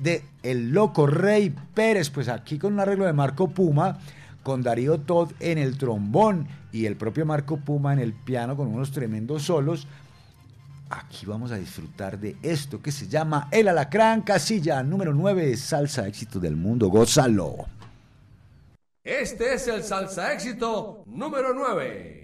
de 0.00 0.24
El 0.42 0.72
Loco 0.72 1.06
Rey 1.06 1.54
Pérez, 1.74 2.10
pues 2.10 2.28
aquí 2.28 2.58
con 2.58 2.72
un 2.74 2.80
arreglo 2.80 3.06
de 3.06 3.12
Marco 3.12 3.48
Puma 3.48 3.98
con 4.44 4.62
Darío 4.62 5.00
Todd 5.00 5.32
en 5.40 5.58
el 5.58 5.76
trombón 5.76 6.46
y 6.70 6.86
el 6.86 6.94
propio 6.96 7.26
Marco 7.26 7.56
Puma 7.56 7.92
en 7.92 7.98
el 7.98 8.12
piano 8.12 8.56
con 8.56 8.68
unos 8.68 8.92
tremendos 8.92 9.42
solos. 9.42 9.88
Aquí 10.90 11.26
vamos 11.26 11.50
a 11.50 11.56
disfrutar 11.56 12.18
de 12.18 12.36
esto 12.42 12.80
que 12.80 12.92
se 12.92 13.08
llama 13.08 13.48
El 13.50 13.66
Alacrán 13.66 14.22
Casilla 14.22 14.82
número 14.84 15.12
9, 15.12 15.56
salsa 15.56 16.06
éxito 16.06 16.38
del 16.38 16.54
mundo. 16.54 16.88
Gózalo. 16.88 17.56
Este 19.02 19.54
es 19.54 19.66
el 19.66 19.82
salsa 19.82 20.32
éxito 20.32 21.02
número 21.06 21.52
9. 21.52 22.23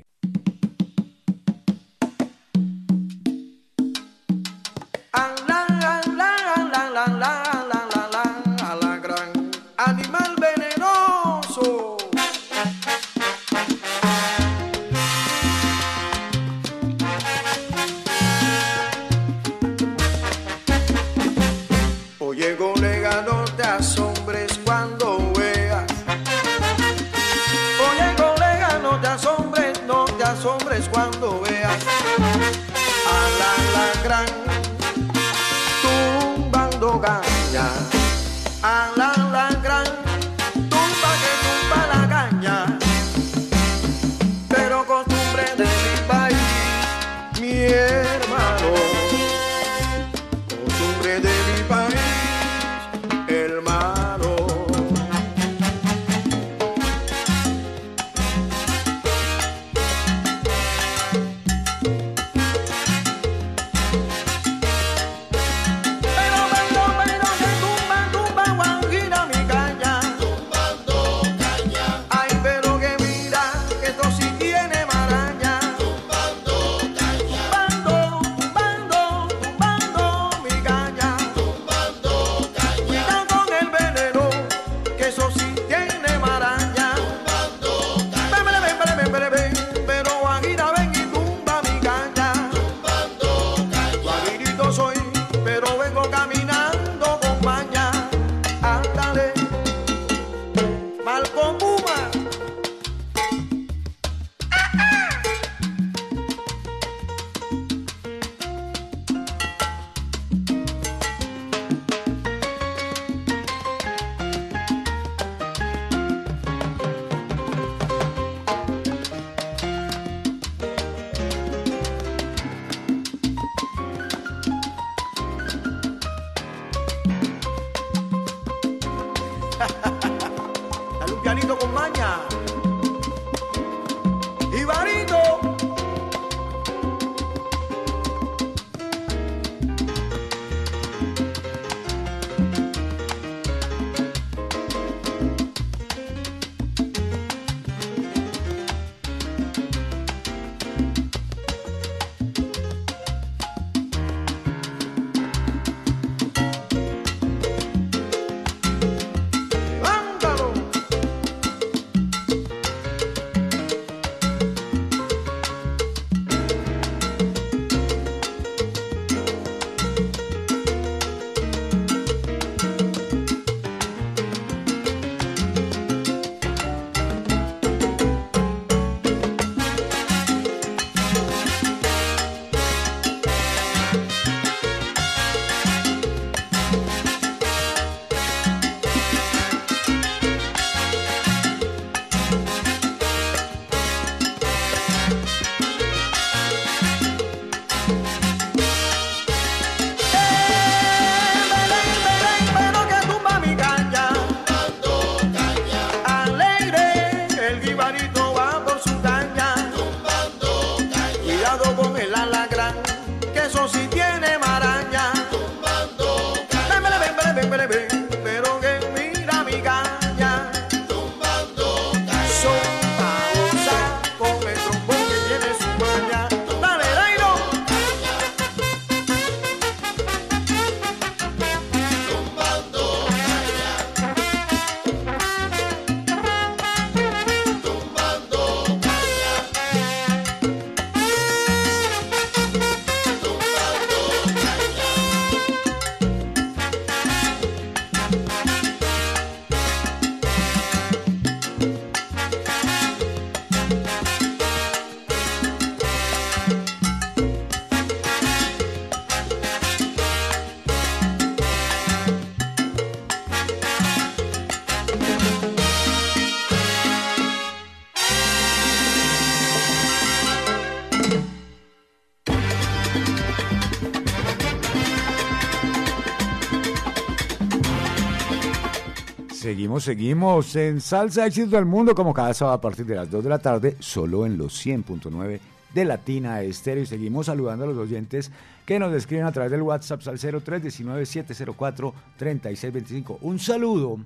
Seguimos, 279.81 280.55
en 280.57 280.81
Salsa 280.81 281.27
Éxito 281.27 281.57
del 281.57 281.65
Mundo, 281.65 281.95
como 281.95 282.15
cada 282.15 282.35
sábado 282.35 282.57
a 282.57 282.61
partir 282.61 282.85
de 282.87 282.97
las 282.97 283.11
2 283.11 283.25
de 283.25 283.31
la 283.31 283.39
tarde, 283.39 283.77
solo 283.79 284.27
en 284.27 284.37
los 284.39 284.65
100.9 284.65 285.41
de 285.75 285.85
Latina 285.85 286.41
Estéreo. 286.43 286.83
Y 286.83 286.87
seguimos 286.87 287.27
saludando 287.27 287.65
a 287.65 287.69
los 287.69 287.79
oyentes 287.79 288.33
que 288.67 288.79
nos 288.79 288.93
describen 288.93 289.27
a 289.27 289.33
través 289.33 289.51
del 289.51 289.63
WhatsApp 289.63 290.07
al 290.07 290.19
0319-704-3625. 290.19 293.19
Un 293.23 293.39
saludo 293.39 293.99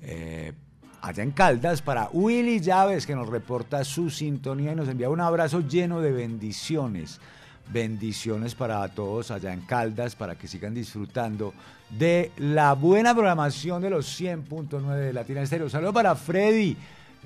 eh, 0.00 0.52
allá 1.02 1.22
en 1.22 1.32
Caldas 1.32 1.82
para 1.82 2.08
Willy 2.12 2.60
Llaves, 2.60 3.06
que 3.06 3.14
nos 3.14 3.28
reporta 3.28 3.84
su 3.84 4.08
sintonía 4.10 4.72
y 4.72 4.76
nos 4.76 4.88
envía 4.88 5.10
un 5.10 5.20
abrazo 5.20 5.60
lleno 5.60 6.00
de 6.00 6.12
bendiciones. 6.12 7.20
Bendiciones 7.72 8.54
para 8.54 8.86
todos 8.88 9.30
allá 9.30 9.52
en 9.52 9.62
Caldas, 9.62 10.14
para 10.14 10.36
que 10.36 10.46
sigan 10.46 10.74
disfrutando 10.74 11.54
de 11.90 12.30
la 12.36 12.74
buena 12.74 13.14
programación 13.14 13.82
de 13.82 13.90
los 13.90 14.20
100.9 14.20 14.96
de 14.96 15.12
Latina 15.12 15.42
Estéreo. 15.42 15.70
Saludos 15.70 15.94
para 15.94 16.14
Freddy. 16.14 16.76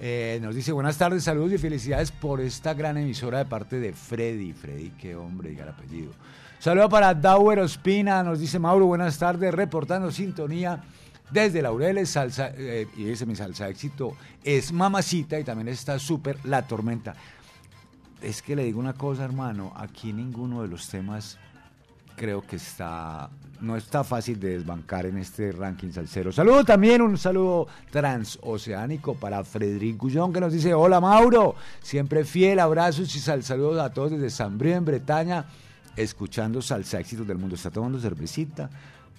Eh, 0.00 0.38
nos 0.40 0.54
dice 0.54 0.70
buenas 0.70 0.96
tardes, 0.96 1.24
saludos 1.24 1.52
y 1.52 1.58
felicidades 1.58 2.12
por 2.12 2.40
esta 2.40 2.72
gran 2.72 2.96
emisora 2.96 3.38
de 3.38 3.46
parte 3.46 3.80
de 3.80 3.92
Freddy. 3.92 4.52
Freddy, 4.52 4.90
qué 4.90 5.16
hombre, 5.16 5.50
diga 5.50 5.64
el 5.64 5.70
apellido. 5.70 6.12
Saludos 6.60 6.90
para 6.90 7.14
Dauer 7.14 7.58
Ospina, 7.60 8.22
nos 8.22 8.38
dice 8.38 8.58
Mauro, 8.58 8.86
buenas 8.86 9.18
tardes, 9.18 9.52
reportando 9.52 10.10
sintonía 10.12 10.82
desde 11.30 11.62
Laureles, 11.62 12.10
salsa, 12.10 12.52
eh, 12.56 12.86
y 12.96 13.04
dice 13.04 13.26
mi 13.26 13.36
salsa 13.36 13.68
éxito 13.68 14.16
es 14.42 14.72
Mamacita 14.72 15.38
y 15.38 15.44
también 15.44 15.68
está 15.68 15.98
súper 15.98 16.38
La 16.44 16.66
Tormenta. 16.66 17.14
Es 18.22 18.42
que 18.42 18.56
le 18.56 18.64
digo 18.64 18.80
una 18.80 18.94
cosa, 18.94 19.24
hermano, 19.24 19.72
aquí 19.76 20.12
ninguno 20.12 20.62
de 20.62 20.68
los 20.68 20.88
temas 20.88 21.38
creo 22.16 22.44
que 22.44 22.56
está 22.56 23.30
no 23.60 23.76
está 23.76 24.04
fácil 24.04 24.38
de 24.38 24.50
desbancar 24.50 25.06
en 25.06 25.18
este 25.18 25.50
ranking 25.52 25.90
salsero. 25.90 26.30
Saludo 26.30 26.64
también, 26.64 27.02
un 27.02 27.18
saludo 27.18 27.66
transoceánico 27.90 29.14
para 29.14 29.42
Frederic 29.44 29.96
Gullón 29.96 30.32
que 30.32 30.40
nos 30.40 30.52
dice, 30.52 30.74
hola 30.74 31.00
Mauro, 31.00 31.56
siempre 31.80 32.24
fiel, 32.24 32.60
abrazos 32.60 33.14
y 33.14 33.18
sal 33.18 33.42
saludos 33.42 33.80
a 33.80 33.90
todos 33.92 34.12
desde 34.12 34.30
San 34.30 34.60
en 34.64 34.84
Bretaña, 34.84 35.46
escuchando 35.96 36.62
salsa 36.62 37.00
éxitos 37.00 37.26
del 37.26 37.38
mundo. 37.38 37.56
Está 37.56 37.70
tomando 37.70 37.98
cervecita, 37.98 38.70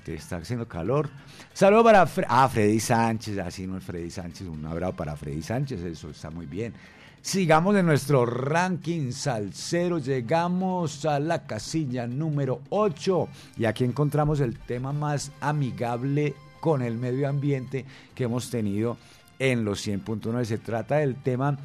que 0.05 0.15
está 0.15 0.37
haciendo 0.37 0.67
calor. 0.67 1.09
Saludo 1.53 1.83
para 1.83 2.07
ah, 2.27 2.49
Freddy 2.49 2.79
Sánchez, 2.79 3.37
así 3.39 3.67
no 3.67 3.77
es 3.77 3.83
Freddy 3.83 4.09
Sánchez, 4.09 4.47
un 4.47 4.65
abrazo 4.65 4.95
para 4.95 5.15
Freddy 5.15 5.41
Sánchez, 5.41 5.81
eso 5.81 6.09
está 6.09 6.29
muy 6.29 6.45
bien. 6.45 6.73
Sigamos 7.21 7.75
en 7.75 7.85
nuestro 7.85 8.25
ranking 8.25 9.11
salsero, 9.11 9.99
llegamos 9.99 11.05
a 11.05 11.19
la 11.19 11.45
casilla 11.45 12.07
número 12.07 12.61
8 12.69 13.27
y 13.57 13.65
aquí 13.65 13.83
encontramos 13.83 14.39
el 14.39 14.57
tema 14.57 14.93
más 14.93 15.31
amigable 15.41 16.33
con 16.61 16.81
el 16.81 16.97
medio 16.97 17.27
ambiente 17.27 17.85
que 18.15 18.23
hemos 18.23 18.49
tenido 18.49 18.97
en 19.37 19.65
los 19.65 19.85
100.9. 19.85 20.45
Se 20.45 20.57
trata 20.57 20.95
del 20.97 21.15
tema 21.15 21.57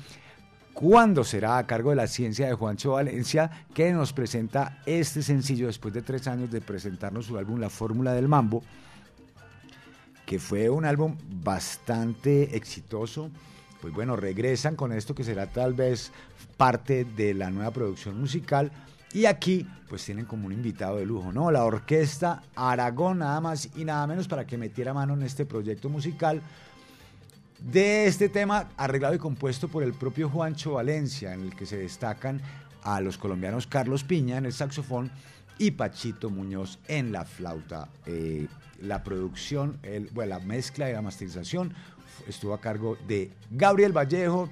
¿Cuándo 0.74 1.22
será 1.22 1.58
a 1.58 1.66
cargo 1.68 1.90
de 1.90 1.96
la 1.96 2.08
ciencia 2.08 2.48
de 2.48 2.54
Juancho 2.54 2.92
Valencia 2.92 3.48
que 3.72 3.92
nos 3.92 4.12
presenta 4.12 4.82
este 4.86 5.22
sencillo 5.22 5.68
después 5.68 5.94
de 5.94 6.02
tres 6.02 6.26
años 6.26 6.50
de 6.50 6.60
presentarnos 6.60 7.26
su 7.26 7.38
álbum 7.38 7.60
La 7.60 7.70
Fórmula 7.70 8.12
del 8.12 8.26
Mambo? 8.26 8.62
que 10.26 10.38
fue 10.38 10.70
un 10.70 10.84
álbum 10.84 11.16
bastante 11.42 12.56
exitoso. 12.56 13.30
Pues 13.84 13.92
bueno, 13.92 14.16
regresan 14.16 14.76
con 14.76 14.92
esto 14.92 15.14
que 15.14 15.24
será 15.24 15.44
tal 15.44 15.74
vez 15.74 16.10
parte 16.56 17.04
de 17.04 17.34
la 17.34 17.50
nueva 17.50 17.70
producción 17.70 18.18
musical. 18.18 18.72
Y 19.12 19.26
aquí 19.26 19.68
pues 19.90 20.02
tienen 20.02 20.24
como 20.24 20.46
un 20.46 20.52
invitado 20.54 20.96
de 20.96 21.04
lujo, 21.04 21.32
¿no? 21.32 21.50
La 21.50 21.66
orquesta 21.66 22.42
Aragón, 22.56 23.18
nada 23.18 23.42
más 23.42 23.68
y 23.76 23.84
nada 23.84 24.06
menos 24.06 24.26
para 24.26 24.46
que 24.46 24.56
metiera 24.56 24.94
mano 24.94 25.12
en 25.12 25.22
este 25.22 25.44
proyecto 25.44 25.90
musical 25.90 26.40
de 27.58 28.06
este 28.06 28.30
tema 28.30 28.70
arreglado 28.78 29.16
y 29.16 29.18
compuesto 29.18 29.68
por 29.68 29.82
el 29.82 29.92
propio 29.92 30.30
Juancho 30.30 30.72
Valencia, 30.72 31.34
en 31.34 31.42
el 31.42 31.54
que 31.54 31.66
se 31.66 31.76
destacan 31.76 32.40
a 32.84 33.02
los 33.02 33.18
colombianos 33.18 33.66
Carlos 33.66 34.02
Piña 34.02 34.38
en 34.38 34.46
el 34.46 34.54
saxofón 34.54 35.10
y 35.58 35.72
Pachito 35.72 36.30
Muñoz 36.30 36.78
en 36.88 37.12
la 37.12 37.26
flauta. 37.26 37.90
Eh, 38.06 38.48
la 38.80 39.04
producción, 39.04 39.78
bueno, 40.12 40.30
la 40.30 40.40
mezcla 40.40 40.88
y 40.88 40.94
la 40.94 41.02
masterización 41.02 41.74
estuvo 42.26 42.54
a 42.54 42.60
cargo 42.60 42.96
de 43.06 43.30
Gabriel 43.50 43.92
Vallejo, 43.96 44.48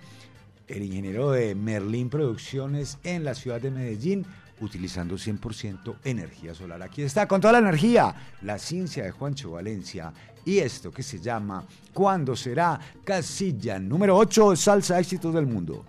el 0.68 0.82
ingeniero 0.82 1.30
de 1.30 1.54
Merlín 1.54 2.08
Producciones 2.08 2.98
en 3.04 3.24
la 3.24 3.34
ciudad 3.34 3.60
de 3.60 3.70
Medellín, 3.70 4.26
utilizando 4.60 5.16
100% 5.16 5.96
energía 6.04 6.54
solar. 6.54 6.82
Aquí 6.82 7.02
está, 7.02 7.26
con 7.26 7.40
toda 7.40 7.54
la 7.54 7.58
energía, 7.58 8.14
la 8.42 8.58
ciencia 8.58 9.04
de 9.04 9.10
Juancho 9.10 9.52
Valencia 9.52 10.12
y 10.44 10.58
esto 10.58 10.90
que 10.90 11.02
se 11.02 11.20
llama 11.20 11.64
¿Cuándo 11.92 12.34
será? 12.36 12.80
Casilla 13.04 13.78
número 13.78 14.16
8, 14.16 14.56
Salsa 14.56 14.98
Éxitos 14.98 15.34
del 15.34 15.46
Mundo. 15.46 15.84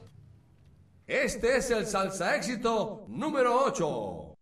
Este 1.05 1.57
es 1.57 1.69
el 1.69 1.85
salsa 1.85 2.35
éxito 2.35 3.05
número 3.09 3.65
8. 3.65 4.32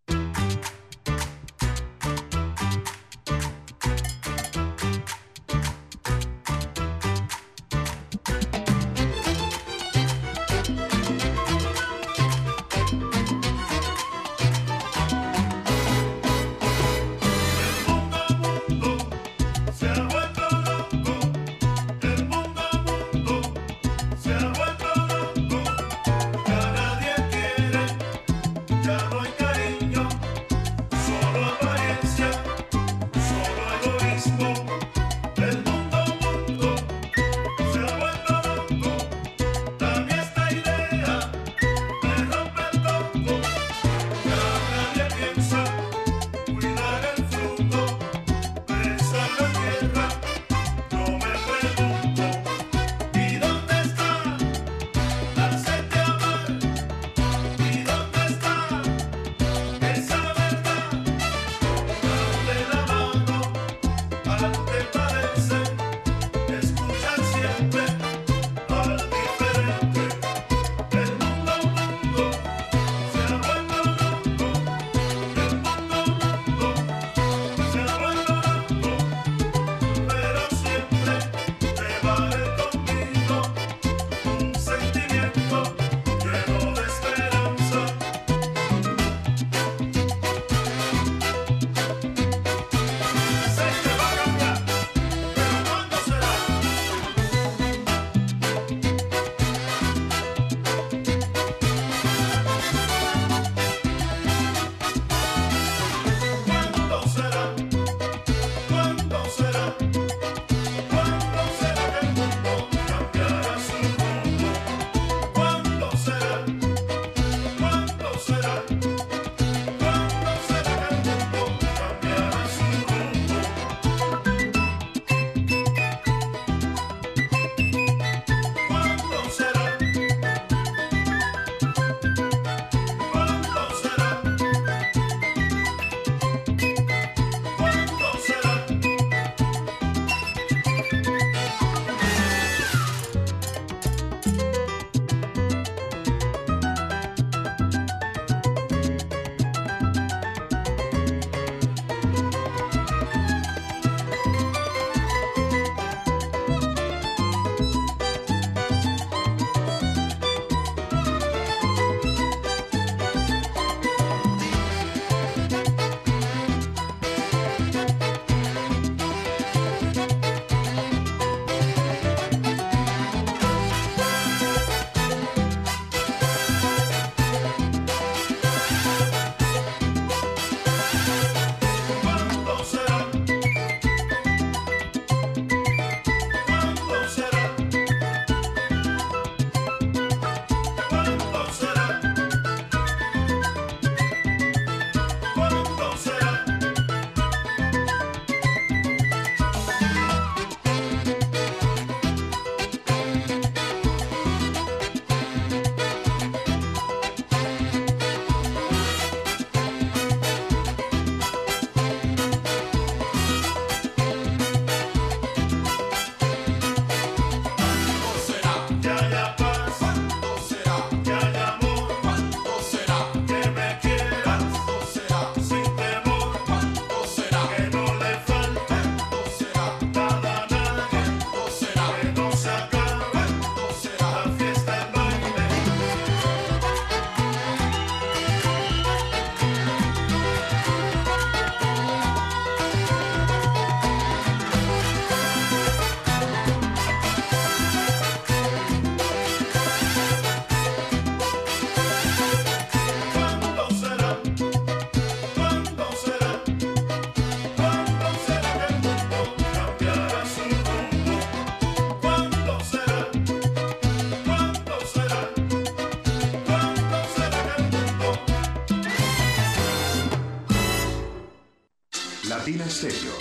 Latina 272.72 272.90
Stereo. 272.90 273.18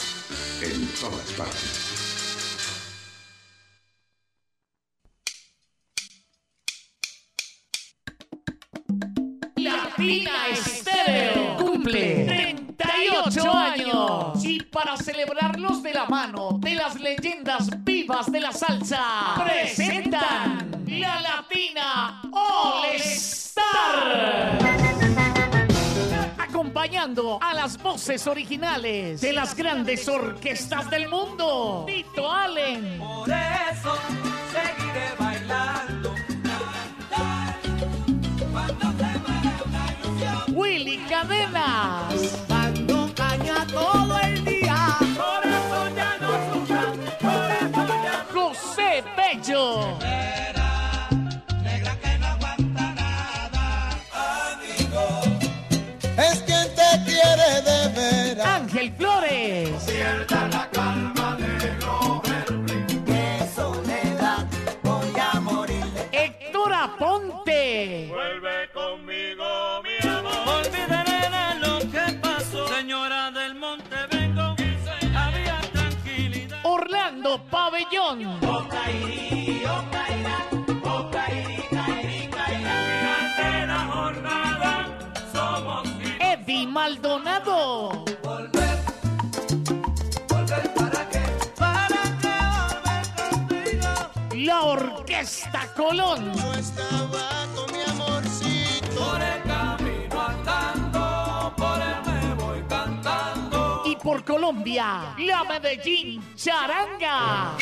En 0.62 0.86
todas 1.00 1.32
partes. 1.32 1.90
Latina 9.56 10.30
Estéreo 10.52 11.56
cumple 11.56 12.26
38 12.76 13.52
años 13.52 14.44
y 14.44 14.60
para 14.60 14.96
celebrarlos 14.96 15.82
de 15.82 15.94
la 15.94 16.06
mano 16.06 16.58
de 16.60 16.76
las 16.76 17.00
leyendas 17.00 17.68
vivas 17.82 18.30
de 18.30 18.40
la 18.40 18.52
salsa 18.52 19.34
presentan 19.44 20.84
la 20.86 21.20
Latina 21.20 21.49
Acompañando 27.10 27.38
a 27.40 27.54
las 27.54 27.82
voces 27.82 28.26
originales 28.26 29.20
de 29.20 29.32
las 29.32 29.56
grandes 29.56 30.06
orquestas 30.08 30.88
del 30.90 31.08
mundo. 31.08 31.84
Tito 31.86 32.30
Allen. 32.30 32.98
Por 32.98 33.28
eso 33.28 33.96
seguiré 34.52 35.14
bailando. 35.18 36.14
Willy 40.52 40.98
Cadenas. 41.08 42.48
Dando 42.48 43.12
caña 43.14 43.66
todo 43.66 44.18
el 44.20 44.44
día. 44.44 44.96
Por 45.00 45.50
eso 45.50 45.96
ya 45.96 46.16
no 46.20 46.54
sufran. 46.54 47.00
Por 47.20 47.80
eso 47.80 47.86
ya 48.04 48.26
José 48.32 49.04
Bello. 49.16 50.19
Orquesta 95.20 95.68
Colón. 95.76 96.32
Yo 96.34 96.54
estaba 96.54 97.46
con 97.54 97.70
mi 97.76 97.82
amorcito. 97.82 98.96
Por 98.96 99.20
el 99.20 99.42
camino 99.42 100.18
andando, 100.18 101.52
por 101.58 101.78
él 101.78 101.96
me 102.06 102.34
voy 102.42 102.62
cantando. 102.66 103.82
Y 103.84 103.96
por 103.96 104.24
Colombia, 104.24 105.14
la 105.18 105.44
Medellín 105.44 106.24
Charanga. 106.34 107.54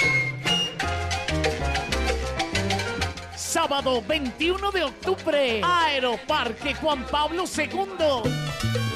Sábado 3.35 4.05
21 4.07 4.71
de 4.71 4.85
octubre, 4.85 5.61
Aeroparque 5.65 6.75
Juan 6.75 7.05
Pablo 7.11 7.43
II. 7.43 8.88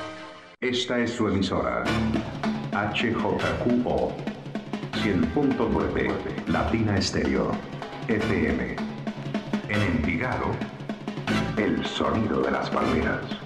Esta 0.61 0.99
es 0.99 1.13
su 1.13 1.27
emisora. 1.27 1.83
HJQO 2.71 4.13
100.9 4.93 6.47
Latina 6.49 6.97
Estéreo 6.99 7.49
FM. 8.07 8.75
En 9.69 9.81
Envigado, 9.81 10.51
el 11.57 11.83
sonido 11.83 12.43
de 12.43 12.51
las 12.51 12.69
palmeras. 12.69 13.40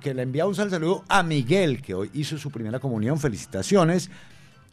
que 0.00 0.14
le 0.14 0.22
envía 0.22 0.46
un 0.46 0.54
sal- 0.54 0.70
saludo 0.70 1.04
a 1.08 1.22
Miguel 1.22 1.82
que 1.82 1.92
hoy 1.94 2.10
hizo 2.14 2.38
su 2.38 2.50
primera 2.50 2.78
comunión. 2.80 3.18
Felicitaciones 3.20 4.10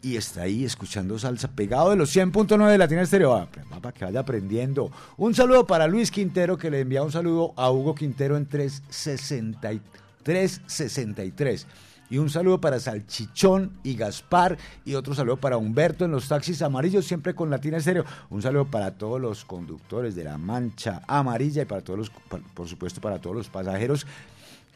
y 0.02 0.16
está 0.16 0.42
ahí 0.42 0.64
escuchando 0.64 1.18
salsa 1.18 1.48
pegado 1.48 1.90
de 1.90 1.96
los 1.96 2.14
100.9 2.14 2.70
de 2.70 2.78
Latina 2.78 3.02
Estéreo. 3.02 3.34
Ah, 3.34 3.48
pues, 3.52 3.66
Para 3.66 3.92
que 3.92 4.04
vaya 4.04 4.20
aprendiendo. 4.20 4.90
Un 5.16 5.34
saludo 5.34 5.66
para 5.66 5.86
Luis 5.88 6.10
Quintero, 6.10 6.56
que 6.56 6.70
le 6.70 6.80
envía 6.80 7.02
un 7.02 7.10
saludo 7.12 7.52
a 7.56 7.70
Hugo 7.70 7.94
Quintero 7.94 8.36
en 8.36 8.46
360 8.46 9.72
y- 9.72 9.80
363. 10.22 11.66
Y 12.10 12.16
un 12.18 12.30
saludo 12.30 12.58
para 12.60 12.80
Salchichón 12.80 13.72
y 13.82 13.94
Gaspar. 13.94 14.56
Y 14.84 14.94
otro 14.94 15.14
saludo 15.14 15.36
para 15.36 15.58
Humberto 15.58 16.04
en 16.06 16.10
los 16.12 16.26
taxis 16.28 16.62
amarillos, 16.62 17.04
siempre 17.04 17.34
con 17.34 17.50
Latina 17.50 17.76
Estéreo. 17.76 18.04
Un 18.30 18.40
saludo 18.40 18.64
para 18.70 18.92
todos 18.92 19.20
los 19.20 19.44
conductores 19.44 20.14
de 20.14 20.24
la 20.24 20.38
Mancha 20.38 21.02
Amarilla 21.06 21.62
y 21.62 21.66
para 21.66 21.82
todos 21.82 21.98
los, 21.98 22.10
por 22.54 22.66
supuesto, 22.68 23.00
para 23.02 23.20
todos 23.20 23.36
los 23.36 23.48
pasajeros 23.48 24.06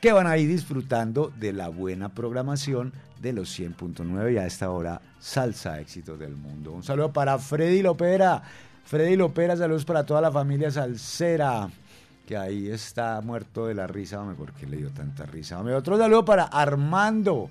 que 0.03 0.13
van 0.13 0.27
a 0.27 0.37
ir 0.37 0.49
disfrutando 0.49 1.33
de 1.39 1.53
la 1.53 1.69
buena 1.69 2.09
programación 2.09 2.93
de 3.21 3.33
los 3.33 3.57
100.9 3.57 4.35
y 4.35 4.37
a 4.37 4.47
esta 4.47 4.69
hora 4.69 5.01
Salsa 5.21 5.79
Éxitos 5.79 6.19
del 6.19 6.35
Mundo. 6.35 6.73
Un 6.73 6.83
saludo 6.83 7.13
para 7.13 7.39
Freddy 7.39 7.83
Lopera. 7.83 8.43
Freddy 8.85 9.15
Lopera, 9.15 9.57
saludos 9.57 9.85
para 9.85 10.05
toda 10.05 10.21
la 10.21 10.33
familia 10.33 10.73
Salsera, 10.73 11.71
que 12.27 12.37
ahí 12.37 12.69
está 12.69 13.21
muerto 13.21 13.69
de 13.69 13.75
la 13.75 13.87
risa, 13.87 14.21
hombre, 14.21 14.35
¿por 14.35 14.53
qué 14.55 14.67
le 14.67 14.79
dio 14.79 14.91
tanta 14.91 15.25
risa? 15.25 15.61
Hombre, 15.61 15.77
otro 15.77 15.97
saludo 15.97 16.25
para 16.25 16.47
Armando. 16.47 17.49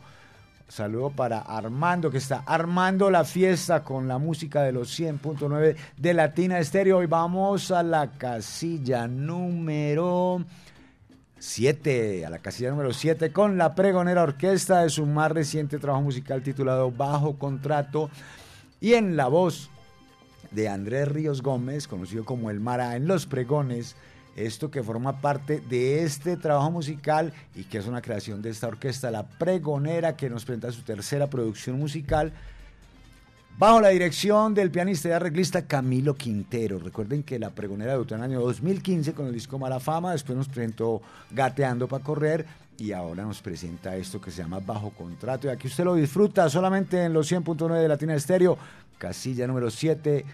Saludo 0.67 1.09
para 1.09 1.39
Armando, 1.39 2.11
que 2.11 2.17
está 2.17 2.43
armando 2.45 3.09
la 3.09 3.23
fiesta 3.23 3.81
con 3.83 4.09
la 4.09 4.17
música 4.17 4.63
de 4.63 4.73
los 4.73 4.97
100.9 4.97 5.75
de 5.97 6.13
Latina 6.13 6.59
Estéreo. 6.59 7.01
Y 7.01 7.07
vamos 7.07 7.71
a 7.71 7.81
la 7.81 8.11
casilla 8.11 9.07
número 9.07 10.45
7, 11.41 12.23
a 12.23 12.29
la 12.29 12.37
casilla 12.37 12.69
número 12.69 12.93
7, 12.93 13.31
con 13.31 13.57
la 13.57 13.73
pregonera 13.73 14.21
orquesta 14.21 14.83
de 14.83 14.91
su 14.91 15.07
más 15.07 15.31
reciente 15.31 15.79
trabajo 15.79 16.03
musical 16.03 16.43
titulado 16.43 16.91
Bajo 16.91 17.39
Contrato. 17.39 18.11
Y 18.79 18.93
en 18.93 19.17
la 19.17 19.27
voz 19.27 19.71
de 20.51 20.69
Andrés 20.69 21.07
Ríos 21.07 21.41
Gómez, 21.41 21.87
conocido 21.87 22.25
como 22.25 22.51
El 22.51 22.59
Mara 22.59 22.95
en 22.95 23.07
los 23.07 23.25
pregones, 23.25 23.95
esto 24.35 24.69
que 24.69 24.83
forma 24.83 25.19
parte 25.19 25.61
de 25.67 26.03
este 26.03 26.37
trabajo 26.37 26.69
musical 26.69 27.33
y 27.55 27.63
que 27.63 27.79
es 27.79 27.87
una 27.87 28.03
creación 28.03 28.43
de 28.43 28.51
esta 28.51 28.67
orquesta, 28.67 29.09
La 29.09 29.27
Pregonera, 29.27 30.15
que 30.15 30.29
nos 30.29 30.45
presenta 30.45 30.71
su 30.71 30.83
tercera 30.83 31.27
producción 31.27 31.79
musical, 31.79 32.33
bajo 33.61 33.79
la 33.79 33.89
dirección 33.89 34.55
del 34.55 34.71
pianista 34.71 35.09
y 35.09 35.11
arreglista 35.11 35.67
Camilo 35.67 36.15
Quintero. 36.15 36.79
Recuerden 36.79 37.21
que 37.21 37.37
La 37.37 37.51
Pregonera 37.51 37.91
debutó 37.91 38.15
en 38.15 38.21
el 38.21 38.31
año 38.31 38.41
2015 38.41 39.13
con 39.13 39.27
el 39.27 39.33
disco 39.33 39.59
Mala 39.59 39.79
Fama, 39.79 40.13
después 40.13 40.35
nos 40.35 40.47
presentó 40.47 40.99
Gateando 41.29 41.87
para 41.87 42.03
Correr 42.03 42.43
y 42.79 42.91
ahora 42.91 43.21
nos 43.21 43.39
presenta 43.39 43.95
esto 43.95 44.19
que 44.19 44.31
se 44.31 44.41
llama 44.41 44.61
Bajo 44.65 44.89
Contrato. 44.89 45.45
Y 45.45 45.51
aquí 45.51 45.67
usted 45.67 45.83
lo 45.83 45.93
disfruta 45.93 46.49
solamente 46.49 47.03
en 47.03 47.13
los 47.13 47.31
100.9 47.31 47.79
de 47.79 47.87
Latina 47.87 48.15
Estéreo, 48.15 48.57
casilla 48.97 49.45
número 49.45 49.69
7 49.69 50.25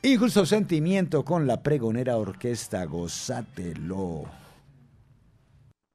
Injusto 0.00 0.46
sentimiento 0.46 1.22
con 1.22 1.46
la 1.46 1.62
pregonera 1.62 2.16
orquesta, 2.16 2.82
gozátelo. 2.86 4.24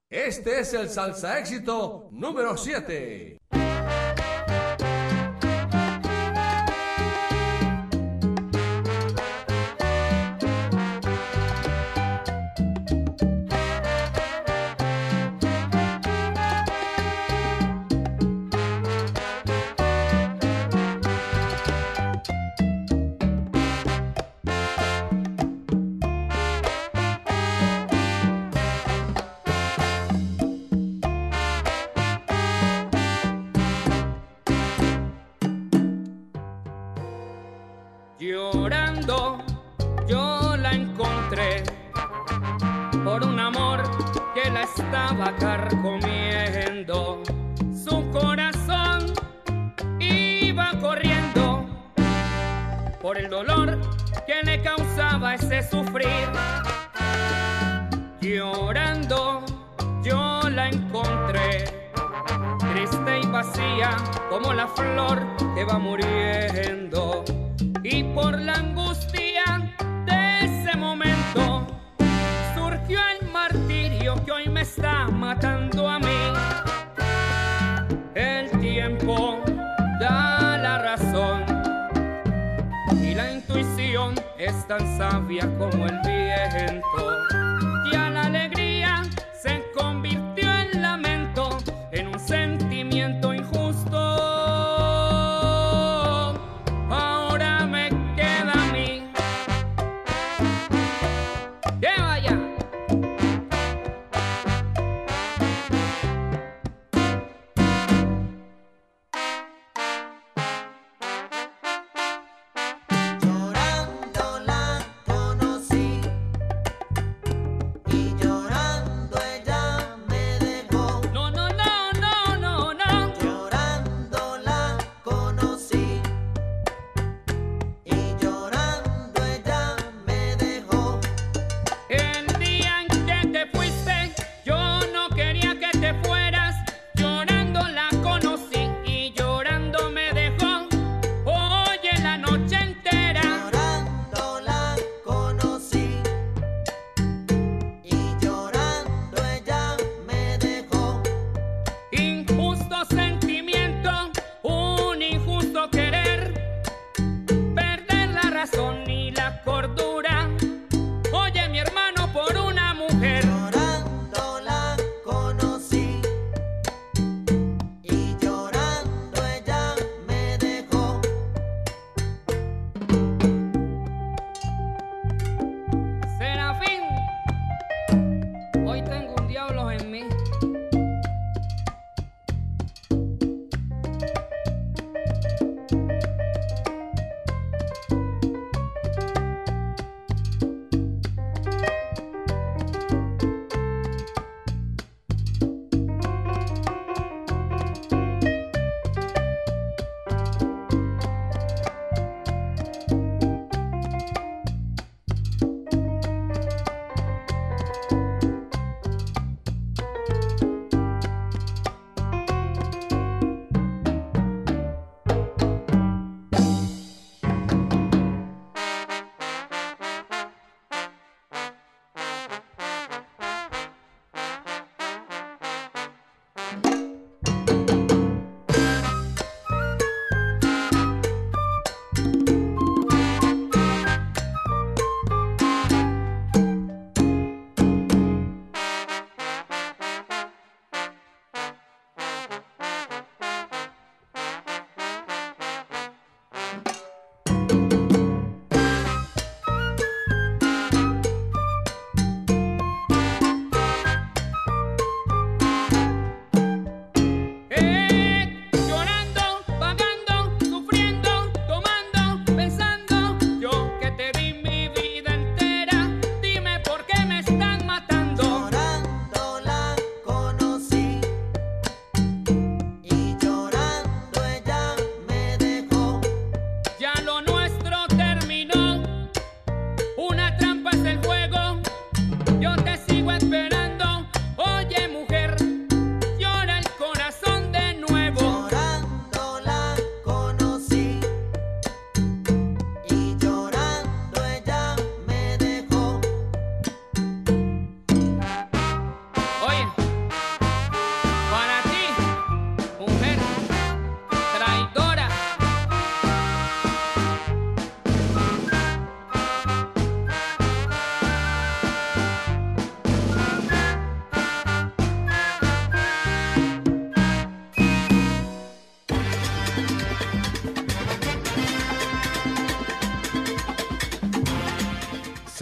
Este 0.07 0.59
es 0.59 0.71
el 0.75 0.87
salsa 0.87 1.39
éxito 1.39 2.09
número 2.11 2.55
7. 2.55 3.39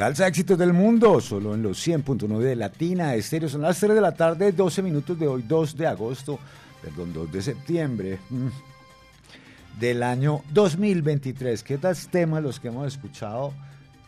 Salsa 0.04 0.28
éxitos 0.28 0.58
del 0.58 0.74
mundo, 0.74 1.22
solo 1.22 1.56
en 1.56 1.64
los 1.64 1.88
100.9 1.88 2.40
de 2.40 2.58
Latina 2.58 3.16
Estéreo. 3.16 3.48
Son 3.48 3.62
las 3.62 3.80
3 3.80 3.96
de 3.96 4.02
la 4.02 4.12
tarde, 4.12 4.52
12 4.52 4.82
minutos 4.82 5.18
de 5.18 5.30
hoy, 5.30 5.44
2 5.48 5.78
de 5.78 5.88
agosto, 5.88 6.40
perdón, 6.82 7.14
2 7.14 7.32
de 7.32 7.42
septiembre 7.42 8.20
mm, 8.30 9.80
del 9.80 10.04
año 10.04 10.42
2023. 10.52 11.64
¿Qué 11.64 11.78
tal 11.78 11.96
temas 12.12 12.44
los 12.44 12.60
que 12.60 12.68
hemos 12.68 12.86
escuchado 12.86 13.54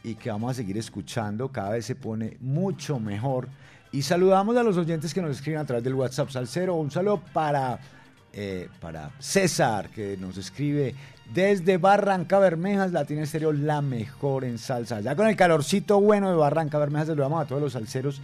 y 0.04 0.16
que 0.16 0.30
vamos 0.30 0.52
a 0.52 0.54
seguir 0.56 0.78
escuchando? 0.78 1.48
Cada 1.48 1.70
vez 1.70 1.86
se 1.86 1.96
pone 1.96 2.36
mucho 2.42 3.00
mejor. 3.00 3.48
Y 3.94 4.02
saludamos 4.02 4.58
a 4.58 4.64
los 4.64 4.76
oyentes 4.76 5.14
que 5.14 5.22
nos 5.22 5.32
escriben 5.32 5.62
a 5.62 5.66
través 5.66 5.86
del 5.86 5.94
WhatsApp 5.94 6.30
Salcero. 6.30 6.76
Un 6.76 6.92
saludo 6.92 7.22
para, 7.32 7.80
eh, 8.38 8.68
para 8.82 9.12
César, 9.20 9.90
que 9.90 10.18
nos 10.18 10.38
escribe 10.38 10.94
desde 11.34 11.78
Barranca 11.78 12.38
Bermejas, 12.38 12.92
Latina 12.92 13.24
Estéreo, 13.24 13.54
la 13.54 13.82
mejor 13.82 14.44
en 14.44 14.58
salsa. 14.58 15.00
Ya 15.00 15.16
con 15.16 15.28
el 15.28 15.38
calorcito 15.38 16.02
bueno 16.02 16.30
de 16.30 16.36
Barranca 16.36 16.78
Bermejas, 16.78 17.08
saludamos 17.08 17.42
a 17.42 17.48
todos 17.48 17.62
los 17.62 17.72
salseros 17.74 18.22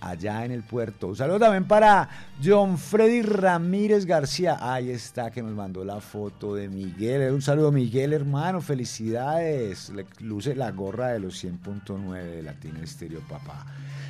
allá 0.00 0.44
en 0.44 0.52
el 0.52 0.62
puerto. 0.62 1.08
Un 1.08 1.16
saludo 1.16 1.40
también 1.40 1.64
para 1.64 2.08
John 2.42 2.78
Freddy 2.78 3.22
Ramírez 3.22 4.06
García. 4.06 4.58
Ahí 4.60 4.90
está, 4.90 5.30
que 5.30 5.42
nos 5.42 5.52
mandó 5.52 5.84
la 5.84 6.00
foto 6.00 6.54
de 6.54 6.68
Miguel. 6.68 7.32
Un 7.32 7.42
saludo, 7.42 7.72
Miguel, 7.72 8.12
hermano. 8.12 8.60
Felicidades. 8.60 9.90
Le 9.90 10.06
luce 10.20 10.54
la 10.54 10.70
gorra 10.70 11.08
de 11.08 11.18
los 11.18 11.42
100.9 11.44 12.22
de 12.22 12.42
Latina 12.42 12.80
Estéreo, 12.80 13.20
papá. 13.28 13.66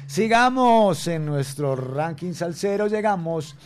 Sigamos 0.07 1.07
en 1.07 1.27
nuestro 1.27 1.75
ranking 1.75 2.33
salsero. 2.33 2.87
Llegamos 2.87 3.57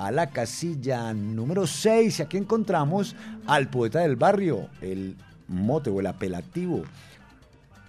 a 0.00 0.10
la 0.10 0.30
casilla 0.30 1.12
número 1.12 1.66
6. 1.66 2.18
Y 2.18 2.22
aquí 2.22 2.36
encontramos 2.36 3.14
al 3.46 3.68
poeta 3.68 4.00
del 4.00 4.16
barrio, 4.16 4.68
el 4.80 5.16
mote 5.48 5.90
o 5.90 6.00
el 6.00 6.06
apelativo 6.06 6.84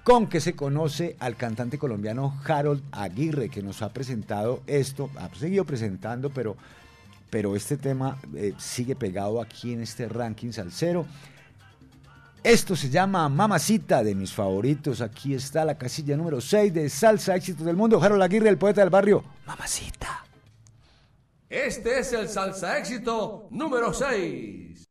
con 0.04 0.28
que 0.28 0.42
se 0.42 0.56
conoce 0.56 1.16
al 1.20 1.36
cantante 1.36 1.78
colombiano 1.78 2.36
Harold 2.46 2.84
Aguirre, 2.92 3.50
que 3.50 3.62
nos 3.62 3.82
ha 3.82 3.94
presentado 3.94 4.64
esto, 4.66 5.12
ha 5.16 5.30
seguido 5.36 5.64
presentando, 5.66 6.32
pero, 6.32 6.58
pero 7.30 7.56
este 7.56 7.78
tema 7.78 8.18
eh, 8.36 8.54
sigue 8.58 8.96
pegado 8.96 9.42
aquí 9.42 9.74
en 9.74 9.82
este 9.82 10.10
ranking 10.10 10.52
salsero. 10.52 11.06
Esto 12.44 12.76
se 12.76 12.90
llama 12.90 13.30
Mamacita 13.30 14.04
de 14.04 14.16
mis 14.16 14.34
favoritos. 14.34 15.02
Aquí 15.02 15.36
está 15.36 15.64
la 15.64 15.78
casilla 15.78 16.18
número 16.18 16.42
6 16.42 16.74
de 16.74 16.90
Salsa 16.90 17.36
Éxitos 17.36 17.64
del 17.64 17.76
Mundo. 17.76 18.02
Harold 18.02 18.24
Aguirre, 18.24 18.50
el 18.50 18.58
poeta 18.58 18.82
del 18.82 18.90
barrio. 18.90 19.24
Mamacita. 19.46 20.31
Este 21.52 22.00
es 22.00 22.14
el 22.14 22.30
salsa 22.30 22.78
éxito 22.78 23.50
número 23.52 23.94
6. 23.94 24.91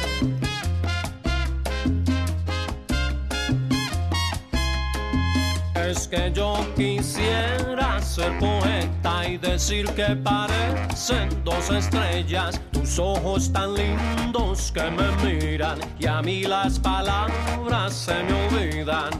Que 6.11 6.29
yo 6.33 6.57
quisiera 6.75 8.01
ser 8.01 8.37
poeta 8.37 9.25
y 9.29 9.37
decir 9.37 9.85
que 9.93 10.13
parecen 10.17 11.29
dos 11.45 11.69
estrellas, 11.69 12.59
tus 12.71 12.99
ojos 12.99 13.51
tan 13.53 13.73
lindos 13.75 14.73
que 14.73 14.91
me 14.91 15.09
miran 15.23 15.79
y 15.97 16.07
a 16.07 16.21
mí 16.21 16.43
las 16.43 16.77
palabras 16.79 17.93
se 17.93 18.23
me 18.23 18.47
olvidan 18.47 19.11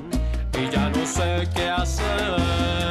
y 0.60 0.70
ya 0.70 0.90
no 0.90 1.06
sé 1.06 1.48
qué 1.56 1.70
hacer. 1.70 2.91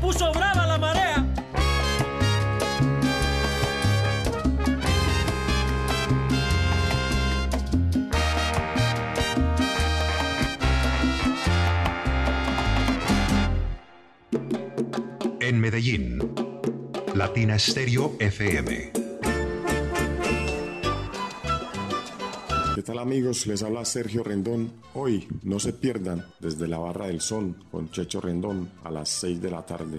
Puso 0.00 0.32
brava 0.32 0.66
la 0.66 0.78
marea. 0.78 1.26
En 15.40 15.60
Medellín, 15.60 16.18
Latina 17.14 17.58
Stereo 17.58 18.16
FM. 18.18 19.01
¿Qué 23.02 23.06
tal 23.06 23.14
amigos? 23.14 23.48
Les 23.48 23.64
habla 23.64 23.84
Sergio 23.84 24.22
Rendón. 24.22 24.70
Hoy 24.94 25.26
no 25.42 25.58
se 25.58 25.72
pierdan 25.72 26.24
desde 26.38 26.68
la 26.68 26.78
Barra 26.78 27.08
del 27.08 27.20
Sol 27.20 27.56
con 27.68 27.90
Checho 27.90 28.20
Rendón 28.20 28.70
a 28.84 28.92
las 28.92 29.08
6 29.08 29.42
de 29.42 29.50
la 29.50 29.66
tarde. 29.66 29.98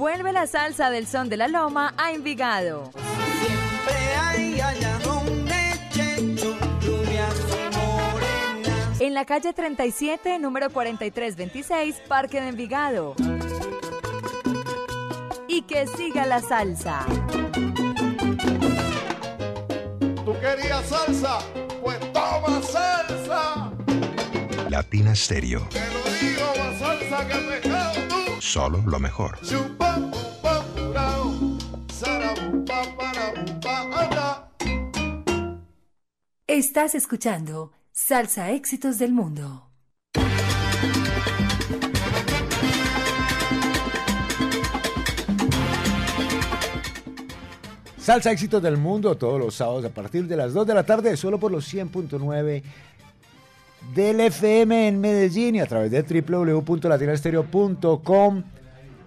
Vuelve 0.00 0.32
la 0.32 0.46
salsa 0.46 0.88
del 0.88 1.06
son 1.06 1.28
de 1.28 1.36
la 1.36 1.46
loma 1.46 1.92
a 1.98 2.12
Envigado. 2.12 2.90
En 8.98 9.12
la 9.12 9.26
calle 9.26 9.52
37, 9.52 10.38
número 10.38 10.70
4326, 10.70 11.96
Parque 12.08 12.40
de 12.40 12.48
Envigado. 12.48 13.14
Y 15.46 15.60
que 15.62 15.86
siga 15.86 16.24
la 16.24 16.40
salsa. 16.40 17.04
¿Tú 20.24 20.34
querías 20.40 20.86
salsa? 20.88 21.40
Pues 21.82 21.98
toma 22.14 22.62
salsa. 22.62 23.70
Latina 24.70 25.14
Stereo. 25.14 25.68
Te 25.68 25.80
lo 25.80 26.02
digo, 26.18 26.46
más 26.56 26.78
salsa 26.78 27.28
que 27.28 27.34
pescado 27.34 28.09
Solo 28.40 28.82
lo 28.86 28.98
mejor. 28.98 29.38
Estás 36.46 36.94
escuchando 36.94 37.72
Salsa 37.92 38.50
Éxitos 38.50 38.98
del 38.98 39.12
Mundo. 39.12 39.70
Salsa 47.98 48.32
Éxitos 48.32 48.62
del 48.62 48.78
Mundo 48.78 49.14
todos 49.16 49.38
los 49.38 49.54
sábados 49.54 49.84
a 49.84 49.90
partir 49.90 50.26
de 50.26 50.36
las 50.36 50.54
2 50.54 50.66
de 50.66 50.74
la 50.74 50.84
tarde, 50.84 51.16
solo 51.18 51.38
por 51.38 51.52
los 51.52 51.72
100.9 51.72 52.62
del 53.94 54.20
FM 54.20 54.88
en 54.88 55.00
Medellín 55.00 55.56
y 55.56 55.60
a 55.60 55.66
través 55.66 55.90
de 55.90 56.02
www.latinastereo.com 56.02 58.42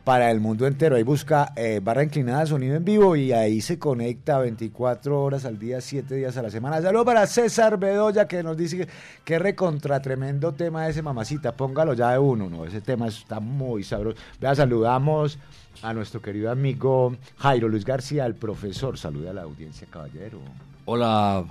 para 0.03 0.31
el 0.31 0.39
mundo 0.39 0.67
entero. 0.67 0.95
Ahí 0.95 1.03
busca 1.03 1.53
eh, 1.55 1.79
barra 1.81 2.03
inclinada 2.03 2.45
sonido 2.45 2.75
en 2.75 2.83
vivo 2.83 3.15
y 3.15 3.31
ahí 3.31 3.61
se 3.61 3.79
conecta 3.79 4.39
24 4.39 5.21
horas 5.21 5.45
al 5.45 5.57
día, 5.57 5.79
7 5.79 6.15
días 6.15 6.35
a 6.37 6.41
la 6.41 6.49
semana. 6.49 6.81
Saludos 6.81 7.05
para 7.05 7.25
César 7.27 7.77
Bedoya 7.77 8.27
que 8.27 8.43
nos 8.43 8.57
dice 8.57 8.77
que, 8.77 8.87
que 9.23 9.39
recontra 9.39 10.01
tremendo 10.01 10.53
tema 10.53 10.87
ese 10.87 11.01
mamacita. 11.01 11.53
Póngalo 11.53 11.93
ya 11.93 12.11
de 12.11 12.19
uno, 12.19 12.49
¿no? 12.49 12.65
Ese 12.65 12.81
tema 12.81 13.07
está 13.07 13.39
muy 13.39 13.83
sabroso. 13.83 14.17
Vea, 14.41 14.55
saludamos 14.55 15.39
a 15.81 15.93
nuestro 15.93 16.21
querido 16.21 16.51
amigo 16.51 17.15
Jairo 17.37 17.69
Luis 17.69 17.85
García, 17.85 18.25
el 18.25 18.35
profesor. 18.35 18.97
Saluda 18.97 19.31
a 19.31 19.33
la 19.33 19.43
audiencia, 19.43 19.87
caballero. 19.89 20.39
Hola, 20.85 21.45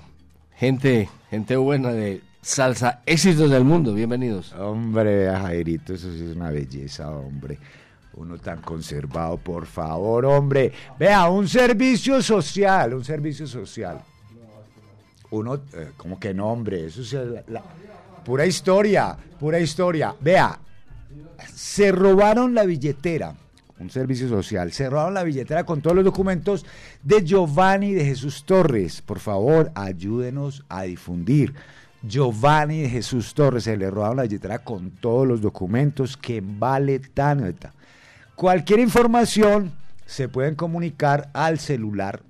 gente, 0.57 1.09
gente 1.31 1.57
buena 1.57 1.93
de 1.93 2.21
Salsa 2.43 3.03
Éxitos 3.07 3.51
del 3.51 3.63
Mundo, 3.65 3.95
bienvenidos. 3.95 4.53
Hombre, 4.55 5.31
Jairito, 5.31 5.95
eso 5.95 6.11
sí 6.13 6.25
es 6.29 6.35
una 6.37 6.51
belleza, 6.51 7.09
hombre. 7.11 7.57
Uno 8.15 8.37
tan 8.39 8.61
conservado, 8.61 9.37
por 9.39 9.65
favor, 9.65 10.25
hombre. 10.27 10.73
Vea, 10.99 11.29
un 11.31 11.47
servicio 11.49 12.21
social, 12.21 12.95
un 12.95 13.05
servicio 13.05 13.47
social. 13.47 14.01
Uno, 15.31 15.55
eh, 15.73 15.93
como 15.97 16.19
que 16.19 16.35
no, 16.35 16.49
hombre, 16.49 16.87
eso 16.87 17.01
es 17.03 17.13
la- 17.49 17.63
pura 18.25 18.45
historia, 18.45 19.17
pura 19.39 19.61
historia. 19.61 20.15
Vea, 20.21 20.59
se 21.55 21.93
robaron 21.93 22.55
la 22.55 22.65
billetera, 22.65 23.35
un 23.79 23.89
servicio 23.89 24.29
social, 24.29 24.73
se 24.73 24.91
robaron 24.91 25.15
la 25.15 25.23
billetera 25.23 25.65
con 25.65 25.81
todos 25.81 25.95
los 25.97 26.05
documentos 26.05 26.67
de 27.05 27.25
Giovanni 27.25 27.93
de 27.95 28.05
Jesús 28.05 28.45
Torres. 28.45 29.01
Por 29.01 29.21
favor, 29.21 29.71
ayúdenos 29.77 30.65
a 30.69 30.83
difundir. 30.83 31.55
Giovanni 32.03 32.89
Jesús 32.89 33.35
Torres, 33.35 33.65
se 33.65 33.77
le 33.77 33.91
robaron 33.91 34.17
la 34.17 34.23
billetera 34.25 34.59
con 34.59 34.91
todos 34.91 35.27
los 35.27 35.41
documentos 35.41 36.17
que 36.17 36.43
vale 36.45 36.99
tan. 36.99 37.57
Cualquier 38.35 38.81
información 38.81 39.73
se 40.05 40.29
pueden 40.29 40.57
comunicar 40.57 41.31
al 41.33 41.59
celular 41.59 42.21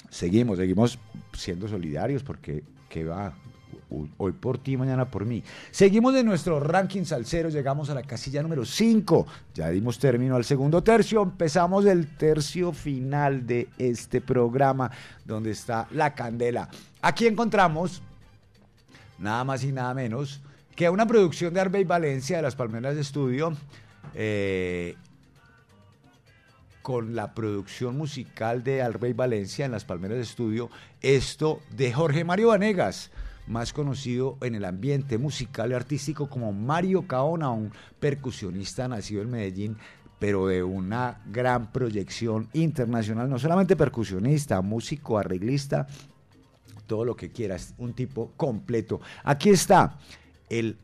seguimos, 0.08 0.58
seguimos 0.58 1.00
siendo 1.32 1.66
solidarios 1.66 2.22
porque, 2.22 2.62
¿qué 2.88 3.02
va? 3.02 3.34
Hoy 4.18 4.32
por 4.32 4.58
ti, 4.58 4.76
mañana 4.76 5.10
por 5.10 5.24
mí. 5.24 5.42
Seguimos 5.72 6.14
de 6.14 6.22
nuestro 6.22 6.60
ranking 6.60 7.02
salsero, 7.02 7.48
llegamos 7.48 7.90
a 7.90 7.94
la 7.94 8.04
casilla 8.04 8.40
número 8.40 8.64
5. 8.64 9.26
Ya 9.52 9.68
dimos 9.70 9.98
término 9.98 10.36
al 10.36 10.44
segundo 10.44 10.84
tercio, 10.84 11.24
empezamos 11.24 11.86
el 11.86 12.16
tercio 12.16 12.72
final 12.72 13.48
de 13.48 13.66
este 13.78 14.20
programa 14.20 14.92
donde 15.24 15.50
está 15.50 15.88
la 15.90 16.14
candela. 16.14 16.68
Aquí 17.02 17.26
encontramos 17.26 18.00
nada 19.18 19.44
más 19.44 19.64
y 19.64 19.72
nada 19.72 19.94
menos 19.94 20.40
que 20.74 20.88
una 20.88 21.06
producción 21.06 21.52
de 21.52 21.60
Arbey 21.60 21.84
Valencia 21.84 22.36
de 22.36 22.42
las 22.42 22.54
Palmeras 22.54 22.94
de 22.94 23.00
Estudio 23.00 23.52
eh, 24.14 24.94
con 26.82 27.14
la 27.14 27.34
producción 27.34 27.98
musical 27.98 28.64
de 28.64 28.80
Arbey 28.80 29.12
Valencia 29.12 29.66
en 29.66 29.72
las 29.72 29.84
Palmeras 29.84 30.16
de 30.16 30.22
Estudio, 30.22 30.70
esto 31.02 31.60
de 31.76 31.92
Jorge 31.92 32.24
Mario 32.24 32.48
Vanegas, 32.48 33.10
más 33.46 33.72
conocido 33.72 34.38
en 34.40 34.54
el 34.54 34.64
ambiente 34.64 35.18
musical 35.18 35.70
y 35.70 35.74
artístico 35.74 36.30
como 36.30 36.52
Mario 36.52 37.06
Caona, 37.06 37.50
un 37.50 37.72
percusionista 38.00 38.88
nacido 38.88 39.20
en 39.22 39.30
Medellín, 39.30 39.76
pero 40.18 40.46
de 40.46 40.62
una 40.62 41.20
gran 41.26 41.72
proyección 41.72 42.48
internacional, 42.52 43.28
no 43.28 43.38
solamente 43.38 43.76
percusionista, 43.76 44.60
músico, 44.62 45.18
arreglista, 45.18 45.86
todo 46.88 47.04
lo 47.04 47.14
que 47.14 47.30
quieras, 47.30 47.74
un 47.78 47.92
tipo 47.92 48.32
completo. 48.36 49.00
Aquí 49.22 49.50
está 49.50 49.96
el 50.48 50.76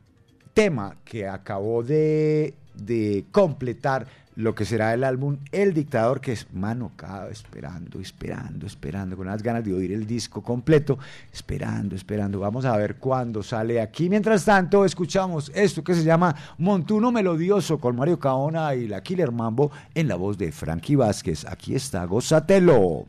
tema 0.52 0.96
que 1.04 1.26
acabó 1.26 1.82
de, 1.82 2.54
de 2.76 3.24
completar 3.32 4.06
lo 4.36 4.54
que 4.54 4.64
será 4.64 4.92
el 4.94 5.04
álbum 5.04 5.38
El 5.52 5.74
Dictador, 5.74 6.20
que 6.20 6.32
es 6.32 6.52
mano 6.52 6.92
cada 6.96 7.28
esperando, 7.30 8.00
esperando, 8.00 8.66
esperando, 8.66 9.16
con 9.16 9.26
unas 9.26 9.42
ganas 9.42 9.64
de 9.64 9.72
oír 9.72 9.92
el 9.92 10.06
disco 10.06 10.42
completo, 10.42 10.98
esperando, 11.32 11.94
esperando. 11.94 12.40
Vamos 12.40 12.64
a 12.64 12.76
ver 12.76 12.96
cuándo 12.96 13.42
sale 13.42 13.80
aquí. 13.80 14.08
Mientras 14.08 14.44
tanto, 14.44 14.84
escuchamos 14.84 15.52
esto 15.54 15.84
que 15.84 15.94
se 15.94 16.04
llama 16.04 16.34
Montuno 16.58 17.12
Melodioso 17.12 17.78
con 17.78 17.96
Mario 17.96 18.18
Caona 18.18 18.74
y 18.74 18.88
la 18.88 19.02
Killer 19.02 19.30
Mambo 19.30 19.70
en 19.94 20.08
la 20.08 20.16
voz 20.16 20.36
de 20.36 20.50
Frankie 20.50 20.96
Vázquez. 20.96 21.46
Aquí 21.46 21.74
está, 21.74 22.04
gózatelo. 22.04 23.06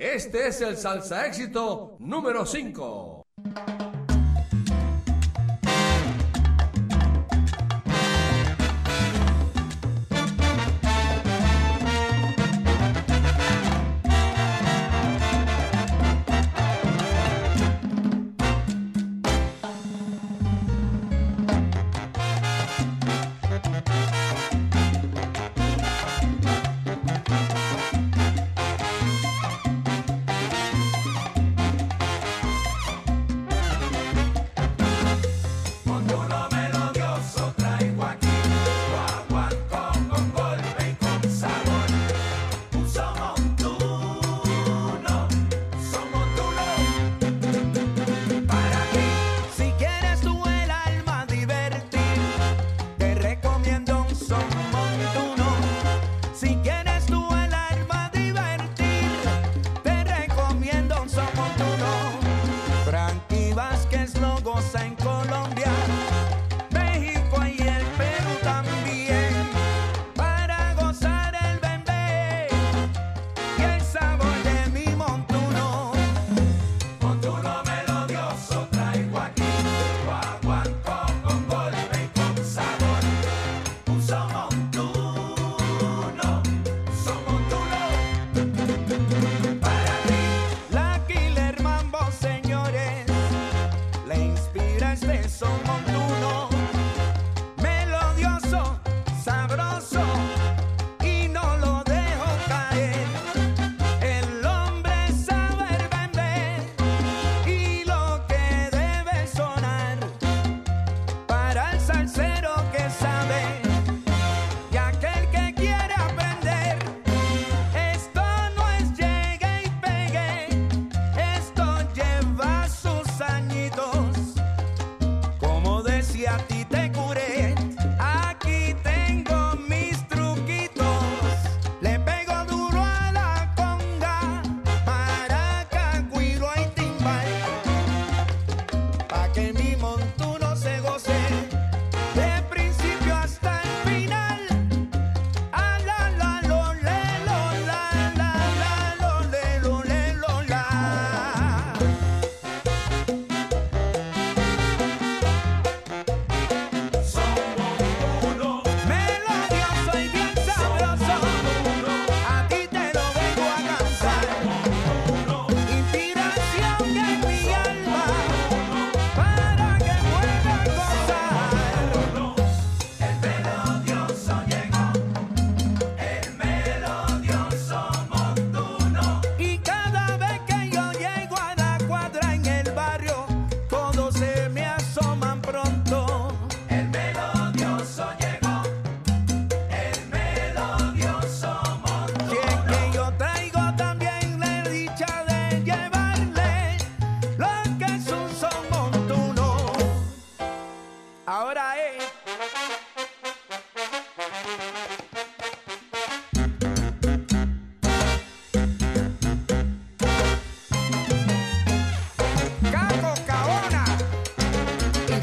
Este 0.00 0.48
es 0.48 0.62
el 0.62 0.78
salsa 0.78 1.26
éxito 1.26 1.96
número 1.98 2.46
5. 2.46 3.26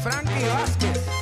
Frankie 0.00 0.46
Vázquez. 0.46 1.17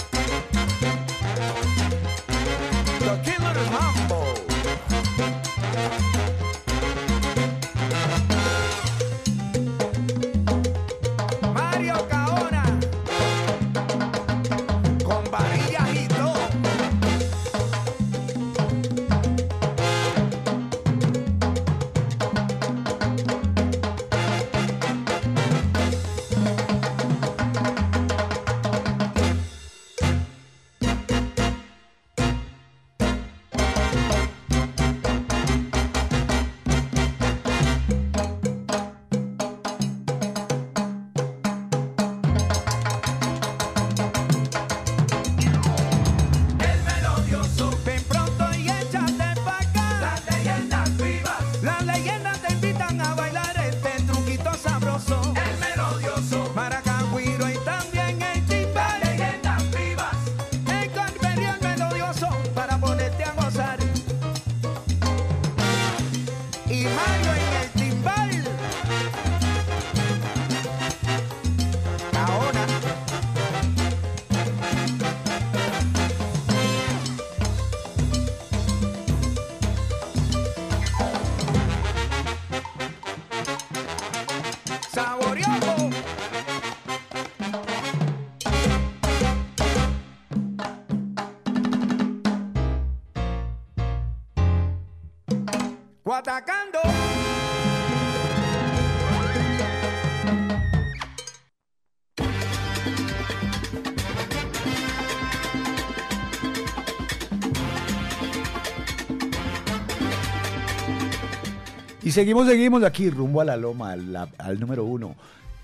Seguimos, 112.16 112.46
seguimos 112.46 112.82
aquí, 112.82 113.10
rumbo 113.10 113.42
a 113.42 113.44
la 113.44 113.58
loma, 113.58 113.92
al, 113.92 114.58
número 114.58 114.86
uno. 114.86 115.14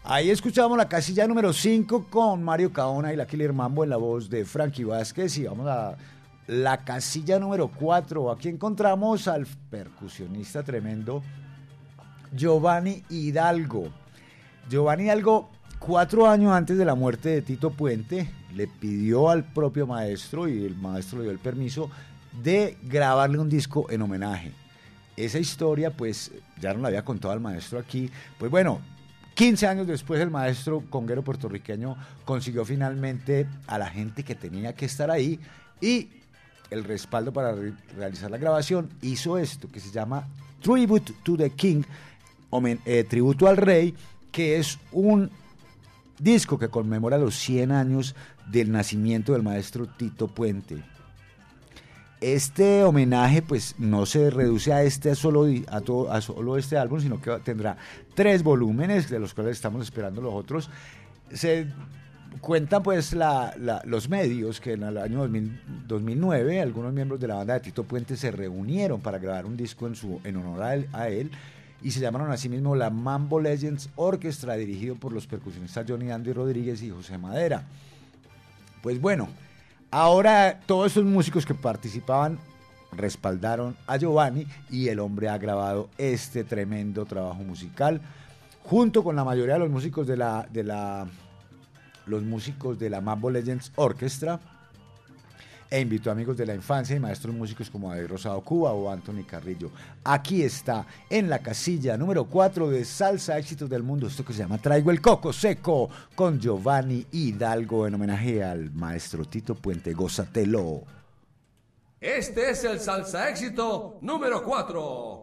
Ahí 0.04 0.28
escuchamos 0.28 0.76
la 0.76 0.86
casilla 0.86 1.26
número 1.26 1.50
5 1.50 2.08
con 2.10 2.42
Mario 2.42 2.74
Caona 2.74 3.10
y 3.10 3.16
la 3.16 3.26
Killer 3.26 3.54
Mambo 3.54 3.84
en 3.84 3.88
la 3.88 3.96
voz 3.96 4.28
de 4.28 4.44
Frankie 4.44 4.84
Vázquez. 4.84 5.38
Y 5.38 5.44
vamos 5.44 5.66
a 5.66 5.96
la 6.46 6.84
casilla 6.84 7.38
número 7.38 7.68
4. 7.68 8.30
Aquí 8.30 8.50
encontramos 8.50 9.28
al 9.28 9.46
percusionista 9.70 10.62
tremendo 10.62 11.22
Giovanni 12.36 13.02
Hidalgo. 13.08 13.88
Giovanni 14.68 15.04
Hidalgo, 15.04 15.48
cuatro 15.78 16.28
años 16.28 16.52
antes 16.52 16.76
de 16.76 16.84
la 16.84 16.94
muerte 16.94 17.30
de 17.30 17.40
Tito 17.40 17.70
Puente, 17.70 18.30
le 18.54 18.66
pidió 18.66 19.30
al 19.30 19.42
propio 19.42 19.86
maestro 19.86 20.46
y 20.48 20.66
el 20.66 20.76
maestro 20.76 21.20
le 21.20 21.24
dio 21.24 21.32
el 21.32 21.38
permiso 21.38 21.88
de 22.42 22.76
grabarle 22.82 23.38
un 23.38 23.48
disco 23.48 23.86
en 23.88 24.02
homenaje. 24.02 24.52
Esa 25.16 25.38
historia, 25.38 25.90
pues, 25.90 26.30
ya 26.60 26.72
no 26.74 26.80
la 26.80 26.88
había 26.88 27.04
contado 27.04 27.32
al 27.34 27.40
maestro 27.40 27.78
aquí. 27.78 28.10
Pues 28.38 28.50
bueno, 28.50 28.80
15 29.34 29.66
años 29.66 29.86
después 29.86 30.20
el 30.20 30.30
maestro 30.30 30.84
conguero 30.90 31.22
puertorriqueño 31.22 31.96
consiguió 32.24 32.64
finalmente 32.64 33.46
a 33.66 33.78
la 33.78 33.88
gente 33.88 34.22
que 34.24 34.34
tenía 34.34 34.74
que 34.74 34.84
estar 34.86 35.10
ahí 35.10 35.38
y 35.80 36.08
el 36.70 36.84
respaldo 36.84 37.32
para 37.32 37.52
re- 37.52 37.72
realizar 37.96 38.30
la 38.30 38.38
grabación 38.38 38.88
hizo 39.02 39.36
esto 39.38 39.68
que 39.70 39.80
se 39.80 39.90
llama 39.90 40.26
Tribute 40.62 41.12
to 41.22 41.36
the 41.36 41.50
King, 41.50 41.82
homen- 42.50 42.80
eh, 42.86 43.04
tributo 43.04 43.46
al 43.48 43.56
rey, 43.56 43.94
que 44.30 44.56
es 44.58 44.78
un 44.92 45.30
disco 46.18 46.58
que 46.58 46.68
conmemora 46.68 47.18
los 47.18 47.34
100 47.36 47.72
años 47.72 48.14
del 48.46 48.70
nacimiento 48.70 49.32
del 49.32 49.42
maestro 49.42 49.86
Tito 49.86 50.28
Puente. 50.28 50.82
Este 52.22 52.84
homenaje 52.84 53.42
pues 53.42 53.74
no 53.78 54.06
se 54.06 54.30
reduce 54.30 54.72
a 54.72 54.82
este 54.84 55.14
solo, 55.16 55.46
a, 55.68 55.80
to- 55.80 56.10
a 56.10 56.20
solo 56.20 56.56
este 56.56 56.78
álbum, 56.78 57.00
sino 57.00 57.20
que 57.20 57.30
tendrá 57.44 57.76
tres 58.14 58.42
volúmenes, 58.44 59.10
de 59.10 59.18
los 59.18 59.34
cuales 59.34 59.56
estamos 59.56 59.82
esperando 59.82 60.22
los 60.22 60.32
otros. 60.32 60.70
Se 61.32 61.66
cuentan 62.40 62.82
pues 62.84 63.12
la- 63.12 63.54
los 63.84 64.08
medios 64.08 64.60
que 64.60 64.74
en 64.74 64.84
el 64.84 64.98
año 64.98 65.18
2000 65.18 65.60
2009 65.88 66.60
algunos 66.60 66.92
miembros 66.92 67.20
de 67.20 67.26
la 67.28 67.34
banda 67.34 67.54
de 67.54 67.60
Tito 67.60 67.82
Puente 67.84 68.16
se 68.16 68.30
reunieron 68.30 69.00
para 69.00 69.18
grabar 69.18 69.44
un 69.44 69.56
disco 69.56 69.86
en, 69.88 69.94
su, 69.96 70.20
en 70.24 70.36
honor 70.36 70.62
a 70.62 70.74
él, 70.74 70.88
a 70.92 71.08
él 71.08 71.30
y 71.82 71.90
se 71.90 71.98
llamaron 72.00 72.30
a 72.30 72.36
sí 72.36 72.48
mismo 72.48 72.76
la 72.76 72.90
Mambo 72.90 73.40
Legends 73.40 73.90
Orchestra, 73.96 74.54
dirigido 74.54 74.94
por 74.94 75.12
los 75.12 75.26
percusionistas 75.26 75.84
Johnny 75.88 76.12
Andy 76.12 76.32
Rodríguez 76.32 76.80
y 76.84 76.90
José 76.90 77.18
Madera. 77.18 77.64
Pues 78.82 79.00
bueno, 79.00 79.28
ahora 79.92 80.58
todos 80.66 80.90
esos 80.90 81.04
músicos 81.04 81.46
que 81.46 81.54
participaban 81.54 82.38
respaldaron 82.90 83.76
a 83.86 83.96
Giovanni 83.98 84.46
y 84.70 84.88
el 84.88 84.98
hombre 84.98 85.28
ha 85.28 85.38
grabado 85.38 85.88
este 85.98 86.42
tremendo 86.42 87.04
trabajo 87.04 87.42
musical 87.42 88.00
junto 88.64 89.04
con 89.04 89.14
la 89.14 89.22
mayoría 89.24 89.54
de 89.54 89.60
los 89.60 89.70
músicos 89.70 90.06
de 90.06 90.16
la 90.16 90.48
de 90.50 90.64
la 90.64 91.06
los 92.06 92.22
músicos 92.22 92.78
de 92.78 92.90
la 92.90 93.00
Mambo 93.00 93.30
Legends 93.30 93.70
Orchestra 93.76 94.40
e 95.72 95.80
invitó 95.80 96.10
a 96.10 96.12
amigos 96.12 96.36
de 96.36 96.44
la 96.44 96.54
infancia 96.54 96.94
y 96.94 97.00
maestros 97.00 97.34
músicos 97.34 97.70
como 97.70 97.88
David 97.88 98.08
Rosado 98.08 98.42
Cuba 98.42 98.72
o 98.72 98.90
Anthony 98.90 99.24
Carrillo. 99.26 99.70
Aquí 100.04 100.42
está, 100.42 100.86
en 101.08 101.30
la 101.30 101.38
casilla 101.38 101.96
número 101.96 102.26
4 102.26 102.68
de 102.68 102.84
Salsa 102.84 103.38
Éxitos 103.38 103.70
del 103.70 103.82
Mundo, 103.82 104.06
esto 104.06 104.22
que 104.22 104.34
se 104.34 104.40
llama 104.40 104.58
Traigo 104.58 104.90
el 104.90 105.00
Coco 105.00 105.32
Seco, 105.32 105.88
con 106.14 106.38
Giovanni 106.38 107.06
Hidalgo 107.10 107.86
en 107.86 107.94
homenaje 107.94 108.44
al 108.44 108.70
maestro 108.70 109.24
Tito 109.24 109.54
Puente. 109.54 109.94
Gózatelo. 109.94 110.82
Este 111.98 112.50
es 112.50 112.64
el 112.64 112.78
salsa 112.78 113.30
éxito 113.30 113.96
número 114.02 114.44
4. 114.44 115.21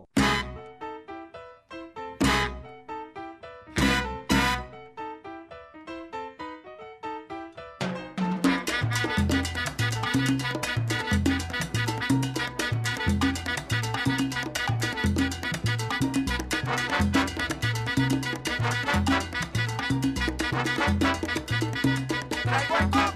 Traigo 22.43 22.75
el 22.79 23.08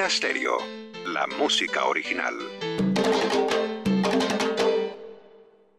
Latina 0.00 0.08
Stereo, 0.08 0.58
la 1.08 1.26
música 1.26 1.84
original. 1.84 2.34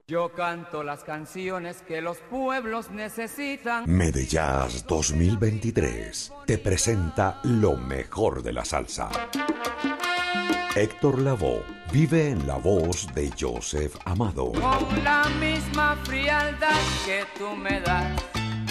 Yo 0.08 0.32
canto 0.34 0.84
las 0.84 1.04
canciones 1.04 1.82
que 1.82 2.02
los 2.02 2.18
pueblos 2.18 2.92
necesitan. 2.92 3.86
Medellas 3.88 4.86
2023 4.86 6.34
te 6.46 6.60
presenta 6.60 7.40
lo 7.46 7.78
mejor 7.78 8.44
de 8.44 8.54
la 8.54 8.64
salsa. 8.64 9.10
Héctor 10.76 11.20
Lavoe 11.20 11.64
vive 11.92 12.30
en 12.30 12.46
la 12.46 12.58
voz 12.58 13.08
de 13.16 13.32
Joseph 13.40 13.96
Amado, 14.06 14.52
Con 14.52 15.04
la 15.04 15.24
misma 15.40 15.98
frialdad 16.04 16.80
que 17.08 17.26
tú 17.40 17.56
me 17.56 17.82
das. 17.82 18.31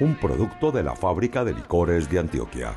un 0.00 0.14
producto 0.16 0.70
de 0.72 0.82
la 0.82 0.94
fábrica 0.94 1.44
de 1.44 1.54
licores 1.54 2.08
de 2.10 2.18
Antioquia. 2.18 2.76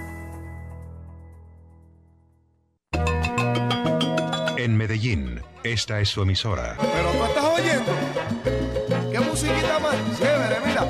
En 4.61 4.77
Medellín, 4.77 5.41
esta 5.63 5.99
es 6.01 6.09
su 6.09 6.21
emisora. 6.21 6.77
Pero 6.79 7.11
tú 7.13 7.25
estás 7.25 7.45
oyendo. 7.45 7.91
¿Qué 9.11 9.19
musiquita 9.19 9.79
más 9.79 9.95
chévere? 10.19 10.57
Mira, 10.63 10.85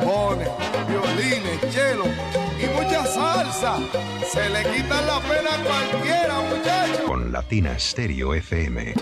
trombones, 0.00 0.48
violines, 0.86 1.74
cello 1.74 2.04
y 2.56 2.66
mucha 2.72 3.04
salsa. 3.06 3.78
Se 4.30 4.48
le 4.50 4.62
quita 4.62 5.02
la 5.02 5.18
pena 5.22 5.56
a 5.56 5.64
cualquiera, 5.64 6.40
muchachos. 6.40 7.00
Con 7.04 7.32
Latina 7.32 7.76
Stereo 7.80 8.32
FM. 8.32 8.94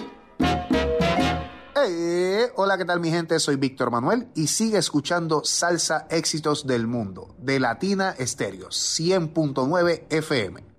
Hey, 1.76 2.46
hola, 2.56 2.78
¿qué 2.78 2.86
tal 2.86 3.00
mi 3.00 3.10
gente? 3.10 3.38
Soy 3.38 3.56
Víctor 3.56 3.90
Manuel 3.90 4.28
y 4.34 4.46
sigue 4.46 4.78
escuchando 4.78 5.42
Salsa 5.44 6.06
Éxitos 6.08 6.66
del 6.66 6.86
Mundo 6.86 7.36
de 7.36 7.60
Latina 7.60 8.14
Estéreo 8.16 8.68
100.9 8.68 10.04
FM. 10.08 10.77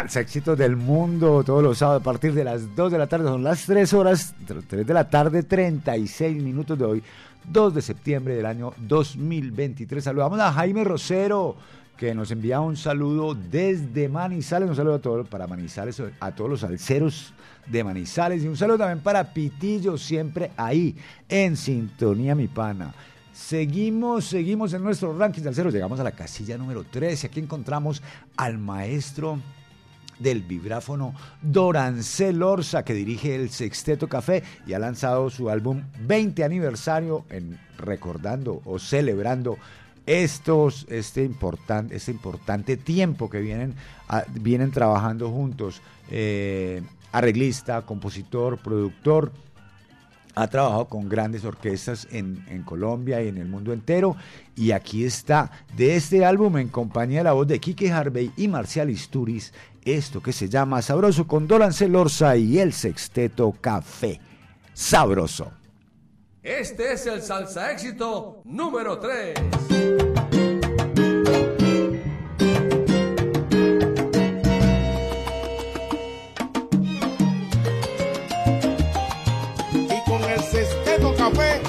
Salsa 0.00 0.20
éxitos 0.20 0.56
del 0.56 0.76
mundo 0.76 1.44
todos 1.44 1.62
los 1.62 1.76
sábados 1.76 2.00
a 2.00 2.04
partir 2.04 2.32
de 2.32 2.42
las 2.42 2.74
2 2.74 2.90
de 2.90 2.96
la 2.96 3.06
tarde, 3.06 3.28
son 3.28 3.42
las 3.42 3.66
3 3.66 3.92
horas, 3.92 4.34
3 4.66 4.86
de 4.86 4.94
la 4.94 5.10
tarde, 5.10 5.42
36 5.42 6.42
minutos 6.42 6.78
de 6.78 6.84
hoy, 6.86 7.02
2 7.44 7.74
de 7.74 7.82
septiembre 7.82 8.34
del 8.34 8.46
año 8.46 8.72
2023. 8.78 10.02
Saludamos 10.02 10.40
a 10.40 10.52
Jaime 10.52 10.84
Rosero, 10.84 11.54
que 11.98 12.14
nos 12.14 12.30
envía 12.30 12.60
un 12.60 12.78
saludo 12.78 13.34
desde 13.34 14.08
Manizales, 14.08 14.70
un 14.70 14.76
saludo 14.76 14.94
a 14.94 15.00
todos 15.00 15.28
para 15.28 15.46
Manizales, 15.46 16.02
a 16.18 16.34
todos 16.34 16.48
los 16.48 16.60
salseros 16.60 17.34
de 17.66 17.84
Manizales 17.84 18.42
y 18.42 18.48
un 18.48 18.56
saludo 18.56 18.78
también 18.78 19.00
para 19.00 19.34
Pitillo, 19.34 19.98
siempre 19.98 20.50
ahí, 20.56 20.96
en 21.28 21.58
sintonía, 21.58 22.34
mi 22.34 22.48
pana. 22.48 22.94
Seguimos, 23.34 24.24
seguimos 24.24 24.72
en 24.72 24.82
nuestro 24.82 25.14
ranking 25.18 25.42
salsero, 25.42 25.68
llegamos 25.68 26.00
a 26.00 26.04
la 26.04 26.12
casilla 26.12 26.56
número 26.56 26.84
13, 26.84 27.26
aquí 27.26 27.40
encontramos 27.40 28.02
al 28.38 28.56
maestro 28.56 29.38
del 30.20 30.42
vibráfono 30.42 31.14
Dorancel 31.42 32.42
Orza, 32.42 32.84
que 32.84 32.94
dirige 32.94 33.34
el 33.34 33.50
Sexteto 33.50 34.08
Café 34.08 34.44
y 34.66 34.74
ha 34.74 34.78
lanzado 34.78 35.28
su 35.30 35.50
álbum 35.50 35.82
20 36.06 36.44
aniversario 36.44 37.24
en 37.30 37.58
recordando 37.76 38.62
o 38.64 38.78
celebrando 38.78 39.58
estos, 40.06 40.86
este, 40.88 41.24
importante, 41.24 41.96
este 41.96 42.12
importante 42.12 42.76
tiempo 42.76 43.28
que 43.28 43.40
vienen, 43.40 43.74
vienen 44.40 44.70
trabajando 44.70 45.30
juntos. 45.30 45.82
Eh, 46.10 46.82
arreglista, 47.12 47.82
compositor, 47.82 48.58
productor. 48.58 49.32
Ha 50.36 50.46
trabajado 50.46 50.86
con 50.86 51.08
grandes 51.08 51.44
orquestas 51.44 52.06
en, 52.12 52.62
Colombia 52.64 53.20
y 53.22 53.28
en 53.28 53.36
el 53.36 53.48
mundo 53.48 53.72
entero. 53.72 54.16
Y 54.54 54.70
aquí 54.70 55.04
está, 55.04 55.50
de 55.76 55.96
este 55.96 56.24
álbum, 56.24 56.56
en 56.58 56.68
compañía 56.68 57.18
de 57.18 57.24
la 57.24 57.32
voz 57.32 57.48
de 57.48 57.58
Kike 57.58 57.90
Harvey 57.90 58.30
y 58.36 58.46
Marcial 58.46 58.90
Isturiz, 58.90 59.52
esto 59.84 60.22
que 60.22 60.32
se 60.32 60.48
llama 60.48 60.82
Sabroso 60.82 61.26
con 61.26 61.46
Dorancel 61.46 61.94
Orza 61.96 62.36
y 62.36 62.58
el 62.58 62.72
Sexteto 62.72 63.54
Café. 63.60 64.20
Sabroso. 64.72 65.52
Este 66.42 66.94
es 66.94 67.06
el 67.06 67.20
salsa 67.20 67.70
éxito 67.70 68.40
número 68.44 68.98
3. 68.98 69.34
Y 79.72 80.10
con 80.10 80.22
el 80.24 80.40
Sesteto 80.40 81.14
Café, 81.16 81.60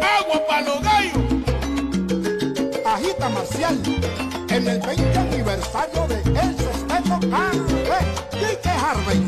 agua 0.00 0.46
para 0.46 0.62
los 0.62 0.82
gallos. 0.82 1.22
Agita 2.84 3.28
Marcial, 3.30 3.78
en 4.48 4.68
el 4.68 4.80
20 4.80 5.18
aniversario 5.18 6.06
de 6.06 6.22
El 6.40 6.57
Café. 6.98 7.98
Kike 8.30 8.68
Harvey. 8.68 9.20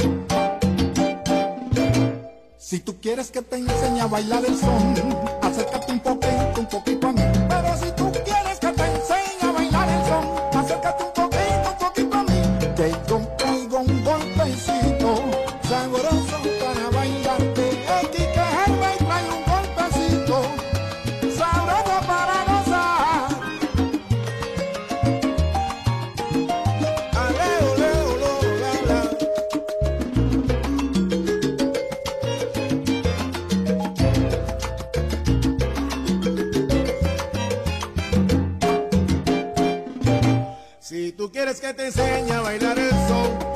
Si 2.59 2.81
tú 2.81 2.97
quieres 3.01 3.31
que 3.31 3.43
te 3.43 3.57
enseñe 3.57 4.01
a 4.01 4.07
bailar 4.07 4.45
el 4.45 4.57
son, 4.57 4.95
acércate 5.43 5.93
un 5.93 6.01
poquito, 6.01 6.61
un 6.61 6.67
poquito 6.67 7.09
a 7.09 7.13
mí. 7.13 7.30
quieres 41.31 41.61
que 41.61 41.73
te 41.75 41.87
enseñe 41.87 42.33
a 42.33 42.41
bailar 42.41 42.79
el 42.79 42.91
son. 42.91 43.50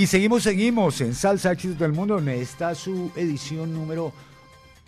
Y 0.00 0.06
seguimos, 0.06 0.44
seguimos 0.44 0.98
en 1.02 1.14
Salsa 1.14 1.52
Éxitos 1.52 1.78
del 1.78 1.92
Mundo, 1.92 2.14
donde 2.14 2.40
está 2.40 2.74
su 2.74 3.12
edición 3.16 3.74
número 3.74 4.14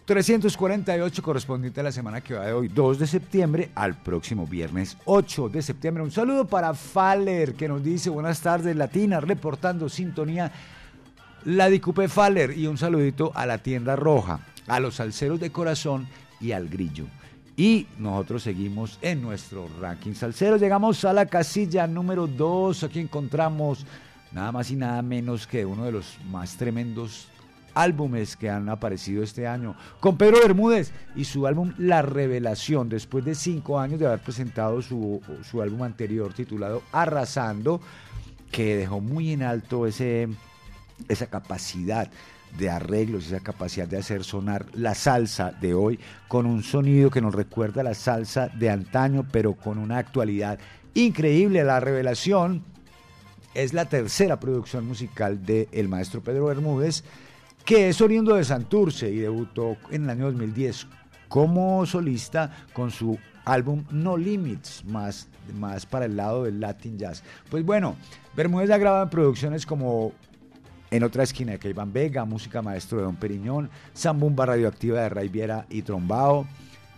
348 0.06 1.22
correspondiente 1.22 1.80
a 1.80 1.82
la 1.82 1.92
semana 1.92 2.22
que 2.22 2.32
va 2.32 2.46
de 2.46 2.54
hoy, 2.54 2.68
2 2.68 2.98
de 2.98 3.06
septiembre, 3.06 3.70
al 3.74 3.94
próximo 3.94 4.46
viernes 4.46 4.96
8 5.04 5.50
de 5.50 5.60
septiembre. 5.60 6.02
Un 6.02 6.10
saludo 6.10 6.46
para 6.46 6.72
Faller, 6.72 7.52
que 7.52 7.68
nos 7.68 7.84
dice 7.84 8.08
buenas 8.08 8.40
tardes, 8.40 8.74
Latina, 8.74 9.20
reportando 9.20 9.90
sintonía. 9.90 10.50
La 11.44 11.68
Dicupe 11.68 12.08
Faller 12.08 12.56
y 12.56 12.66
un 12.66 12.78
saludito 12.78 13.32
a 13.34 13.44
la 13.44 13.58
tienda 13.58 13.96
roja, 13.96 14.40
a 14.66 14.80
los 14.80 14.94
salseros 14.94 15.38
de 15.38 15.52
corazón 15.52 16.08
y 16.40 16.52
al 16.52 16.70
grillo. 16.70 17.04
Y 17.54 17.86
nosotros 17.98 18.44
seguimos 18.44 18.98
en 19.02 19.20
nuestro 19.20 19.68
ranking 19.78 20.14
salsero. 20.14 20.56
Llegamos 20.56 21.04
a 21.04 21.12
la 21.12 21.26
casilla 21.26 21.86
número 21.86 22.26
2. 22.26 22.84
Aquí 22.84 23.00
encontramos 23.00 23.84
nada 24.34 24.52
más 24.52 24.70
y 24.70 24.76
nada 24.76 25.02
menos 25.02 25.46
que 25.46 25.64
uno 25.64 25.84
de 25.84 25.92
los 25.92 26.18
más 26.30 26.56
tremendos 26.56 27.28
álbumes 27.74 28.36
que 28.36 28.50
han 28.50 28.68
aparecido 28.68 29.22
este 29.22 29.46
año, 29.46 29.74
con 30.00 30.16
Pedro 30.16 30.38
Bermúdez 30.42 30.92
y 31.16 31.24
su 31.24 31.46
álbum 31.46 31.72
La 31.78 32.02
Revelación, 32.02 32.88
después 32.88 33.24
de 33.24 33.34
cinco 33.34 33.78
años 33.78 33.98
de 33.98 34.06
haber 34.06 34.20
presentado 34.20 34.82
su, 34.82 35.20
su 35.48 35.62
álbum 35.62 35.82
anterior 35.82 36.34
titulado 36.34 36.82
Arrasando, 36.92 37.80
que 38.50 38.76
dejó 38.76 39.00
muy 39.00 39.32
en 39.32 39.42
alto 39.42 39.86
ese, 39.86 40.28
esa 41.08 41.26
capacidad 41.26 42.10
de 42.58 42.68
arreglos, 42.68 43.26
esa 43.26 43.40
capacidad 43.40 43.88
de 43.88 43.96
hacer 43.96 44.24
sonar 44.24 44.66
la 44.74 44.94
salsa 44.94 45.52
de 45.52 45.72
hoy 45.72 45.98
con 46.28 46.44
un 46.44 46.62
sonido 46.62 47.10
que 47.10 47.22
nos 47.22 47.34
recuerda 47.34 47.80
a 47.80 47.84
la 47.84 47.94
salsa 47.94 48.48
de 48.48 48.68
antaño, 48.68 49.26
pero 49.32 49.54
con 49.54 49.78
una 49.78 49.96
actualidad 49.96 50.58
increíble. 50.92 51.64
La 51.64 51.80
revelación 51.80 52.62
es 53.54 53.72
la 53.72 53.86
tercera 53.86 54.40
producción 54.40 54.86
musical 54.86 55.44
del 55.44 55.88
maestro 55.88 56.20
Pedro 56.22 56.46
Bermúdez, 56.46 57.04
que 57.64 57.88
es 57.88 58.00
oriundo 58.00 58.34
de 58.34 58.44
Santurce 58.44 59.10
y 59.10 59.18
debutó 59.18 59.76
en 59.90 60.04
el 60.04 60.10
año 60.10 60.26
2010 60.26 60.86
como 61.28 61.86
solista 61.86 62.50
con 62.72 62.90
su 62.90 63.18
álbum 63.44 63.84
No 63.90 64.16
Limits, 64.16 64.84
más, 64.84 65.28
más 65.54 65.86
para 65.86 66.06
el 66.06 66.16
lado 66.16 66.44
del 66.44 66.60
Latin 66.60 66.98
Jazz. 66.98 67.22
Pues 67.50 67.64
bueno, 67.64 67.96
Bermúdez 68.36 68.70
ha 68.70 68.78
grabado 68.78 69.04
en 69.04 69.10
producciones 69.10 69.66
como 69.66 70.12
en 70.90 71.02
otra 71.02 71.22
esquina 71.22 71.56
de 71.56 71.70
Iván 71.70 71.92
Vega, 71.92 72.24
música 72.24 72.60
maestro 72.60 72.98
de 72.98 73.04
Don 73.04 73.16
Periñón, 73.16 73.70
Zambumba 73.96 74.46
Radioactiva 74.46 75.00
de 75.00 75.08
Ray 75.08 75.28
Viera 75.28 75.66
y 75.70 75.82
Trombao, 75.82 76.46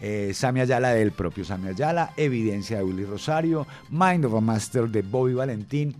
eh, 0.00 0.32
Sami 0.34 0.60
Ayala 0.60 0.90
del 0.90 1.12
propio 1.12 1.44
Sami 1.44 1.68
Ayala, 1.68 2.12
Evidencia 2.16 2.78
de 2.78 2.84
Willy 2.84 3.04
Rosario, 3.04 3.66
Mind 3.90 4.24
of 4.24 4.34
a 4.34 4.40
Master 4.40 4.88
de 4.88 5.02
Bobby 5.02 5.34
Valentín, 5.34 5.94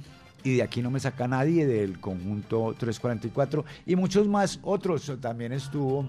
y 0.44 0.56
de 0.56 0.62
aquí 0.62 0.82
no 0.82 0.90
me 0.90 1.00
saca 1.00 1.26
nadie 1.26 1.66
del 1.66 1.98
conjunto 1.98 2.74
344 2.78 3.64
y 3.86 3.96
muchos 3.96 4.28
más 4.28 4.60
otros. 4.62 5.10
También 5.20 5.52
estuvo 5.52 6.06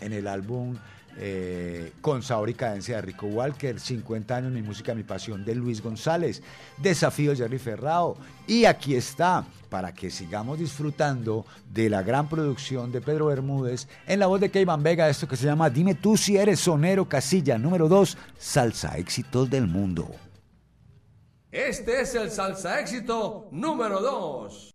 en 0.00 0.12
el 0.12 0.26
álbum 0.26 0.76
eh, 1.16 1.92
con 2.00 2.24
sabor 2.24 2.50
y 2.50 2.54
cadencia 2.54 2.96
de 2.96 3.02
Rico 3.02 3.26
Walker, 3.26 3.78
50 3.78 4.36
años 4.36 4.50
mi 4.52 4.62
música, 4.62 4.94
mi 4.94 5.04
pasión 5.04 5.44
de 5.44 5.54
Luis 5.54 5.80
González, 5.80 6.42
Desafío 6.78 7.36
Jerry 7.36 7.58
Ferrao. 7.58 8.16
Y 8.48 8.64
aquí 8.64 8.96
está, 8.96 9.44
para 9.70 9.94
que 9.94 10.10
sigamos 10.10 10.58
disfrutando 10.58 11.46
de 11.72 11.88
la 11.88 12.02
gran 12.02 12.28
producción 12.28 12.90
de 12.90 13.00
Pedro 13.00 13.26
Bermúdez 13.26 13.86
en 14.08 14.18
la 14.18 14.26
voz 14.26 14.40
de 14.40 14.50
Keivan 14.50 14.82
Vega, 14.82 15.08
esto 15.08 15.28
que 15.28 15.36
se 15.36 15.46
llama 15.46 15.70
Dime 15.70 15.94
tú 15.94 16.16
si 16.16 16.36
eres 16.36 16.58
sonero, 16.58 17.08
casilla 17.08 17.56
número 17.56 17.88
2, 17.88 18.18
salsa 18.36 18.98
éxitos 18.98 19.48
del 19.48 19.68
mundo. 19.68 20.10
Este 21.54 22.00
es 22.00 22.12
el 22.16 22.32
salsa 22.32 22.80
éxito 22.80 23.46
número 23.52 24.00
2. 24.00 24.74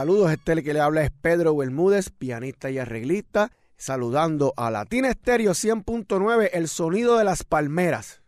Saludos, 0.00 0.32
este 0.32 0.62
que 0.62 0.72
le 0.72 0.80
habla 0.80 1.02
es 1.02 1.10
Pedro 1.10 1.54
Bermúdez, 1.54 2.08
pianista 2.08 2.70
y 2.70 2.78
arreglista, 2.78 3.50
saludando 3.76 4.54
a 4.56 4.70
Latina 4.70 5.10
Estéreo 5.10 5.50
100.9, 5.52 6.48
el 6.54 6.68
sonido 6.68 7.18
de 7.18 7.24
las 7.24 7.44
palmeras. 7.44 8.22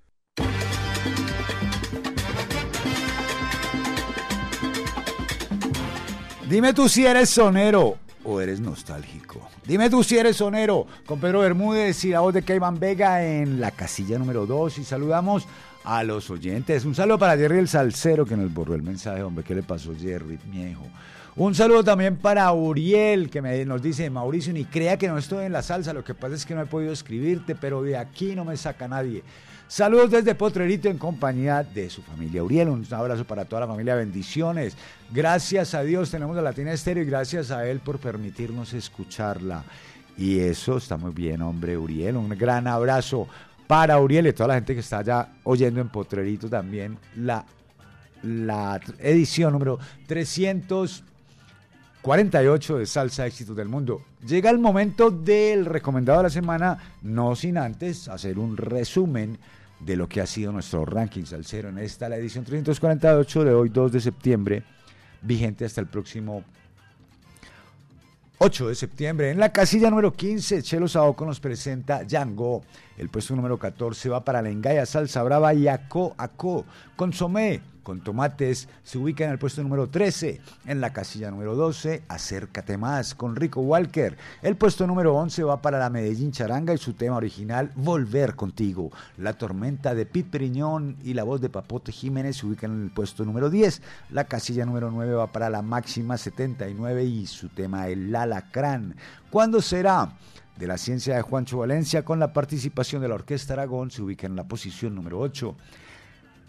Dime 6.46 6.74
tú 6.74 6.90
si 6.90 7.06
eres 7.06 7.30
sonero 7.30 7.96
o 8.22 8.40
eres 8.42 8.60
nostálgico. 8.60 9.48
Dime 9.64 9.88
tú 9.88 10.04
si 10.04 10.18
eres 10.18 10.36
sonero 10.36 10.86
con 11.06 11.20
Pedro 11.20 11.40
Bermúdez 11.40 12.04
y 12.04 12.10
la 12.10 12.20
voz 12.20 12.34
de 12.34 12.42
Kevin 12.42 12.78
Vega 12.78 13.24
en 13.24 13.62
la 13.62 13.70
casilla 13.70 14.18
número 14.18 14.44
2 14.44 14.76
y 14.76 14.84
saludamos 14.84 15.46
a 15.84 16.04
los 16.04 16.28
oyentes. 16.28 16.84
Un 16.84 16.94
saludo 16.94 17.18
para 17.18 17.38
Jerry 17.38 17.60
el 17.60 17.68
Salcero 17.68 18.26
que 18.26 18.36
nos 18.36 18.52
borró 18.52 18.74
el 18.74 18.82
mensaje, 18.82 19.22
hombre, 19.22 19.42
¿qué 19.42 19.54
le 19.54 19.62
pasó 19.62 19.94
Jerry, 19.98 20.38
viejo? 20.44 20.84
Un 21.34 21.54
saludo 21.54 21.82
también 21.82 22.18
para 22.18 22.52
Uriel, 22.52 23.30
que 23.30 23.40
nos 23.64 23.80
dice, 23.80 24.10
Mauricio, 24.10 24.52
ni 24.52 24.66
crea 24.66 24.98
que 24.98 25.08
no 25.08 25.16
estoy 25.16 25.46
en 25.46 25.52
la 25.52 25.62
salsa, 25.62 25.94
lo 25.94 26.04
que 26.04 26.12
pasa 26.12 26.34
es 26.34 26.44
que 26.44 26.54
no 26.54 26.60
he 26.60 26.66
podido 26.66 26.92
escribirte, 26.92 27.54
pero 27.54 27.82
de 27.82 27.96
aquí 27.96 28.34
no 28.34 28.44
me 28.44 28.54
saca 28.58 28.86
nadie. 28.86 29.22
Saludos 29.66 30.10
desde 30.10 30.34
Potrerito 30.34 30.90
en 30.90 30.98
compañía 30.98 31.62
de 31.62 31.88
su 31.88 32.02
familia 32.02 32.44
Uriel. 32.44 32.68
Un 32.68 32.86
abrazo 32.90 33.24
para 33.24 33.46
toda 33.46 33.60
la 33.60 33.66
familia, 33.66 33.94
bendiciones. 33.94 34.76
Gracias 35.10 35.72
a 35.72 35.82
Dios 35.82 36.10
tenemos 36.10 36.36
la 36.36 36.42
Latina 36.42 36.70
Estéreo 36.70 37.02
y 37.02 37.06
gracias 37.06 37.50
a 37.50 37.66
él 37.66 37.80
por 37.80 37.98
permitirnos 37.98 38.74
escucharla. 38.74 39.64
Y 40.18 40.38
eso 40.40 40.76
está 40.76 40.98
muy 40.98 41.12
bien, 41.12 41.40
hombre, 41.40 41.78
Uriel. 41.78 42.18
Un 42.18 42.28
gran 42.28 42.66
abrazo 42.66 43.26
para 43.66 43.98
Uriel 43.98 44.26
y 44.26 44.34
toda 44.34 44.48
la 44.48 44.54
gente 44.56 44.74
que 44.74 44.80
está 44.80 44.98
allá 44.98 45.28
oyendo 45.44 45.80
en 45.80 45.88
Potrerito 45.88 46.50
también 46.50 46.98
la, 47.16 47.46
la 48.22 48.78
edición 48.98 49.54
número 49.54 49.78
300. 50.06 51.04
48 52.02 52.78
de 52.78 52.86
Salsa 52.86 53.26
Éxitos 53.26 53.56
del 53.56 53.68
Mundo. 53.68 54.02
Llega 54.26 54.50
el 54.50 54.58
momento 54.58 55.10
del 55.10 55.64
recomendado 55.64 56.18
de 56.18 56.24
la 56.24 56.30
semana, 56.30 56.78
no 57.02 57.36
sin 57.36 57.56
antes 57.56 58.08
hacer 58.08 58.38
un 58.38 58.56
resumen 58.56 59.38
de 59.78 59.96
lo 59.96 60.08
que 60.08 60.20
ha 60.20 60.26
sido 60.26 60.52
nuestro 60.52 60.84
ranking 60.84 61.24
salsero 61.24 61.68
en 61.68 61.78
esta, 61.78 62.08
la 62.08 62.16
edición 62.16 62.44
348 62.44 63.44
de 63.44 63.54
hoy, 63.54 63.68
2 63.68 63.92
de 63.92 64.00
septiembre, 64.00 64.62
vigente 65.22 65.64
hasta 65.64 65.80
el 65.80 65.86
próximo 65.86 66.44
8 68.38 68.68
de 68.68 68.74
septiembre. 68.74 69.30
En 69.30 69.38
la 69.38 69.52
casilla 69.52 69.88
número 69.88 70.12
15, 70.12 70.62
Chelo 70.62 70.88
Saoco 70.88 71.24
nos 71.24 71.38
presenta 71.38 72.02
Django. 72.02 72.62
El 72.98 73.08
puesto 73.08 73.34
número 73.34 73.58
14 73.58 74.08
va 74.08 74.24
para 74.24 74.42
la 74.42 74.50
Engaya 74.50 74.86
Salsa 74.86 75.22
Brava 75.22 75.54
y 75.54 75.68
Aco 75.68 76.14
Aco. 76.18 76.64
Consomé 76.96 77.62
con 77.82 78.00
tomates 78.00 78.68
se 78.84 78.98
ubica 78.98 79.24
en 79.24 79.30
el 79.32 79.38
puesto 79.38 79.62
número 79.62 79.88
13. 79.88 80.40
En 80.66 80.80
la 80.80 80.92
casilla 80.92 81.30
número 81.30 81.56
12, 81.56 82.04
Acércate 82.08 82.76
más 82.76 83.14
con 83.14 83.36
Rico 83.36 83.60
Walker. 83.60 84.16
El 84.42 84.56
puesto 84.56 84.86
número 84.86 85.14
11 85.16 85.42
va 85.44 85.60
para 85.60 85.78
la 85.78 85.90
Medellín 85.90 86.32
Charanga 86.32 86.72
y 86.74 86.78
su 86.78 86.94
tema 86.94 87.16
original, 87.16 87.72
Volver 87.74 88.36
contigo. 88.36 88.90
La 89.18 89.32
tormenta 89.34 89.94
de 89.94 90.06
Pit 90.06 90.28
Periñón 90.28 90.96
y 91.02 91.14
la 91.14 91.24
voz 91.24 91.40
de 91.40 91.48
Papote 91.48 91.92
Jiménez 91.92 92.36
se 92.36 92.46
ubican 92.46 92.72
en 92.72 92.82
el 92.84 92.90
puesto 92.90 93.24
número 93.24 93.50
10. 93.50 93.82
La 94.10 94.24
casilla 94.24 94.64
número 94.64 94.90
9 94.90 95.14
va 95.14 95.32
para 95.32 95.50
la 95.50 95.62
máxima 95.62 96.16
79 96.16 97.04
y 97.04 97.26
su 97.26 97.48
tema, 97.48 97.88
El 97.88 98.14
Alacrán. 98.14 98.94
¿Cuándo 99.30 99.60
será? 99.60 100.12
De 100.56 100.66
la 100.66 100.78
ciencia 100.78 101.16
de 101.16 101.22
Juancho 101.22 101.58
Valencia 101.58 102.04
con 102.04 102.18
la 102.18 102.32
participación 102.32 103.02
de 103.02 103.08
la 103.08 103.14
Orquesta 103.14 103.54
Aragón 103.54 103.90
se 103.90 104.02
ubica 104.02 104.26
en 104.26 104.36
la 104.36 104.44
posición 104.44 104.94
número 104.94 105.18
8. 105.20 105.56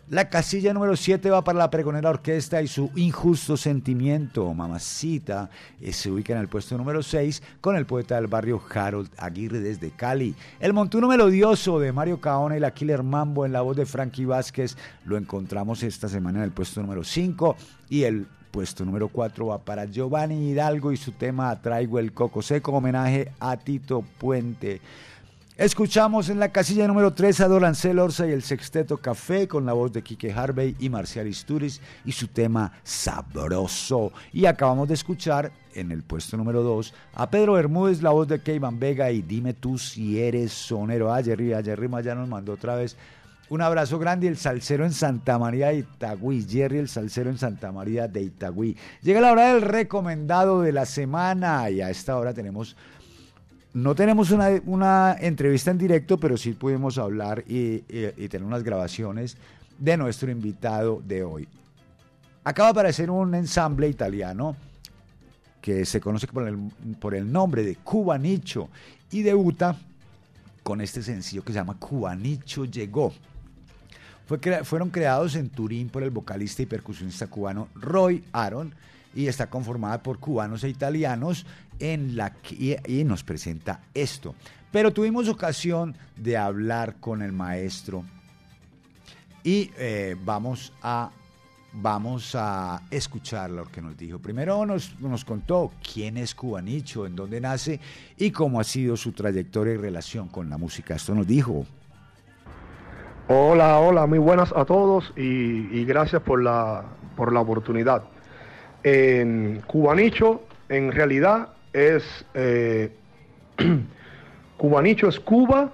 La 0.09 0.29
casilla 0.29 0.73
número 0.73 0.97
7 0.97 1.29
va 1.29 1.45
para 1.45 1.59
la 1.59 1.69
pregonera 1.69 2.09
orquesta 2.09 2.61
y 2.61 2.67
su 2.67 2.91
injusto 2.95 3.55
sentimiento, 3.55 4.53
mamacita, 4.53 5.49
eh, 5.79 5.93
se 5.93 6.11
ubica 6.11 6.33
en 6.33 6.39
el 6.39 6.49
puesto 6.49 6.77
número 6.77 7.01
6 7.01 7.41
con 7.61 7.77
el 7.77 7.85
poeta 7.85 8.15
del 8.15 8.27
barrio 8.27 8.61
Harold 8.69 9.09
Aguirre 9.17 9.61
desde 9.61 9.91
Cali. 9.91 10.35
El 10.59 10.73
montuno 10.73 11.07
melodioso 11.07 11.79
de 11.79 11.93
Mario 11.93 12.19
Caona 12.19 12.57
y 12.57 12.59
la 12.59 12.73
Killer 12.73 13.01
Mambo 13.01 13.45
en 13.45 13.53
la 13.53 13.61
voz 13.61 13.77
de 13.77 13.85
Frankie 13.85 14.25
Vázquez 14.25 14.75
lo 15.05 15.15
encontramos 15.15 15.83
esta 15.83 16.09
semana 16.09 16.39
en 16.39 16.43
el 16.43 16.51
puesto 16.51 16.81
número 16.81 17.05
5 17.05 17.55
y 17.89 18.03
el 18.03 18.27
puesto 18.53 18.85
número 18.85 19.07
4 19.07 19.47
va 19.47 19.57
para 19.57 19.85
Giovanni 19.85 20.51
Hidalgo 20.51 20.91
y 20.91 20.97
su 20.97 21.11
tema 21.11 21.59
Traigo 21.59 21.97
el 21.97 22.13
Coco 22.13 22.43
Seco, 22.43 22.71
homenaje 22.71 23.31
a 23.39 23.57
Tito 23.57 24.03
Puente. 24.19 24.79
Escuchamos 25.57 26.29
en 26.29 26.39
la 26.39 26.49
casilla 26.49 26.87
número 26.87 27.13
3 27.13 27.41
a 27.41 27.47
Dorancel 27.47 27.97
Orsa 27.97 28.27
y 28.27 28.31
el 28.31 28.43
Sexteto 28.43 28.97
Café 28.97 29.47
con 29.47 29.65
la 29.65 29.73
voz 29.73 29.91
de 29.91 30.03
Quique 30.03 30.31
Harvey 30.31 30.75
y 30.79 30.89
Marcial 30.89 31.27
Isturiz 31.27 31.81
y 32.05 32.11
su 32.11 32.27
tema 32.27 32.71
Sabroso. 32.83 34.11
Y 34.31 34.45
acabamos 34.45 34.87
de 34.87 34.93
escuchar 34.93 35.51
en 35.73 35.91
el 35.91 36.03
puesto 36.03 36.37
número 36.37 36.61
2 36.61 36.93
a 37.15 37.31
Pedro 37.31 37.53
Bermúdez, 37.53 38.03
la 38.03 38.11
voz 38.11 38.27
de 38.27 38.39
Keivan 38.39 38.79
Vega 38.79 39.09
y 39.09 39.23
Dime 39.23 39.55
tú 39.55 39.79
si 39.79 40.21
eres 40.21 40.53
sonero. 40.53 41.11
Ah, 41.11 41.23
Jerry, 41.23 41.53
Jerry 41.63 41.89
ya 42.03 42.13
nos 42.13 42.29
mandó 42.29 42.53
otra 42.53 42.75
vez 42.75 42.97
un 43.49 43.61
abrazo 43.61 43.99
grande, 43.99 44.27
el 44.27 44.37
salsero 44.37 44.85
en 44.85 44.93
Santa 44.93 45.37
María 45.37 45.67
de 45.67 45.79
Itagüí. 45.79 46.45
Jerry, 46.47 46.77
el 46.77 46.89
salsero 46.89 47.29
en 47.29 47.37
Santa 47.37 47.71
María 47.71 48.07
de 48.07 48.21
Itagüí. 48.21 48.75
Llega 49.01 49.21
la 49.21 49.31
hora 49.31 49.53
del 49.53 49.61
recomendado 49.61 50.61
de 50.61 50.71
la 50.71 50.85
semana 50.85 51.69
y 51.69 51.81
a 51.81 51.89
esta 51.89 52.17
hora 52.17 52.33
tenemos 52.33 52.75
no 53.73 53.95
tenemos 53.95 54.29
una, 54.29 55.13
entrevista 55.19 55.71
en 55.71 55.79
directo, 55.79 56.19
pero 56.19 56.37
sí 56.37 56.53
pudimos 56.53 56.99
hablar 56.99 57.43
y, 57.47 57.79
tener 58.27 58.43
unas 58.43 58.63
grabaciones 58.63 59.35
de 59.79 59.97
nuestro 59.97 60.29
invitado 60.29 61.01
de 61.03 61.23
hoy. 61.23 61.47
Acaba 62.43 62.67
de 62.67 62.71
aparecer 62.71 63.09
un 63.09 63.33
ensamble 63.33 63.87
italiano 63.87 64.55
que 65.59 65.85
se 65.85 65.99
conoce 65.99 66.27
por 66.27 66.47
el, 66.47 66.57
por 66.99 67.15
el 67.15 67.31
nombre 67.31 67.63
de 67.63 67.77
Cubanicho 67.77 68.69
y 69.09 69.23
debuta 69.23 69.75
con 70.61 70.79
este 70.81 71.01
sencillo 71.01 71.43
que 71.43 71.53
se 71.53 71.59
llama 71.59 71.79
Cubanicho 71.79 72.65
Llegó. 72.65 73.11
Fue 74.39 74.63
fueron 74.63 74.89
creados 74.89 75.35
en 75.35 75.49
Turín 75.49 75.89
por 75.89 76.01
el 76.01 76.09
vocalista 76.09 76.63
y 76.63 76.65
percusionista 76.65 77.27
cubano 77.27 77.67
Roy 77.75 78.23
Aaron 78.31 78.73
y 79.13 79.27
está 79.27 79.47
conformada 79.47 80.01
por 80.01 80.19
cubanos 80.19 80.63
e 80.63 80.69
italianos 80.69 81.45
en 81.79 82.15
la 82.15 82.31
que, 82.33 82.81
y 82.87 83.03
nos 83.03 83.23
presenta 83.23 83.81
esto. 83.93 84.33
Pero 84.71 84.91
tuvimos 84.91 85.29
ocasión 85.29 85.95
de 86.17 86.35
hablar 86.35 86.95
con 86.99 87.21
el 87.21 87.31
maestro 87.31 88.03
y 89.43 89.69
eh, 89.77 90.15
vamos 90.23 90.73
a 90.81 91.11
vamos 91.75 92.35
a 92.35 92.83
escuchar 92.89 93.51
lo 93.51 93.65
que 93.65 93.81
nos 93.81 93.97
dijo. 93.97 94.19
Primero 94.19 94.65
nos, 94.65 94.99
nos, 94.99 95.25
contó 95.25 95.71
quién 95.93 96.17
es 96.17 96.33
Cubanicho, 96.35 97.05
en 97.05 97.15
dónde 97.15 97.41
nace 97.41 97.79
y 98.17 98.31
cómo 98.31 98.59
ha 98.59 98.63
sido 98.63 98.95
su 98.95 99.11
trayectoria 99.11 99.73
y 99.73 99.77
relación 99.77 100.27
con 100.27 100.49
la 100.49 100.57
música. 100.57 100.95
Esto 100.95 101.13
nos 101.13 101.27
dijo. 101.27 101.65
Hola, 103.29 103.79
hola, 103.79 104.05
muy 104.05 104.19
buenas 104.19 104.51
a 104.53 104.65
todos 104.65 105.13
y, 105.15 105.85
gracias 105.85 106.21
por 106.21 106.43
la, 106.43 106.83
por 107.15 107.31
la 107.31 107.39
oportunidad. 107.39 108.03
Cubanicho, 109.65 110.41
en 110.67 110.91
realidad, 110.91 111.47
es. 111.71 112.25
Eh, 112.33 112.91
Cubanicho 114.57 115.07
es 115.07 115.21
Cuba, 115.21 115.71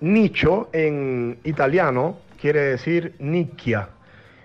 nicho 0.00 0.68
en 0.72 1.40
italiano 1.42 2.18
quiere 2.40 2.60
decir 2.60 3.16
nicchia. 3.18 3.88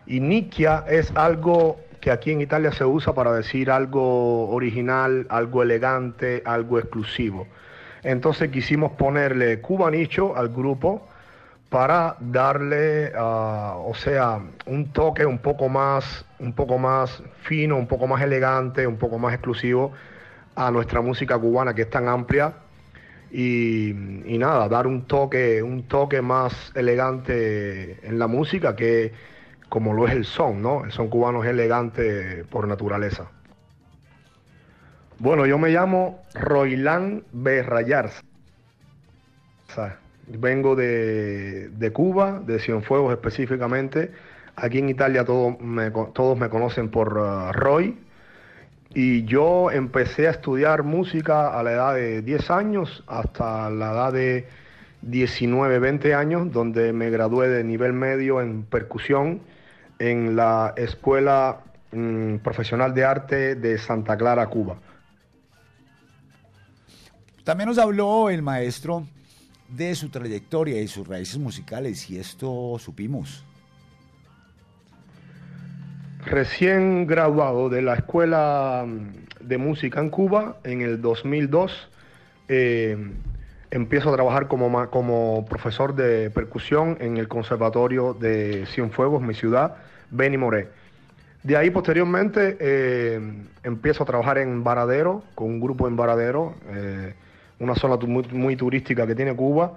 Y 0.07 0.19
nicchia 0.19 0.85
es 0.89 1.11
algo 1.15 1.79
que 2.01 2.09
aquí 2.09 2.31
en 2.31 2.41
Italia 2.41 2.71
se 2.71 2.83
usa 2.83 3.13
para 3.13 3.31
decir 3.31 3.69
algo 3.69 4.49
original, 4.49 5.27
algo 5.29 5.61
elegante, 5.61 6.41
algo 6.45 6.79
exclusivo. 6.79 7.47
Entonces 8.01 8.49
quisimos 8.49 8.93
ponerle 8.93 9.61
cubanicho 9.61 10.35
al 10.35 10.49
grupo 10.49 11.07
para 11.73 12.17
darle, 12.19 13.11
ah, 13.15 13.77
o 13.83 13.95
sea, 13.95 14.39
un 14.67 14.93
toque 14.93 15.25
un 15.25 15.39
poco 15.39 15.69
más, 15.69 16.23
un 16.37 16.53
poco 16.53 16.77
más 16.77 17.23
fino, 17.41 17.77
un 17.77 17.87
poco 17.87 18.05
más 18.05 18.21
elegante, 18.21 18.85
un 18.85 18.97
poco 18.97 19.17
más 19.17 19.33
exclusivo 19.33 19.91
a 20.53 20.69
nuestra 20.69 21.01
música 21.01 21.35
cubana 21.39 21.73
que 21.73 21.81
es 21.81 21.89
tan 21.89 22.07
amplia 22.07 22.53
y, 23.31 23.91
nada, 24.37 24.69
dar 24.69 24.85
un 24.85 25.07
toque, 25.07 25.63
un 25.63 25.87
toque 25.87 26.21
más 26.21 26.71
elegante 26.75 28.07
en 28.07 28.19
la 28.19 28.27
música 28.27 28.75
que 28.75 29.11
como 29.67 29.93
lo 29.93 30.07
es 30.07 30.13
el 30.13 30.25
son, 30.25 30.61
¿no? 30.61 30.85
El 30.85 30.91
son 30.91 31.07
cubano 31.07 31.43
es 31.43 31.49
elegante 31.49 32.45
por 32.51 32.67
naturaleza. 32.67 33.31
Bueno, 35.17 35.47
yo 35.47 35.57
me 35.57 35.69
llamo 35.71 36.21
Roilán 36.35 37.23
Berrayarza. 37.31 38.21
Vengo 40.27 40.75
de, 40.75 41.91
Cuba, 41.93 42.41
de 42.45 42.59
Cienfuegos 42.59 43.13
específicamente. 43.13 44.11
Aquí 44.55 44.79
en 44.79 44.89
Italia 44.89 45.25
todos 45.25 45.59
me 45.59 46.49
conocen 46.49 46.89
por 46.89 47.17
uh, 47.17 47.51
Roy. 47.51 47.97
Y 48.95 49.25
yo 49.25 49.71
empecé 49.71 50.27
a 50.27 50.31
estudiar 50.31 50.83
música 50.83 51.57
a 51.59 51.63
la 51.63 51.71
edad 51.71 51.95
de 51.95 52.21
10 52.21 52.51
años 52.51 53.03
hasta 53.07 53.69
la 53.71 53.91
edad 53.91 54.13
de 54.13 54.47
19, 55.01 55.79
20 55.79 56.13
años, 56.13 56.51
donde 56.51 56.93
me 56.93 57.09
gradué 57.09 57.49
de 57.49 57.63
nivel 57.63 57.93
medio 57.93 58.39
en 58.39 58.63
percusión 58.63 59.41
en 59.97 60.35
la 60.35 60.73
escuela 60.77 61.61
mm, 61.91 62.37
profesional 62.37 62.93
de 62.93 63.03
arte 63.03 63.55
de 63.55 63.77
Santa 63.79 64.15
Clara, 64.15 64.45
Cuba. 64.47 64.77
También 67.43 67.67
nos 67.67 67.77
habló 67.79 68.29
el 68.29 68.41
maestro 68.41 69.05
de 69.75 69.95
su 69.95 70.09
trayectoria 70.09 70.81
y 70.81 70.87
sus 70.87 71.07
raíces 71.07 71.37
musicales 71.37 72.09
y 72.09 72.19
esto 72.19 72.77
supimos. 72.79 73.43
Recién 76.25 77.05
graduado 77.05 77.69
de 77.69 77.81
la 77.81 77.95
Escuela 77.95 78.85
mm, 78.87 79.47
de 79.47 79.57
Música 79.57 79.99
en 79.99 80.09
Cuba 80.09 80.57
en 80.63 80.81
el 80.81 81.01
2002, 81.01 81.89
eh, 82.47 82.97
empiezo 83.71 84.09
a 84.09 84.13
trabajar 84.13 84.47
como, 84.47 84.89
como 84.89 85.45
profesor 85.49 85.95
de 85.95 86.29
percusión 86.29 86.97
en 87.01 87.17
el 87.17 87.27
Conservatorio 87.27 88.13
de 88.13 88.65
Cienfuegos, 88.67 89.21
mi 89.21 89.33
ciudad, 89.33 89.77
Beni 90.11 90.37
Moré. 90.37 90.69
De 91.41 91.57
ahí 91.57 91.71
posteriormente 91.71 92.57
eh, 92.59 93.19
empiezo 93.63 94.03
a 94.03 94.05
trabajar 94.05 94.37
en 94.37 94.63
Varadero, 94.63 95.23
con 95.35 95.47
un 95.47 95.59
grupo 95.59 95.87
en 95.89 95.97
Varadero, 95.97 96.55
eh, 96.69 97.15
una 97.59 97.75
zona 97.75 97.97
muy, 97.97 98.23
muy 98.31 98.55
turística 98.55 99.05
que 99.07 99.15
tiene 99.15 99.35
Cuba. 99.35 99.73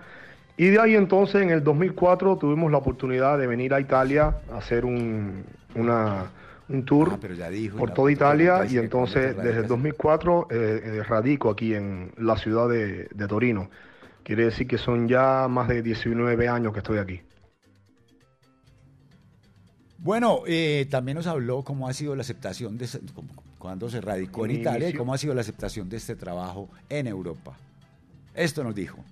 Y 0.57 0.69
de 0.69 0.81
ahí 0.81 0.95
entonces 0.97 1.43
en 1.43 1.51
el 1.51 1.63
2004 1.63 2.37
tuvimos 2.39 2.71
la 2.73 2.79
oportunidad 2.79 3.39
de 3.39 3.47
venir 3.47 3.75
a 3.75 3.81
Italia 3.81 4.37
a 4.53 4.59
hacer 4.59 4.85
un, 4.85 5.45
una- 5.75 6.31
un 6.69 6.85
tour 6.85 7.11
Ah, 7.13 7.19
pero 7.21 7.35
ya 7.35 7.49
dijo, 7.49 7.77
por 7.79 7.93
toda 7.93 8.11
Italia 8.11 8.67
y 8.69 8.79
entonces 8.79 9.37
desde 9.37 9.41
el 9.51 9.55
radicas. 9.55 9.69
2004 9.69 10.49
eh, 10.51 10.81
eh, 10.85 11.03
radico 11.05 11.51
aquí 11.51 11.75
en 11.75 12.11
la 12.19 12.37
ciudad 12.37 12.69
de, 12.69 13.09
de 13.15 13.29
Torino. 13.29 13.71
Quiere 14.25 14.47
decir 14.47 14.67
que 14.67 14.79
son 14.79 15.07
ya 15.07 15.47
más 15.49 15.69
de 15.69 15.83
19 15.83 16.49
años 16.49 16.73
que 16.73 16.79
estoy 16.81 16.99
aquí. 16.99 17.21
Bueno, 19.99 20.41
eh, 20.47 20.87
también 20.91 21.17
nos 21.17 21.27
habló 21.27 21.63
cómo 21.63 21.89
ha 21.89 21.93
sido 21.93 22.15
la 22.17 22.23
aceptación 22.23 22.77
de 22.79 22.87
cuando 23.67 23.91
se 23.91 24.01
radicó 24.01 24.45
en 24.45 24.53
Italia 24.53 24.89
y 24.89 24.93
cómo 24.95 25.13
ha 25.13 25.19
sido 25.19 25.35
la 25.35 25.41
aceptación 25.41 25.89
de 25.89 25.97
este 25.97 26.15
trabajo 26.15 26.69
en 26.89 27.09
Europa. 27.09 27.57
Esto 28.33 28.63
nos 28.63 28.77
dijo. 28.77 29.05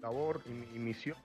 Labor 0.00 0.42
y, 0.46 0.50
mi- 0.50 0.66
y 0.74 0.78
misión. 0.78 1.16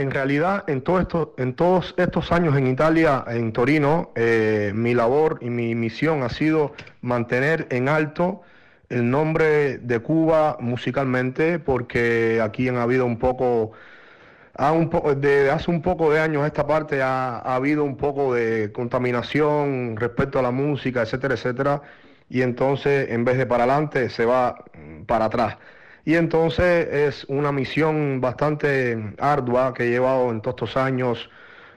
En 0.00 0.10
realidad, 0.10 0.64
en, 0.66 0.80
todo 0.82 0.98
esto- 1.00 1.34
en 1.36 1.54
todos 1.54 1.94
estos 1.98 2.32
años 2.32 2.56
en 2.56 2.66
Italia, 2.66 3.22
en 3.28 3.52
Torino, 3.52 4.12
eh, 4.14 4.72
mi 4.74 4.94
labor 4.94 5.38
y 5.42 5.50
mi 5.50 5.74
misión 5.74 6.22
ha 6.22 6.30
sido 6.30 6.72
mantener 7.02 7.66
en 7.70 7.88
alto 7.88 8.40
el 8.88 9.10
nombre 9.10 9.76
de 9.78 10.00
Cuba 10.00 10.56
musicalmente, 10.60 11.58
porque 11.58 12.40
aquí 12.42 12.68
han 12.68 12.76
habido 12.78 13.04
un 13.04 13.18
poco, 13.18 13.72
ha 14.54 14.72
un 14.72 14.90
po- 14.90 15.14
de 15.14 15.50
hace 15.50 15.70
un 15.70 15.82
poco 15.82 16.10
de 16.12 16.20
años 16.20 16.46
esta 16.46 16.66
parte 16.66 17.02
ha, 17.02 17.38
ha 17.38 17.54
habido 17.56 17.84
un 17.84 17.96
poco 17.96 18.34
de 18.34 18.72
contaminación 18.72 19.96
respecto 19.98 20.38
a 20.38 20.42
la 20.42 20.50
música, 20.52 21.02
etcétera, 21.02 21.34
etcétera, 21.34 21.82
y 22.28 22.42
entonces 22.42 23.10
en 23.10 23.24
vez 23.24 23.38
de 23.38 23.46
para 23.46 23.64
adelante 23.64 24.10
se 24.10 24.24
va 24.26 24.64
mm, 24.74 25.04
para 25.04 25.26
atrás. 25.26 25.56
Y 26.04 26.14
entonces 26.14 26.88
es 26.90 27.24
una 27.28 27.52
misión 27.52 28.20
bastante 28.20 29.14
ardua 29.18 29.74
que 29.74 29.84
he 29.84 29.90
llevado 29.90 30.30
en 30.30 30.40
todos 30.40 30.54
estos 30.54 30.76
años 30.76 31.30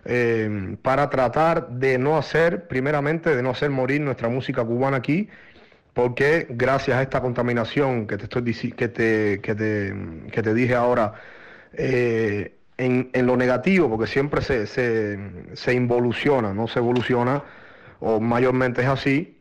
eh, 0.06 0.78
para 0.82 1.10
tratar 1.10 1.70
de 1.70 1.98
no 1.98 2.18
hacer, 2.18 2.68
primeramente, 2.68 3.36
de 3.36 3.44
no 3.44 3.52
hacer 3.52 3.70
morir 3.70 4.02
nuestra 4.02 4.30
música 4.30 4.64
cubana 4.64 4.98
aquí, 4.98 5.30
porque 5.94 6.48
gracias 6.50 6.98
a 6.98 7.02
esta 7.04 7.22
contaminación 7.22 8.08
que 8.08 8.18
te 8.18 8.24
estoy 8.26 8.44
que 8.74 8.88
te, 8.90 9.42
que 9.42 9.56
te, 9.56 9.94
que 10.32 10.42
te 10.44 10.54
dije 10.54 10.76
ahora, 10.76 11.14
eh, 11.74 12.56
en, 12.78 13.10
en 13.14 13.26
lo 13.28 13.38
negativo, 13.38 13.90
porque 13.90 14.08
siempre 14.08 14.42
se, 14.42 14.68
se, 14.68 15.20
se 15.54 15.74
involuciona, 15.74 16.54
no 16.54 16.68
se 16.68 16.80
evoluciona, 16.80 17.44
o 18.00 18.20
mayormente 18.20 18.82
es 18.82 18.88
así, 18.88 19.40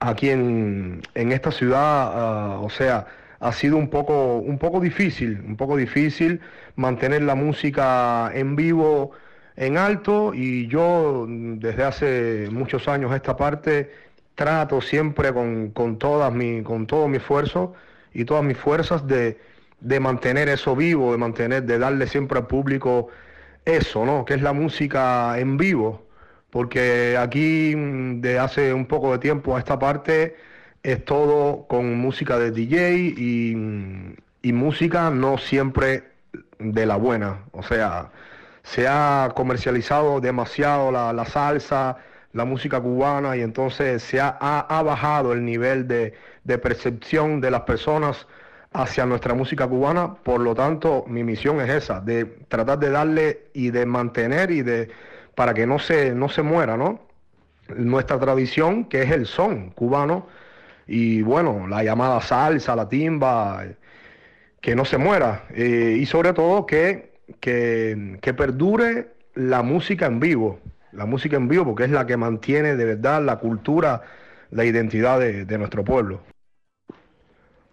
aquí 0.00 0.30
en, 0.30 1.02
en 1.14 1.32
esta 1.32 1.50
ciudad, 1.52 1.78
ah, 1.80 2.58
o 2.60 2.70
sea, 2.70 3.06
ha 3.44 3.52
sido 3.52 3.76
un 3.76 3.88
poco, 3.88 4.38
un 4.38 4.58
poco 4.58 4.80
difícil, 4.80 5.40
un 5.46 5.56
poco 5.56 5.76
difícil 5.76 6.40
mantener 6.76 7.22
la 7.22 7.34
música 7.34 8.30
en 8.34 8.56
vivo 8.56 9.12
en 9.56 9.76
alto 9.76 10.32
y 10.34 10.66
yo 10.68 11.26
desde 11.28 11.84
hace 11.84 12.48
muchos 12.50 12.88
años 12.88 13.14
esta 13.14 13.36
parte 13.36 13.92
trato 14.34 14.80
siempre 14.80 15.32
con, 15.34 15.70
con, 15.72 15.98
todas 15.98 16.32
mi, 16.32 16.62
con 16.62 16.86
todo 16.86 17.06
mi 17.06 17.18
esfuerzo 17.18 17.74
y 18.14 18.24
todas 18.24 18.44
mis 18.44 18.56
fuerzas 18.56 19.06
de, 19.06 19.38
de 19.80 20.00
mantener 20.00 20.48
eso 20.48 20.74
vivo, 20.74 21.12
de 21.12 21.18
mantener, 21.18 21.64
de 21.64 21.78
darle 21.78 22.06
siempre 22.06 22.38
al 22.38 22.46
público 22.46 23.08
eso, 23.66 24.06
¿no? 24.06 24.24
Que 24.24 24.34
es 24.34 24.42
la 24.42 24.54
música 24.54 25.38
en 25.38 25.58
vivo 25.58 26.04
porque 26.50 27.16
aquí 27.18 27.74
mm, 27.76 28.20
de 28.20 28.38
hace 28.38 28.72
un 28.72 28.86
poco 28.86 29.12
de 29.12 29.18
tiempo 29.18 29.56
a 29.56 29.58
esta 29.58 29.78
parte 29.78 30.36
es 30.84 31.04
todo 31.06 31.66
con 31.68 31.96
música 31.98 32.38
de 32.38 32.52
DJ 32.52 33.14
y, 33.18 33.56
y 34.42 34.52
música 34.54 35.10
no 35.10 35.38
siempre 35.38 36.04
de 36.58 36.86
la 36.86 36.96
buena, 36.96 37.44
o 37.52 37.62
sea, 37.62 38.12
se 38.62 38.86
ha 38.88 39.32
comercializado 39.36 40.20
demasiado 40.20 40.92
la, 40.92 41.12
la 41.12 41.24
salsa, 41.26 41.98
la 42.32 42.44
música 42.44 42.80
cubana 42.80 43.36
y 43.36 43.42
entonces 43.42 44.02
se 44.02 44.20
ha, 44.20 44.36
ha- 44.40 44.60
ha 44.78 44.82
bajado 44.82 45.32
el 45.32 45.44
nivel 45.44 45.86
de, 45.88 46.14
de 46.44 46.58
percepción 46.58 47.40
de 47.40 47.50
las 47.50 47.62
personas 47.62 48.26
hacia 48.72 49.06
nuestra 49.06 49.34
música 49.34 49.68
cubana, 49.68 50.14
por 50.16 50.40
lo 50.40 50.54
tanto 50.54 51.04
mi 51.08 51.22
misión 51.24 51.60
es 51.60 51.70
esa, 51.70 52.00
de 52.00 52.24
tratar 52.48 52.78
de 52.78 52.90
darle 52.90 53.44
y 53.54 53.70
de 53.70 53.86
mantener 53.86 54.50
y 54.50 54.62
de 54.62 54.90
para 55.36 55.54
que 55.54 55.66
no 55.66 55.78
se, 55.78 56.14
no 56.14 56.28
se 56.28 56.42
muera, 56.42 56.76
¿no? 56.76 57.00
Nuestra 57.76 58.18
tradición, 58.20 58.84
que 58.84 59.02
es 59.02 59.10
el 59.10 59.26
son 59.26 59.70
cubano, 59.70 60.26
y 60.86 61.22
bueno, 61.22 61.66
la 61.66 61.82
llamada 61.82 62.20
salsa, 62.20 62.76
la 62.76 62.88
timba, 62.88 63.64
que 64.60 64.74
no 64.74 64.84
se 64.84 64.98
muera, 64.98 65.44
eh, 65.54 65.96
y 65.98 66.06
sobre 66.06 66.32
todo 66.32 66.66
que, 66.66 67.12
que, 67.40 68.18
que 68.20 68.34
perdure 68.34 69.08
la 69.34 69.62
música 69.62 70.06
en 70.06 70.20
vivo, 70.20 70.60
la 70.92 71.06
música 71.06 71.36
en 71.36 71.48
vivo, 71.48 71.64
porque 71.64 71.84
es 71.84 71.90
la 71.90 72.06
que 72.06 72.16
mantiene 72.16 72.76
de 72.76 72.84
verdad 72.84 73.22
la 73.22 73.36
cultura, 73.36 74.02
la 74.50 74.64
identidad 74.64 75.18
de, 75.20 75.44
de 75.44 75.58
nuestro 75.58 75.84
pueblo. 75.84 76.20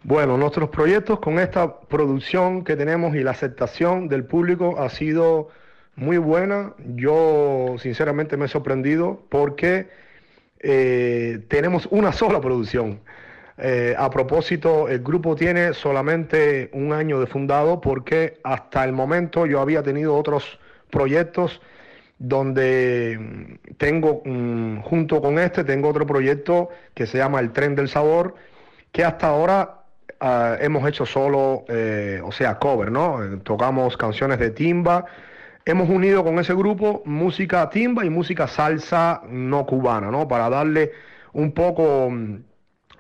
Bueno, 0.04 0.36
nuestros 0.36 0.70
proyectos 0.70 1.20
con 1.20 1.38
esta 1.38 1.80
producción 1.82 2.64
que 2.64 2.76
tenemos 2.76 3.16
y 3.16 3.20
la 3.24 3.32
aceptación 3.32 4.08
del 4.08 4.26
público 4.26 4.80
ha 4.80 4.90
sido 4.90 5.50
muy 5.96 6.18
buena. 6.18 6.74
Yo 6.96 7.76
sinceramente 7.78 8.36
me 8.36 8.46
he 8.46 8.48
sorprendido 8.48 9.22
porque 9.30 9.90
eh, 10.62 11.40
tenemos 11.48 11.88
una 11.92 12.12
sola 12.12 12.40
producción. 12.40 13.00
Eh, 13.58 13.96
a 13.98 14.10
propósito, 14.10 14.88
el 14.90 15.00
grupo 15.00 15.36
tiene 15.36 15.74
solamente 15.74 16.70
un 16.74 16.94
año 16.94 17.20
de 17.20 17.28
fundado 17.28 17.82
porque 17.82 18.40
hasta 18.44 18.84
el 18.84 18.94
momento 18.94 19.46
yo 19.46 19.60
había 19.60 19.84
tenido 19.84 20.16
otros 20.16 20.60
proyectos 20.90 21.62
donde 22.18 23.18
mm, 23.20 23.76
tengo, 23.78 24.22
mm, 24.26 24.82
junto 24.82 25.22
con 25.22 25.40
este, 25.40 25.64
tengo 25.64 25.90
otro 25.90 26.06
proyecto 26.06 26.70
que 26.94 27.08
se 27.08 27.18
llama 27.18 27.40
El 27.40 27.52
Tren 27.52 27.76
del 27.76 27.90
Sabor, 27.90 28.36
que 28.92 29.04
hasta 29.04 29.28
ahora 29.28 29.84
ah, 30.20 30.58
hemos 30.60 30.88
hecho 30.88 31.06
solo, 31.06 31.66
eh, 31.68 32.22
o 32.24 32.32
sea, 32.32 32.60
cover, 32.60 32.92
¿no? 32.92 33.40
Tocamos 33.44 33.98
canciones 33.98 34.40
de 34.40 34.52
timba. 34.52 35.06
Hemos 35.66 35.90
unido 35.90 36.24
con 36.24 36.40
ese 36.40 36.54
grupo 36.56 37.04
música 37.06 37.70
timba 37.70 38.04
y 38.06 38.10
música 38.10 38.48
salsa 38.48 39.22
no 39.30 39.66
cubana, 39.66 40.10
¿no? 40.10 40.28
Para 40.28 40.50
darle 40.50 40.92
un 41.34 41.54
poco 41.54 42.10
mm, 42.10 42.36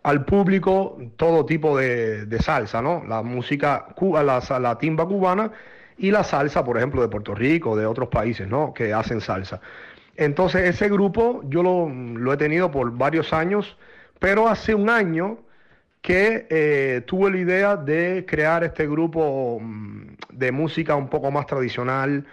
al 0.03 0.25
público 0.25 0.97
todo 1.17 1.45
tipo 1.45 1.77
de, 1.77 2.25
salsa, 2.39 2.81
¿no? 2.81 3.03
La 3.07 3.23
música, 3.23 3.87
cu- 3.95 4.15
la, 4.15 4.41
la 4.59 4.77
timba 4.77 5.05
cubana 5.07 5.51
y 5.97 6.11
la 6.11 6.23
salsa, 6.23 6.63
por 6.63 6.77
ejemplo, 6.77 7.01
de 7.01 7.07
Puerto 7.09 7.33
Rico, 7.35 7.75
de 7.75 7.85
otros 7.85 8.09
países, 8.09 8.47
¿no? 8.47 8.73
Que 8.73 8.93
hacen 8.93 9.21
salsa. 9.21 9.59
Entonces, 10.17 10.63
ese 10.69 10.89
grupo 10.89 11.41
yo 11.45 11.63
lo, 11.63 11.89
lo 11.89 12.33
he 12.33 12.37
tenido 12.37 12.71
por 12.71 12.91
varios 12.97 13.33
años, 13.33 13.77
pero 14.19 14.47
hace 14.49 14.75
un 14.75 14.89
año 14.89 15.39
que 16.01 16.47
eh, 16.49 17.01
tuve 17.05 17.29
la 17.31 17.37
idea 17.37 17.75
de 17.77 18.25
crear 18.27 18.63
este 18.63 18.87
grupo 18.87 19.59
mm, 19.61 20.07
de 20.31 20.51
música 20.51 20.95
un 20.95 21.09
poco 21.09 21.31
más 21.31 21.45
tradicional, 21.45 22.25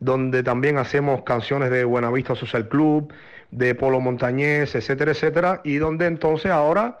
donde 0.00 0.42
también 0.42 0.78
hacemos 0.78 1.22
canciones 1.22 1.70
de 1.70 1.84
Buenavista 1.84 2.34
Social 2.34 2.68
Club, 2.68 3.12
de 3.50 3.74
Polo 3.74 4.00
Montañés, 4.00 4.74
etcétera, 4.74 5.12
etcétera, 5.12 5.60
y 5.64 5.76
donde 5.76 6.06
entonces 6.06 6.50
ahora 6.50 7.00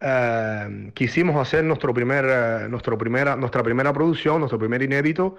eh, 0.00 0.90
quisimos 0.94 1.36
hacer 1.36 1.64
nuestro 1.64 1.92
primer, 1.94 2.24
eh, 2.28 2.68
nuestro 2.68 2.96
primera, 2.98 3.36
nuestra 3.36 3.62
primera 3.62 3.92
producción, 3.92 4.40
nuestro 4.40 4.58
primer 4.58 4.82
inédito, 4.82 5.36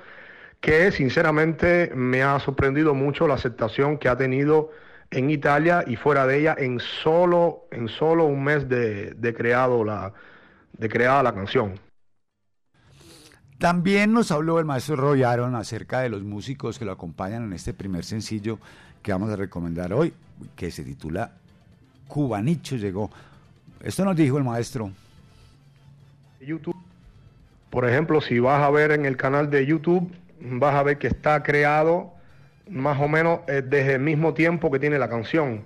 que 0.59 0.91
sinceramente 0.91 1.91
me 1.95 2.23
ha 2.23 2.39
sorprendido 2.39 2.93
mucho 2.93 3.27
la 3.27 3.35
aceptación 3.35 3.97
que 3.97 4.09
ha 4.09 4.17
tenido 4.17 4.71
en 5.11 5.29
Italia 5.29 5.83
y 5.85 5.95
fuera 5.95 6.25
de 6.25 6.39
ella 6.39 6.55
en 6.57 6.79
solo, 6.79 7.65
en 7.71 7.87
solo 7.87 8.25
un 8.25 8.43
mes 8.43 8.69
de, 8.69 9.11
de 9.15 9.33
creado 9.33 9.83
la, 9.83 10.13
de 10.73 10.89
creada 10.89 11.23
la 11.23 11.33
canción. 11.33 11.79
También 13.61 14.11
nos 14.11 14.31
habló 14.31 14.57
el 14.57 14.65
maestro 14.65 14.95
Roy 14.95 15.21
Aaron 15.21 15.53
acerca 15.53 15.99
de 15.99 16.09
los 16.09 16.23
músicos 16.23 16.79
que 16.79 16.85
lo 16.85 16.93
acompañan 16.93 17.43
en 17.43 17.53
este 17.53 17.75
primer 17.75 18.03
sencillo 18.03 18.57
que 19.03 19.11
vamos 19.11 19.29
a 19.29 19.35
recomendar 19.35 19.93
hoy, 19.93 20.13
que 20.55 20.71
se 20.71 20.83
titula 20.83 21.33
Cubanicho 22.07 22.75
llegó. 22.75 23.11
Esto 23.83 24.03
nos 24.03 24.15
dijo 24.15 24.39
el 24.39 24.43
maestro. 24.43 24.89
YouTube. 26.41 26.75
Por 27.69 27.87
ejemplo, 27.87 28.19
si 28.19 28.39
vas 28.39 28.63
a 28.63 28.71
ver 28.71 28.93
en 28.93 29.05
el 29.05 29.15
canal 29.15 29.51
de 29.51 29.63
YouTube, 29.63 30.11
vas 30.39 30.73
a 30.73 30.81
ver 30.81 30.97
que 30.97 31.05
está 31.05 31.43
creado 31.43 32.11
más 32.67 32.99
o 32.99 33.07
menos 33.07 33.41
eh, 33.47 33.61
desde 33.61 33.93
el 33.93 34.01
mismo 34.01 34.33
tiempo 34.33 34.71
que 34.71 34.79
tiene 34.79 34.97
la 34.97 35.07
canción. 35.07 35.61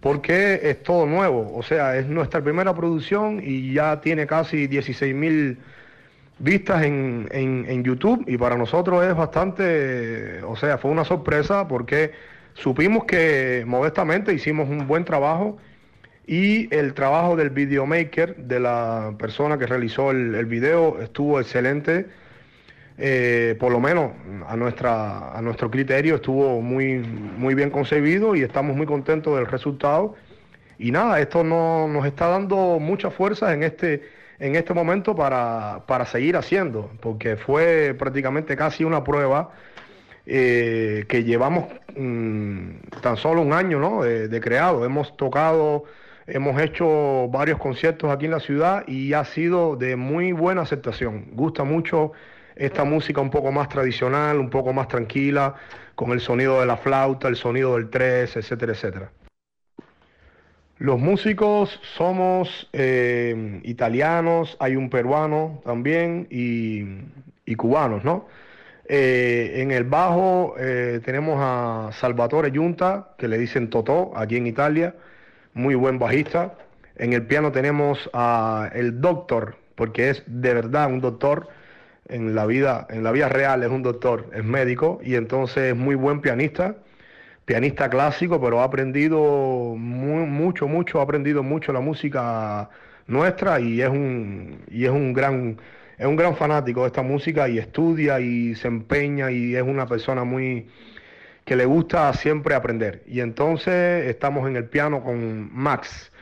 Porque 0.00 0.60
es 0.62 0.80
todo 0.84 1.06
nuevo. 1.06 1.52
O 1.56 1.64
sea, 1.64 1.96
es 1.96 2.06
nuestra 2.06 2.40
primera 2.40 2.72
producción 2.72 3.40
y 3.42 3.72
ya 3.72 4.00
tiene 4.00 4.28
casi 4.28 4.68
16 4.68 5.12
mil 5.12 5.58
vistas 6.38 6.84
en, 6.84 7.28
en, 7.32 7.66
en 7.68 7.84
YouTube. 7.84 8.24
Y 8.26 8.36
para 8.36 8.56
nosotros 8.56 9.04
es 9.04 9.14
bastante, 9.14 10.42
o 10.42 10.56
sea, 10.56 10.78
fue 10.78 10.90
una 10.90 11.04
sorpresa 11.04 11.68
porque 11.68 12.12
supimos 12.54 13.04
que 13.04 13.64
modestamente 13.66 14.32
hicimos 14.32 14.68
un 14.68 14.86
buen 14.86 15.04
trabajo 15.04 15.58
y 16.26 16.74
el 16.74 16.94
trabajo 16.94 17.36
del 17.36 17.50
videomaker, 17.50 18.36
de 18.36 18.60
la 18.60 19.14
persona 19.18 19.58
que 19.58 19.66
realizó 19.66 20.10
el, 20.10 20.34
el 20.34 20.46
video, 20.46 21.00
estuvo 21.00 21.40
excelente. 21.40 22.06
Eh, 22.98 23.56
por 23.60 23.70
lo 23.70 23.78
menos 23.78 24.12
a, 24.48 24.56
nuestra, 24.56 25.36
a 25.36 25.42
nuestro 25.42 25.70
criterio 25.70 26.14
estuvo 26.14 26.62
muy, 26.62 26.98
muy 26.98 27.54
bien 27.54 27.68
concebido 27.68 28.34
y 28.34 28.40
estamos 28.40 28.74
muy 28.74 28.86
contentos 28.86 29.36
del 29.36 29.46
resultado. 29.46 30.14
Y 30.78 30.90
nada, 30.90 31.20
esto 31.20 31.44
no, 31.44 31.88
nos 31.88 32.06
está 32.06 32.28
dando 32.28 32.78
mucha 32.80 33.10
fuerza 33.10 33.52
en 33.52 33.62
este, 33.62 34.02
en 34.38 34.56
este 34.56 34.74
momento 34.74 35.14
para, 35.14 35.84
para 35.86 36.06
seguir 36.06 36.36
haciendo, 36.36 36.90
porque 37.00 37.36
fue 37.36 37.94
prácticamente 37.98 38.56
casi 38.56 38.84
una 38.84 39.02
prueba 39.04 39.50
eh, 40.26 41.04
que 41.08 41.24
llevamos 41.24 41.66
mm, 41.96 42.70
tan 43.00 43.16
solo 43.16 43.42
un 43.42 43.52
año 43.52 43.78
¿no? 43.78 44.02
de, 44.02 44.28
de 44.28 44.40
creado. 44.40 44.84
Hemos 44.84 45.16
tocado 45.16 45.84
Hemos 46.28 46.60
hecho 46.60 47.28
varios 47.28 47.56
conciertos 47.60 48.10
aquí 48.10 48.24
en 48.24 48.32
la 48.32 48.40
ciudad 48.40 48.82
y 48.88 49.12
ha 49.12 49.24
sido 49.24 49.76
de 49.76 49.94
muy 49.94 50.32
buena 50.32 50.62
aceptación. 50.62 51.26
Gusta 51.32 51.62
mucho 51.62 52.12
esta 52.56 52.82
música 52.82 53.20
un 53.20 53.30
poco 53.30 53.52
más 53.52 53.68
tradicional, 53.68 54.40
un 54.40 54.50
poco 54.50 54.72
más 54.72 54.88
tranquila, 54.88 55.54
con 55.94 56.10
el 56.10 56.20
sonido 56.20 56.58
de 56.58 56.66
la 56.66 56.78
flauta, 56.78 57.28
el 57.28 57.36
sonido 57.36 57.76
del 57.76 57.90
tres, 57.90 58.36
etcétera, 58.36 58.72
etcétera. 58.72 59.10
Los 60.78 60.98
músicos 60.98 61.80
somos 61.96 62.68
eh, 62.72 63.60
italianos, 63.64 64.56
hay 64.60 64.76
un 64.76 64.90
peruano 64.90 65.62
también 65.64 66.26
y, 66.30 67.54
cubanos, 67.56 68.04
¿no? 68.04 68.26
Eh, 68.88 69.62
en 69.62 69.72
el 69.72 69.84
bajo 69.84 70.54
eh, 70.58 71.00
tenemos 71.04 71.38
a 71.40 71.90
Salvatore 71.92 72.50
Giunta, 72.50 73.14
que 73.18 73.26
le 73.26 73.38
dicen 73.38 73.70
Totó, 73.70 74.12
aquí 74.16 74.36
en 74.36 74.46
Italia 74.46 74.94
muy 75.56 75.74
buen 75.74 75.98
bajista. 75.98 76.54
En 76.96 77.14
el 77.14 77.26
piano 77.26 77.50
tenemos 77.50 78.10
a 78.12 78.70
el 78.74 79.00
doctor, 79.00 79.56
porque 79.74 80.10
es 80.10 80.22
de 80.26 80.54
verdad 80.54 80.88
un 80.88 81.00
doctor 81.00 81.48
en 82.08 82.34
la 82.34 82.46
vida, 82.46 82.86
en 82.90 83.02
la 83.02 83.12
vida 83.12 83.28
real 83.28 83.62
es 83.62 83.70
un 83.70 83.82
doctor, 83.82 84.26
es 84.34 84.44
médico 84.44 85.00
y 85.02 85.14
entonces 85.14 85.72
es 85.72 85.76
muy 85.76 85.94
buen 85.94 86.20
pianista, 86.20 86.76
pianista 87.46 87.88
clásico, 87.88 88.40
pero 88.40 88.60
ha 88.60 88.64
aprendido 88.64 89.74
mucho, 89.76 90.68
mucho, 90.68 91.00
ha 91.00 91.04
aprendido 91.04 91.42
mucho 91.42 91.72
la 91.72 91.80
música 91.80 92.68
nuestra 93.06 93.60
y 93.60 93.80
es 93.80 93.88
un 93.88 94.62
y 94.68 94.84
es 94.84 94.90
un 94.90 95.12
gran 95.14 95.58
es 95.96 96.06
un 96.06 96.16
gran 96.16 96.36
fanático 96.36 96.82
de 96.82 96.88
esta 96.88 97.02
música 97.02 97.48
y 97.48 97.58
estudia 97.58 98.20
y 98.20 98.54
se 98.56 98.68
empeña 98.68 99.30
y 99.30 99.56
es 99.56 99.62
una 99.62 99.86
persona 99.86 100.24
muy 100.24 100.68
que 101.46 101.56
le 101.56 101.64
gusta 101.64 102.12
siempre 102.12 102.54
aprender. 102.54 103.02
Y 103.06 103.20
entonces 103.20 104.06
estamos 104.06 104.48
en 104.48 104.56
el 104.56 104.66
piano 104.66 105.02
con 105.02 105.48
Max. 105.54 106.12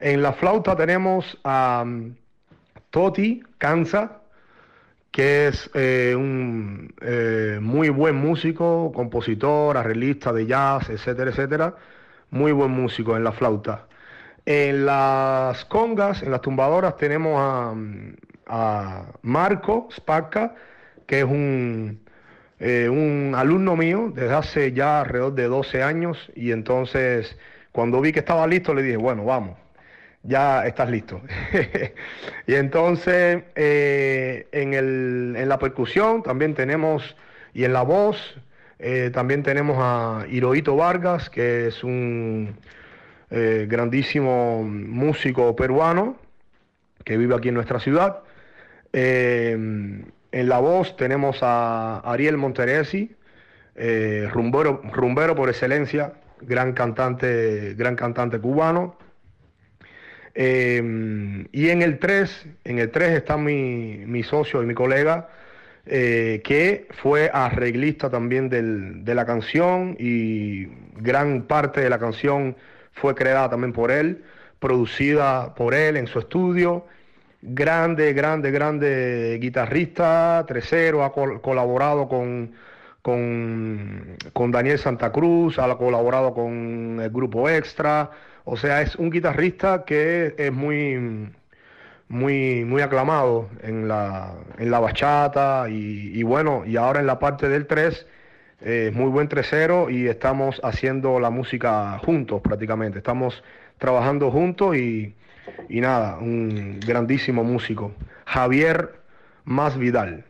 En 0.00 0.22
la 0.22 0.32
flauta 0.32 0.74
tenemos 0.74 1.38
a 1.44 1.82
um, 1.84 2.14
Toti 2.90 3.42
Canza, 3.58 4.19
que 5.20 5.48
es 5.48 5.70
eh, 5.74 6.14
un 6.16 6.94
eh, 7.02 7.58
muy 7.60 7.90
buen 7.90 8.16
músico, 8.16 8.90
compositor, 8.94 9.76
arreglista 9.76 10.32
de 10.32 10.46
jazz, 10.46 10.88
etcétera, 10.88 11.30
etcétera. 11.30 11.74
Muy 12.30 12.52
buen 12.52 12.70
músico 12.70 13.14
en 13.18 13.24
la 13.24 13.32
flauta. 13.32 13.86
En 14.46 14.86
las 14.86 15.66
congas, 15.66 16.22
en 16.22 16.30
las 16.30 16.40
tumbadoras, 16.40 16.96
tenemos 16.96 17.34
a, 18.46 19.04
Marco 19.20 19.88
Spacca, 19.92 20.54
que 21.06 21.18
es 21.18 21.24
un 21.26 22.00
eh, 22.58 22.88
un 22.88 23.34
alumno 23.36 23.76
mío 23.76 24.10
desde 24.14 24.34
hace 24.34 24.72
ya 24.72 25.00
alrededor 25.00 25.34
de 25.34 25.48
12 25.48 25.82
años 25.82 26.32
y 26.34 26.52
entonces 26.52 27.36
cuando 27.72 28.00
vi 28.00 28.12
que 28.12 28.20
estaba 28.20 28.46
listo 28.46 28.72
le 28.72 28.82
dije, 28.82 28.96
bueno, 28.96 29.24
vamos, 29.26 29.58
ya 30.22 30.66
estás 30.66 30.90
listo. 30.90 31.20
y 32.46 32.54
entonces 32.54 33.42
eh, 33.54 34.46
en, 34.52 34.74
el, 34.74 35.34
en, 35.36 35.48
la 35.48 35.58
percusión 35.58 36.22
también 36.22 36.54
tenemos, 36.54 37.16
y 37.54 37.64
en 37.64 37.72
la 37.72 37.82
voz, 37.82 38.38
eh, 38.78 39.10
también 39.12 39.42
tenemos 39.42 39.76
a 39.80 40.26
Hirohito 40.28 40.76
Vargas, 40.76 41.30
que 41.30 41.66
es 41.68 41.84
un 41.84 42.56
grandísimo 43.32 44.64
músico 44.64 45.54
peruano 45.54 46.16
que 47.04 47.16
vive 47.16 47.36
aquí 47.36 47.50
en 47.50 47.54
nuestra 47.54 47.78
ciudad. 47.78 48.24
En 50.32 50.48
la 50.48 50.60
voz 50.60 50.96
tenemos 50.96 51.38
a 51.42 51.98
Ariel 52.04 52.36
Monteresi, 52.36 53.16
eh, 53.74 54.28
rumbero, 54.32 54.80
rumbero 54.92 55.34
por 55.34 55.48
excelencia, 55.48 56.12
gran 56.40 56.72
cantante, 56.72 57.74
gran 57.74 57.96
cantante 57.96 58.38
cubano. 58.38 58.96
Eh, 60.42 61.46
y 61.52 61.68
en 61.68 61.82
el 61.82 61.98
3, 61.98 62.46
en 62.64 62.78
el 62.78 62.90
3 62.90 63.10
está 63.10 63.36
mi, 63.36 63.98
mi 64.06 64.22
socio 64.22 64.62
y 64.62 64.66
mi 64.66 64.72
colega, 64.72 65.28
eh, 65.84 66.40
que 66.42 66.88
fue 67.02 67.30
arreglista 67.30 68.08
también 68.08 68.48
del, 68.48 69.04
de 69.04 69.14
la 69.14 69.26
canción 69.26 69.96
y 69.98 70.64
gran 70.96 71.42
parte 71.42 71.82
de 71.82 71.90
la 71.90 71.98
canción 71.98 72.56
fue 72.92 73.14
creada 73.14 73.50
también 73.50 73.74
por 73.74 73.90
él, 73.90 74.24
producida 74.58 75.54
por 75.54 75.74
él 75.74 75.98
en 75.98 76.06
su 76.06 76.20
estudio. 76.20 76.86
Grande, 77.42 78.14
grande, 78.14 78.50
grande 78.50 79.38
guitarrista, 79.42 80.46
tresero, 80.48 81.04
ha 81.04 81.12
colaborado 81.12 82.08
con, 82.08 82.52
con, 83.02 84.16
con, 84.32 84.50
Daniel 84.50 84.78
Santa 84.78 85.12
Cruz, 85.12 85.58
ha 85.58 85.76
colaborado 85.76 86.34
con 86.34 87.00
el 87.00 87.10
grupo 87.10 87.48
Extra, 87.48 88.10
o 88.44 88.56
sea, 88.56 88.82
es 88.82 88.96
un 88.96 89.10
guitarrista 89.10 89.84
que 89.84 90.34
es 90.38 90.52
muy, 90.52 91.30
muy, 92.08 92.64
muy 92.64 92.82
aclamado 92.82 93.48
en 93.62 93.88
la, 93.88 94.32
en 94.58 94.70
la 94.70 94.80
bachata 94.80 95.66
y, 95.68 96.22
bueno, 96.22 96.64
y 96.66 96.76
ahora 96.76 97.00
en 97.00 97.06
la 97.06 97.18
parte 97.18 97.48
del 97.48 97.66
3 97.66 98.06
es 98.62 98.92
muy 98.94 99.10
buen 99.10 99.28
tresero 99.28 99.88
y 99.90 100.06
estamos 100.06 100.60
haciendo 100.62 101.18
la 101.20 101.30
música 101.30 101.98
juntos 102.04 102.42
prácticamente, 102.42 102.98
estamos 102.98 103.42
trabajando 103.78 104.30
juntos 104.30 104.76
y 104.76 105.14
y 105.68 105.80
nada, 105.80 106.18
un 106.18 106.80
grandísimo 106.80 107.44
músico, 107.44 107.92
Javier 108.26 109.00
Más 109.44 109.78
Vidal. 109.78 110.24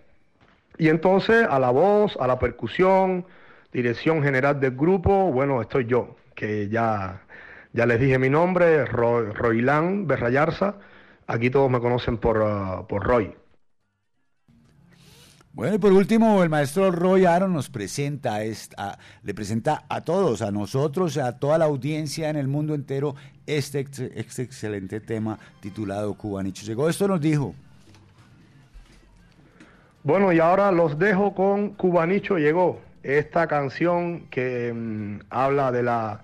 Y 0.81 0.89
entonces 0.89 1.47
a 1.47 1.59
la 1.59 1.71
voz, 1.71 2.17
a 2.19 2.27
la 2.27 2.39
percusión, 2.39 3.27
dirección 3.71 4.23
general 4.23 4.59
del 4.61 4.75
grupo, 4.75 5.31
bueno, 5.31 5.61
estoy 5.61 5.85
yo, 5.85 6.17
que 6.35 6.71
ya, 6.71 7.21
ya 7.75 7.85
les 7.85 8.01
dije 8.01 8.19
mi 8.19 8.31
nombre, 8.31 8.87
Roy, 8.87 9.31
Roylán 9.31 10.07
Berrayarza, 10.07 10.77
aquí 11.27 11.51
todos 11.51 11.71
me 11.71 11.81
conocen 11.81 12.17
por, 12.17 12.39
uh, 12.39 12.87
por 12.87 13.03
Roy. 13.03 13.37
Bueno, 15.53 15.75
y 15.75 15.79
por 15.79 15.93
último, 15.93 16.43
el 16.43 16.49
maestro 16.49 16.91
Roy 16.91 17.27
Aaron 17.27 17.53
nos 17.53 17.69
presenta, 17.69 18.43
esta, 18.43 18.99
le 19.23 19.35
presenta 19.35 19.85
a 19.87 20.01
todos, 20.01 20.41
a 20.41 20.51
nosotros, 20.51 21.19
a 21.19 21.39
toda 21.39 21.59
la 21.59 21.67
audiencia 21.67 22.31
en 22.31 22.37
el 22.37 22.49
mundo 22.49 22.75
entero, 22.75 23.17
este, 23.47 23.87
este 24.15 24.43
excelente 24.43 24.99
tema 25.01 25.39
titulado 25.61 26.15
Cubanicho. 26.15 26.65
Llegó, 26.65 26.89
esto 26.89 27.07
nos 27.07 27.21
dijo. 27.21 27.55
Bueno, 30.03 30.33
y 30.33 30.41
ahora 30.41 30.73
los 30.73 30.99
dejo 30.99 31.35
con 31.35 31.71
Cubanicho 31.75 32.39
Llegó, 32.39 32.81
esta 33.03 33.47
canción 33.47 34.21
que 34.31 34.73
mmm, 34.75 35.21
habla 35.31 35.71
de 35.73 35.83
la, 35.83 36.23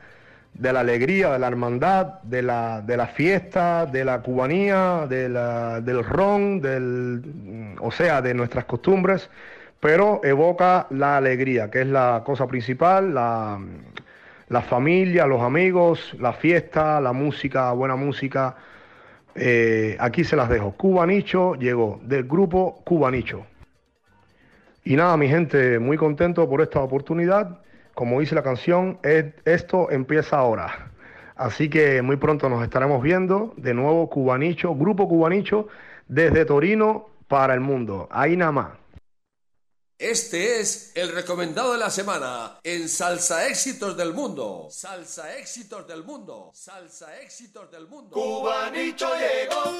de 0.54 0.72
la 0.72 0.80
alegría, 0.80 1.32
de 1.32 1.38
la 1.38 1.48
hermandad, 1.48 2.22
de 2.22 2.42
la, 2.42 2.80
de 2.80 3.06
fiesta, 3.08 3.84
de 3.86 4.04
la 4.04 4.20
cubanía, 4.22 5.06
de 5.08 5.28
la- 5.28 5.80
del 5.82 6.02
ron, 6.04 6.60
del, 6.62 7.76
o 7.80 7.90
sea, 7.90 8.22
de 8.22 8.32
nuestras 8.34 8.64
costumbres, 8.64 9.28
pero 9.80 10.20
evoca 10.24 10.86
la 10.90 11.18
alegría, 11.18 11.70
que 11.70 11.82
es 11.82 11.86
la 11.86 12.22
cosa 12.24 12.46
principal, 12.46 13.12
la, 13.14 13.58
la 14.48 14.62
familia, 14.62 15.26
los 15.26 15.42
amigos, 15.42 16.14
la 16.18 16.32
fiesta, 16.32 16.98
la 17.00 17.12
música, 17.12 17.72
buena 17.72 17.96
música. 17.96 18.56
Eh, 19.34 19.96
aquí 20.00 20.24
se 20.24 20.36
las 20.36 20.48
dejo. 20.48 20.72
Cubanicho 20.72 21.54
llegó 21.56 22.00
del 22.04 22.24
grupo 22.24 22.80
Cubanicho. 22.84 23.44
Y 24.88 24.94
nada, 24.94 25.16
mi 25.16 25.28
gente, 25.28 25.80
muy 25.80 25.96
contento 25.96 26.48
por 26.48 26.60
esta 26.60 26.80
oportunidad. 26.80 27.60
Como 27.92 28.20
dice 28.20 28.36
la 28.36 28.42
canción, 28.44 29.00
es- 29.02 29.34
esto 29.44 29.90
empieza 29.90 30.36
ahora. 30.38 30.92
Así 31.34 31.68
que 31.68 32.02
muy 32.02 32.16
pronto 32.16 32.48
nos 32.48 32.62
estaremos 32.62 33.02
viendo. 33.02 33.52
De 33.56 33.74
nuevo, 33.74 34.08
Cubanicho, 34.08 34.76
Grupo 34.76 35.08
Cubanicho, 35.08 35.66
desde 36.06 36.44
Torino 36.44 37.08
para 37.26 37.52
el 37.54 37.60
mundo. 37.60 38.06
Ahí 38.12 38.36
nada 38.36 38.52
más. 38.52 38.68
Este 39.98 40.60
es 40.60 40.92
el 40.94 41.12
recomendado 41.12 41.72
de 41.72 41.78
la 41.78 41.90
semana 41.90 42.60
en 42.62 42.88
Salsa 42.88 43.48
Éxitos 43.48 43.96
del 43.96 44.12
Mundo. 44.14 44.68
Salsa 44.70 45.36
Éxitos 45.36 45.88
del 45.88 46.04
Mundo. 46.04 46.52
Salsa 46.54 47.18
Éxitos 47.20 47.70
del 47.72 47.88
Mundo. 47.88 48.10
Cubanicho 48.14 49.08
llegó 49.16 49.76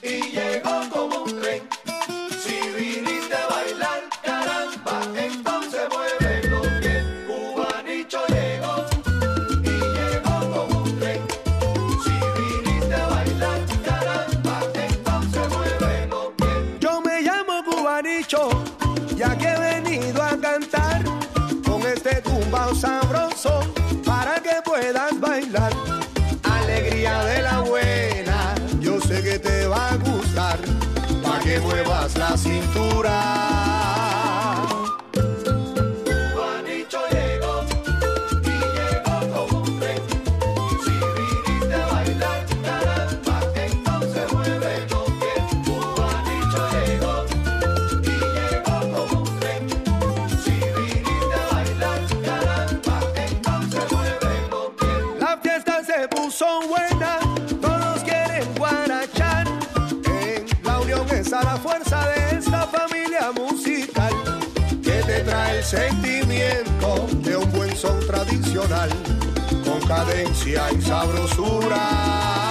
y 0.00 0.30
llegó 0.30 0.90
como 0.92 1.24
un 1.24 1.40
tren. 1.40 1.62
Sabroso 23.38 23.77
sentimiento 65.68 67.06
de 67.22 67.36
un 67.36 67.52
buen 67.52 67.76
son 67.76 68.00
tradicional 68.06 68.88
con 69.66 69.86
cadencia 69.86 70.72
y 70.72 70.80
sabrosura. 70.80 72.47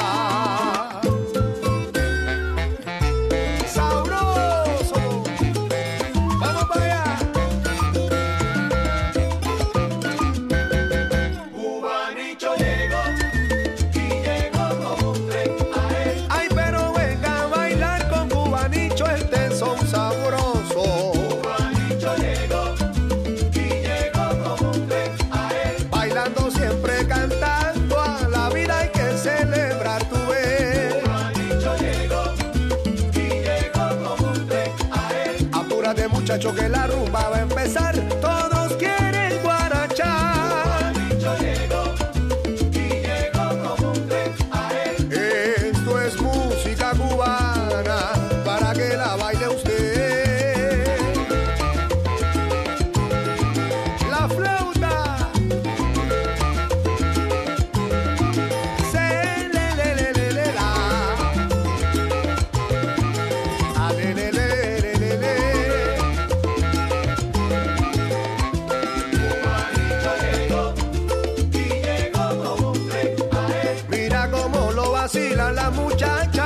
Vacilan 75.08 75.56
las 75.56 75.72
muchachas, 75.72 76.37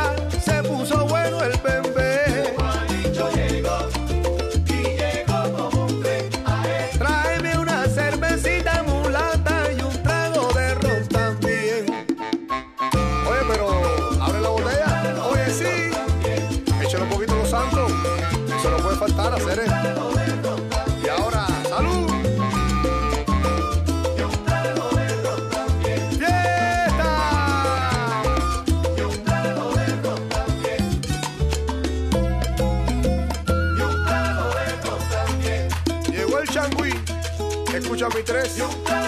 8 38.02 38.06
a 38.06 38.10
mi 38.16 39.01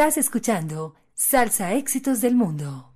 Estás 0.00 0.16
escuchando 0.16 0.94
Salsa 1.12 1.74
Éxitos 1.74 2.22
del 2.22 2.34
Mundo. 2.34 2.94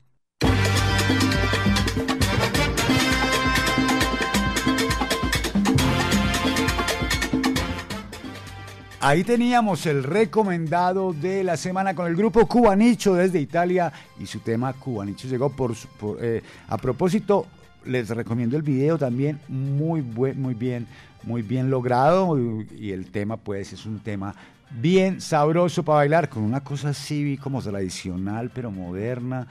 Ahí 9.01 9.22
teníamos 9.22 9.85
el 9.85 10.02
recomendado 10.02 11.12
de 11.12 11.44
la 11.44 11.59
semana 11.59 11.94
con 11.94 12.06
el 12.06 12.16
grupo 12.16 12.48
Cubanicho 12.48 13.12
desde 13.12 13.39
Italia 13.39 13.93
y 14.18 14.24
su 14.24 14.39
tema 14.39 14.72
Cubanicho 14.72 15.28
llegó 15.28 15.51
por, 15.51 15.74
eh, 16.22 16.40
a 16.68 16.78
propósito 16.78 17.47
les 17.85 18.09
recomiendo 18.09 18.56
el 18.56 18.62
video 18.62 18.97
también, 18.97 19.40
muy, 19.48 20.01
buen, 20.01 20.40
muy 20.40 20.55
bien, 20.55 20.86
muy 21.22 21.43
bien 21.43 21.68
logrado 21.68 22.39
y 22.39 22.93
el 22.93 23.10
tema 23.10 23.36
pues 23.36 23.74
es 23.74 23.85
un 23.85 24.01
tema 24.01 24.35
bien 24.80 25.20
sabroso 25.20 25.82
para 25.82 25.98
bailar 25.98 26.28
con 26.28 26.42
una 26.42 26.62
cosa 26.62 26.90
así 26.90 27.38
como 27.40 27.62
tradicional 27.62 28.51
pero 28.52 28.70
moderna 28.70 29.46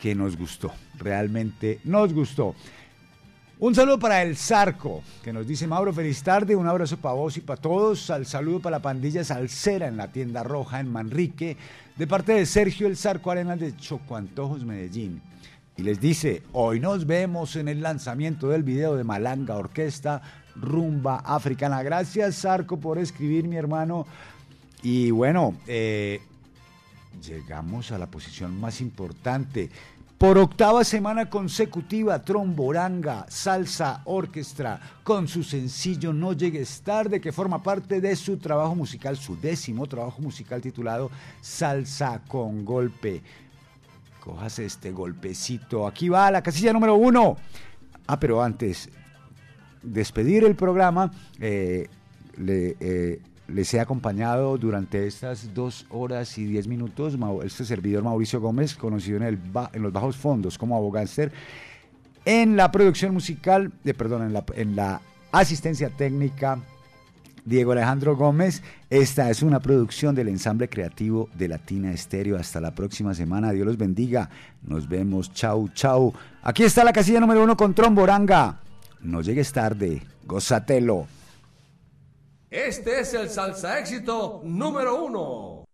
que 0.00 0.14
nos 0.14 0.36
gustó, 0.36 0.72
realmente 0.98 1.80
nos 1.84 2.12
gustó. 2.12 2.54
Un 3.60 3.74
saludo 3.74 3.98
para 3.98 4.22
el 4.22 4.36
Zarco, 4.36 5.02
que 5.24 5.32
nos 5.32 5.44
dice 5.44 5.66
Mauro, 5.66 5.92
feliz 5.92 6.22
tarde, 6.22 6.54
un 6.54 6.68
abrazo 6.68 6.96
para 6.96 7.16
vos 7.16 7.36
y 7.36 7.40
para 7.40 7.60
todos, 7.60 8.08
al 8.08 8.24
saludo 8.24 8.60
para 8.60 8.76
la 8.76 8.82
pandilla 8.82 9.24
Salcera 9.24 9.88
en 9.88 9.96
la 9.96 10.12
tienda 10.12 10.44
roja 10.44 10.78
en 10.78 10.92
Manrique, 10.92 11.56
de 11.96 12.06
parte 12.06 12.34
de 12.34 12.46
Sergio 12.46 12.86
el 12.86 12.96
Zarco 12.96 13.32
Arenas 13.32 13.58
de 13.58 13.76
Chocoantojos, 13.76 14.64
Medellín. 14.64 15.20
Y 15.76 15.82
les 15.82 16.00
dice, 16.00 16.44
hoy 16.52 16.78
nos 16.78 17.04
vemos 17.04 17.56
en 17.56 17.66
el 17.66 17.82
lanzamiento 17.82 18.48
del 18.48 18.62
video 18.62 18.94
de 18.94 19.02
Malanga 19.02 19.56
Orquesta 19.56 20.22
Rumba 20.54 21.16
Africana. 21.24 21.82
Gracias 21.82 22.40
Zarco 22.42 22.78
por 22.78 22.98
escribir, 22.98 23.48
mi 23.48 23.56
hermano. 23.56 24.06
Y 24.82 25.10
bueno, 25.10 25.54
eh, 25.66 26.20
llegamos 27.22 27.90
a 27.90 27.98
la 27.98 28.06
posición 28.06 28.58
más 28.60 28.80
importante. 28.80 29.70
Por 30.18 30.36
octava 30.36 30.82
semana 30.82 31.30
consecutiva, 31.30 32.24
Tromboranga, 32.24 33.24
Salsa 33.28 34.02
Orquestra, 34.04 34.80
con 35.04 35.28
su 35.28 35.44
sencillo 35.44 36.12
No 36.12 36.32
Llegues 36.32 36.82
Tarde, 36.82 37.20
que 37.20 37.30
forma 37.30 37.62
parte 37.62 38.00
de 38.00 38.16
su 38.16 38.36
trabajo 38.36 38.74
musical, 38.74 39.16
su 39.16 39.40
décimo 39.40 39.86
trabajo 39.86 40.20
musical 40.20 40.60
titulado 40.60 41.08
Salsa 41.40 42.20
con 42.26 42.64
Golpe. 42.64 43.22
Cojas 44.18 44.58
este 44.58 44.90
golpecito. 44.90 45.86
Aquí 45.86 46.08
va 46.08 46.32
la 46.32 46.42
casilla 46.42 46.72
número 46.72 46.96
uno. 46.96 47.36
Ah, 48.08 48.18
pero 48.18 48.42
antes, 48.42 48.90
despedir 49.82 50.44
el 50.44 50.56
programa, 50.56 51.12
eh, 51.38 51.88
le, 52.38 52.76
eh, 52.80 53.20
les 53.48 53.72
he 53.74 53.80
acompañado 53.80 54.56
durante 54.58 55.06
estas 55.06 55.52
dos 55.54 55.86
horas 55.90 56.36
y 56.38 56.44
diez 56.44 56.68
minutos 56.68 57.18
este 57.44 57.64
servidor 57.64 58.04
Mauricio 58.04 58.40
Gómez, 58.40 58.76
conocido 58.76 59.22
en, 59.22 59.40
los 59.82 59.92
bajos 59.92 60.16
fondos 60.16 60.58
como 60.58 60.76
Abogánster, 60.76 61.32
en 62.24 62.56
la 62.56 62.70
producción 62.70 63.14
musical, 63.14 63.72
de, 63.84 63.94
perdón, 63.94 64.22
en 64.22 64.32
la, 64.34 64.44
en 64.54 64.76
la 64.76 65.00
asistencia 65.32 65.88
técnica 65.88 66.60
Diego 67.48 67.72
Alejandro 67.72 68.16
Gómez. 68.16 68.62
Esta 68.90 69.30
es 69.30 69.42
una 69.42 69.60
producción 69.60 70.14
del 70.14 70.28
ensamble 70.28 70.68
creativo 70.68 71.30
de 71.34 71.48
Latina 71.48 71.90
Estéreo. 71.90 72.36
Hasta 72.36 72.60
la 72.60 72.74
próxima 72.74 73.14
semana. 73.14 73.52
Dios 73.52 73.66
los 73.66 73.78
bendiga. 73.78 74.28
Nos 74.62 74.86
vemos. 74.86 75.32
Chau, 75.32 75.70
chau. 75.70 76.12
Aquí 76.42 76.64
está 76.64 76.84
la 76.84 76.92
casilla 76.92 77.20
número 77.20 77.42
uno 77.42 77.56
con 77.56 77.74
Tromboranga. 77.74 78.60
No 79.00 79.22
llegues 79.22 79.52
tarde. 79.52 80.02
Gozatelo. 80.26 81.06
Este 82.50 83.00
es 83.00 83.12
el 83.12 83.28
salsa 83.28 83.78
éxito 83.78 84.40
número 84.42 85.04
uno. 85.04 85.64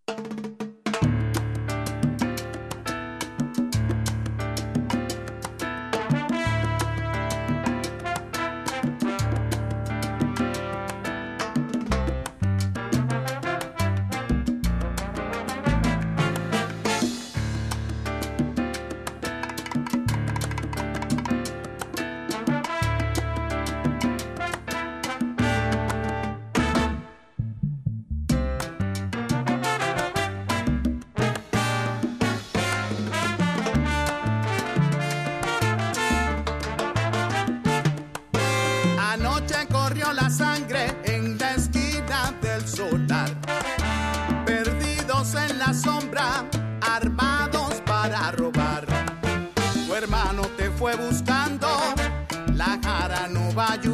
Mami, 53.55 53.78
te 53.78 53.93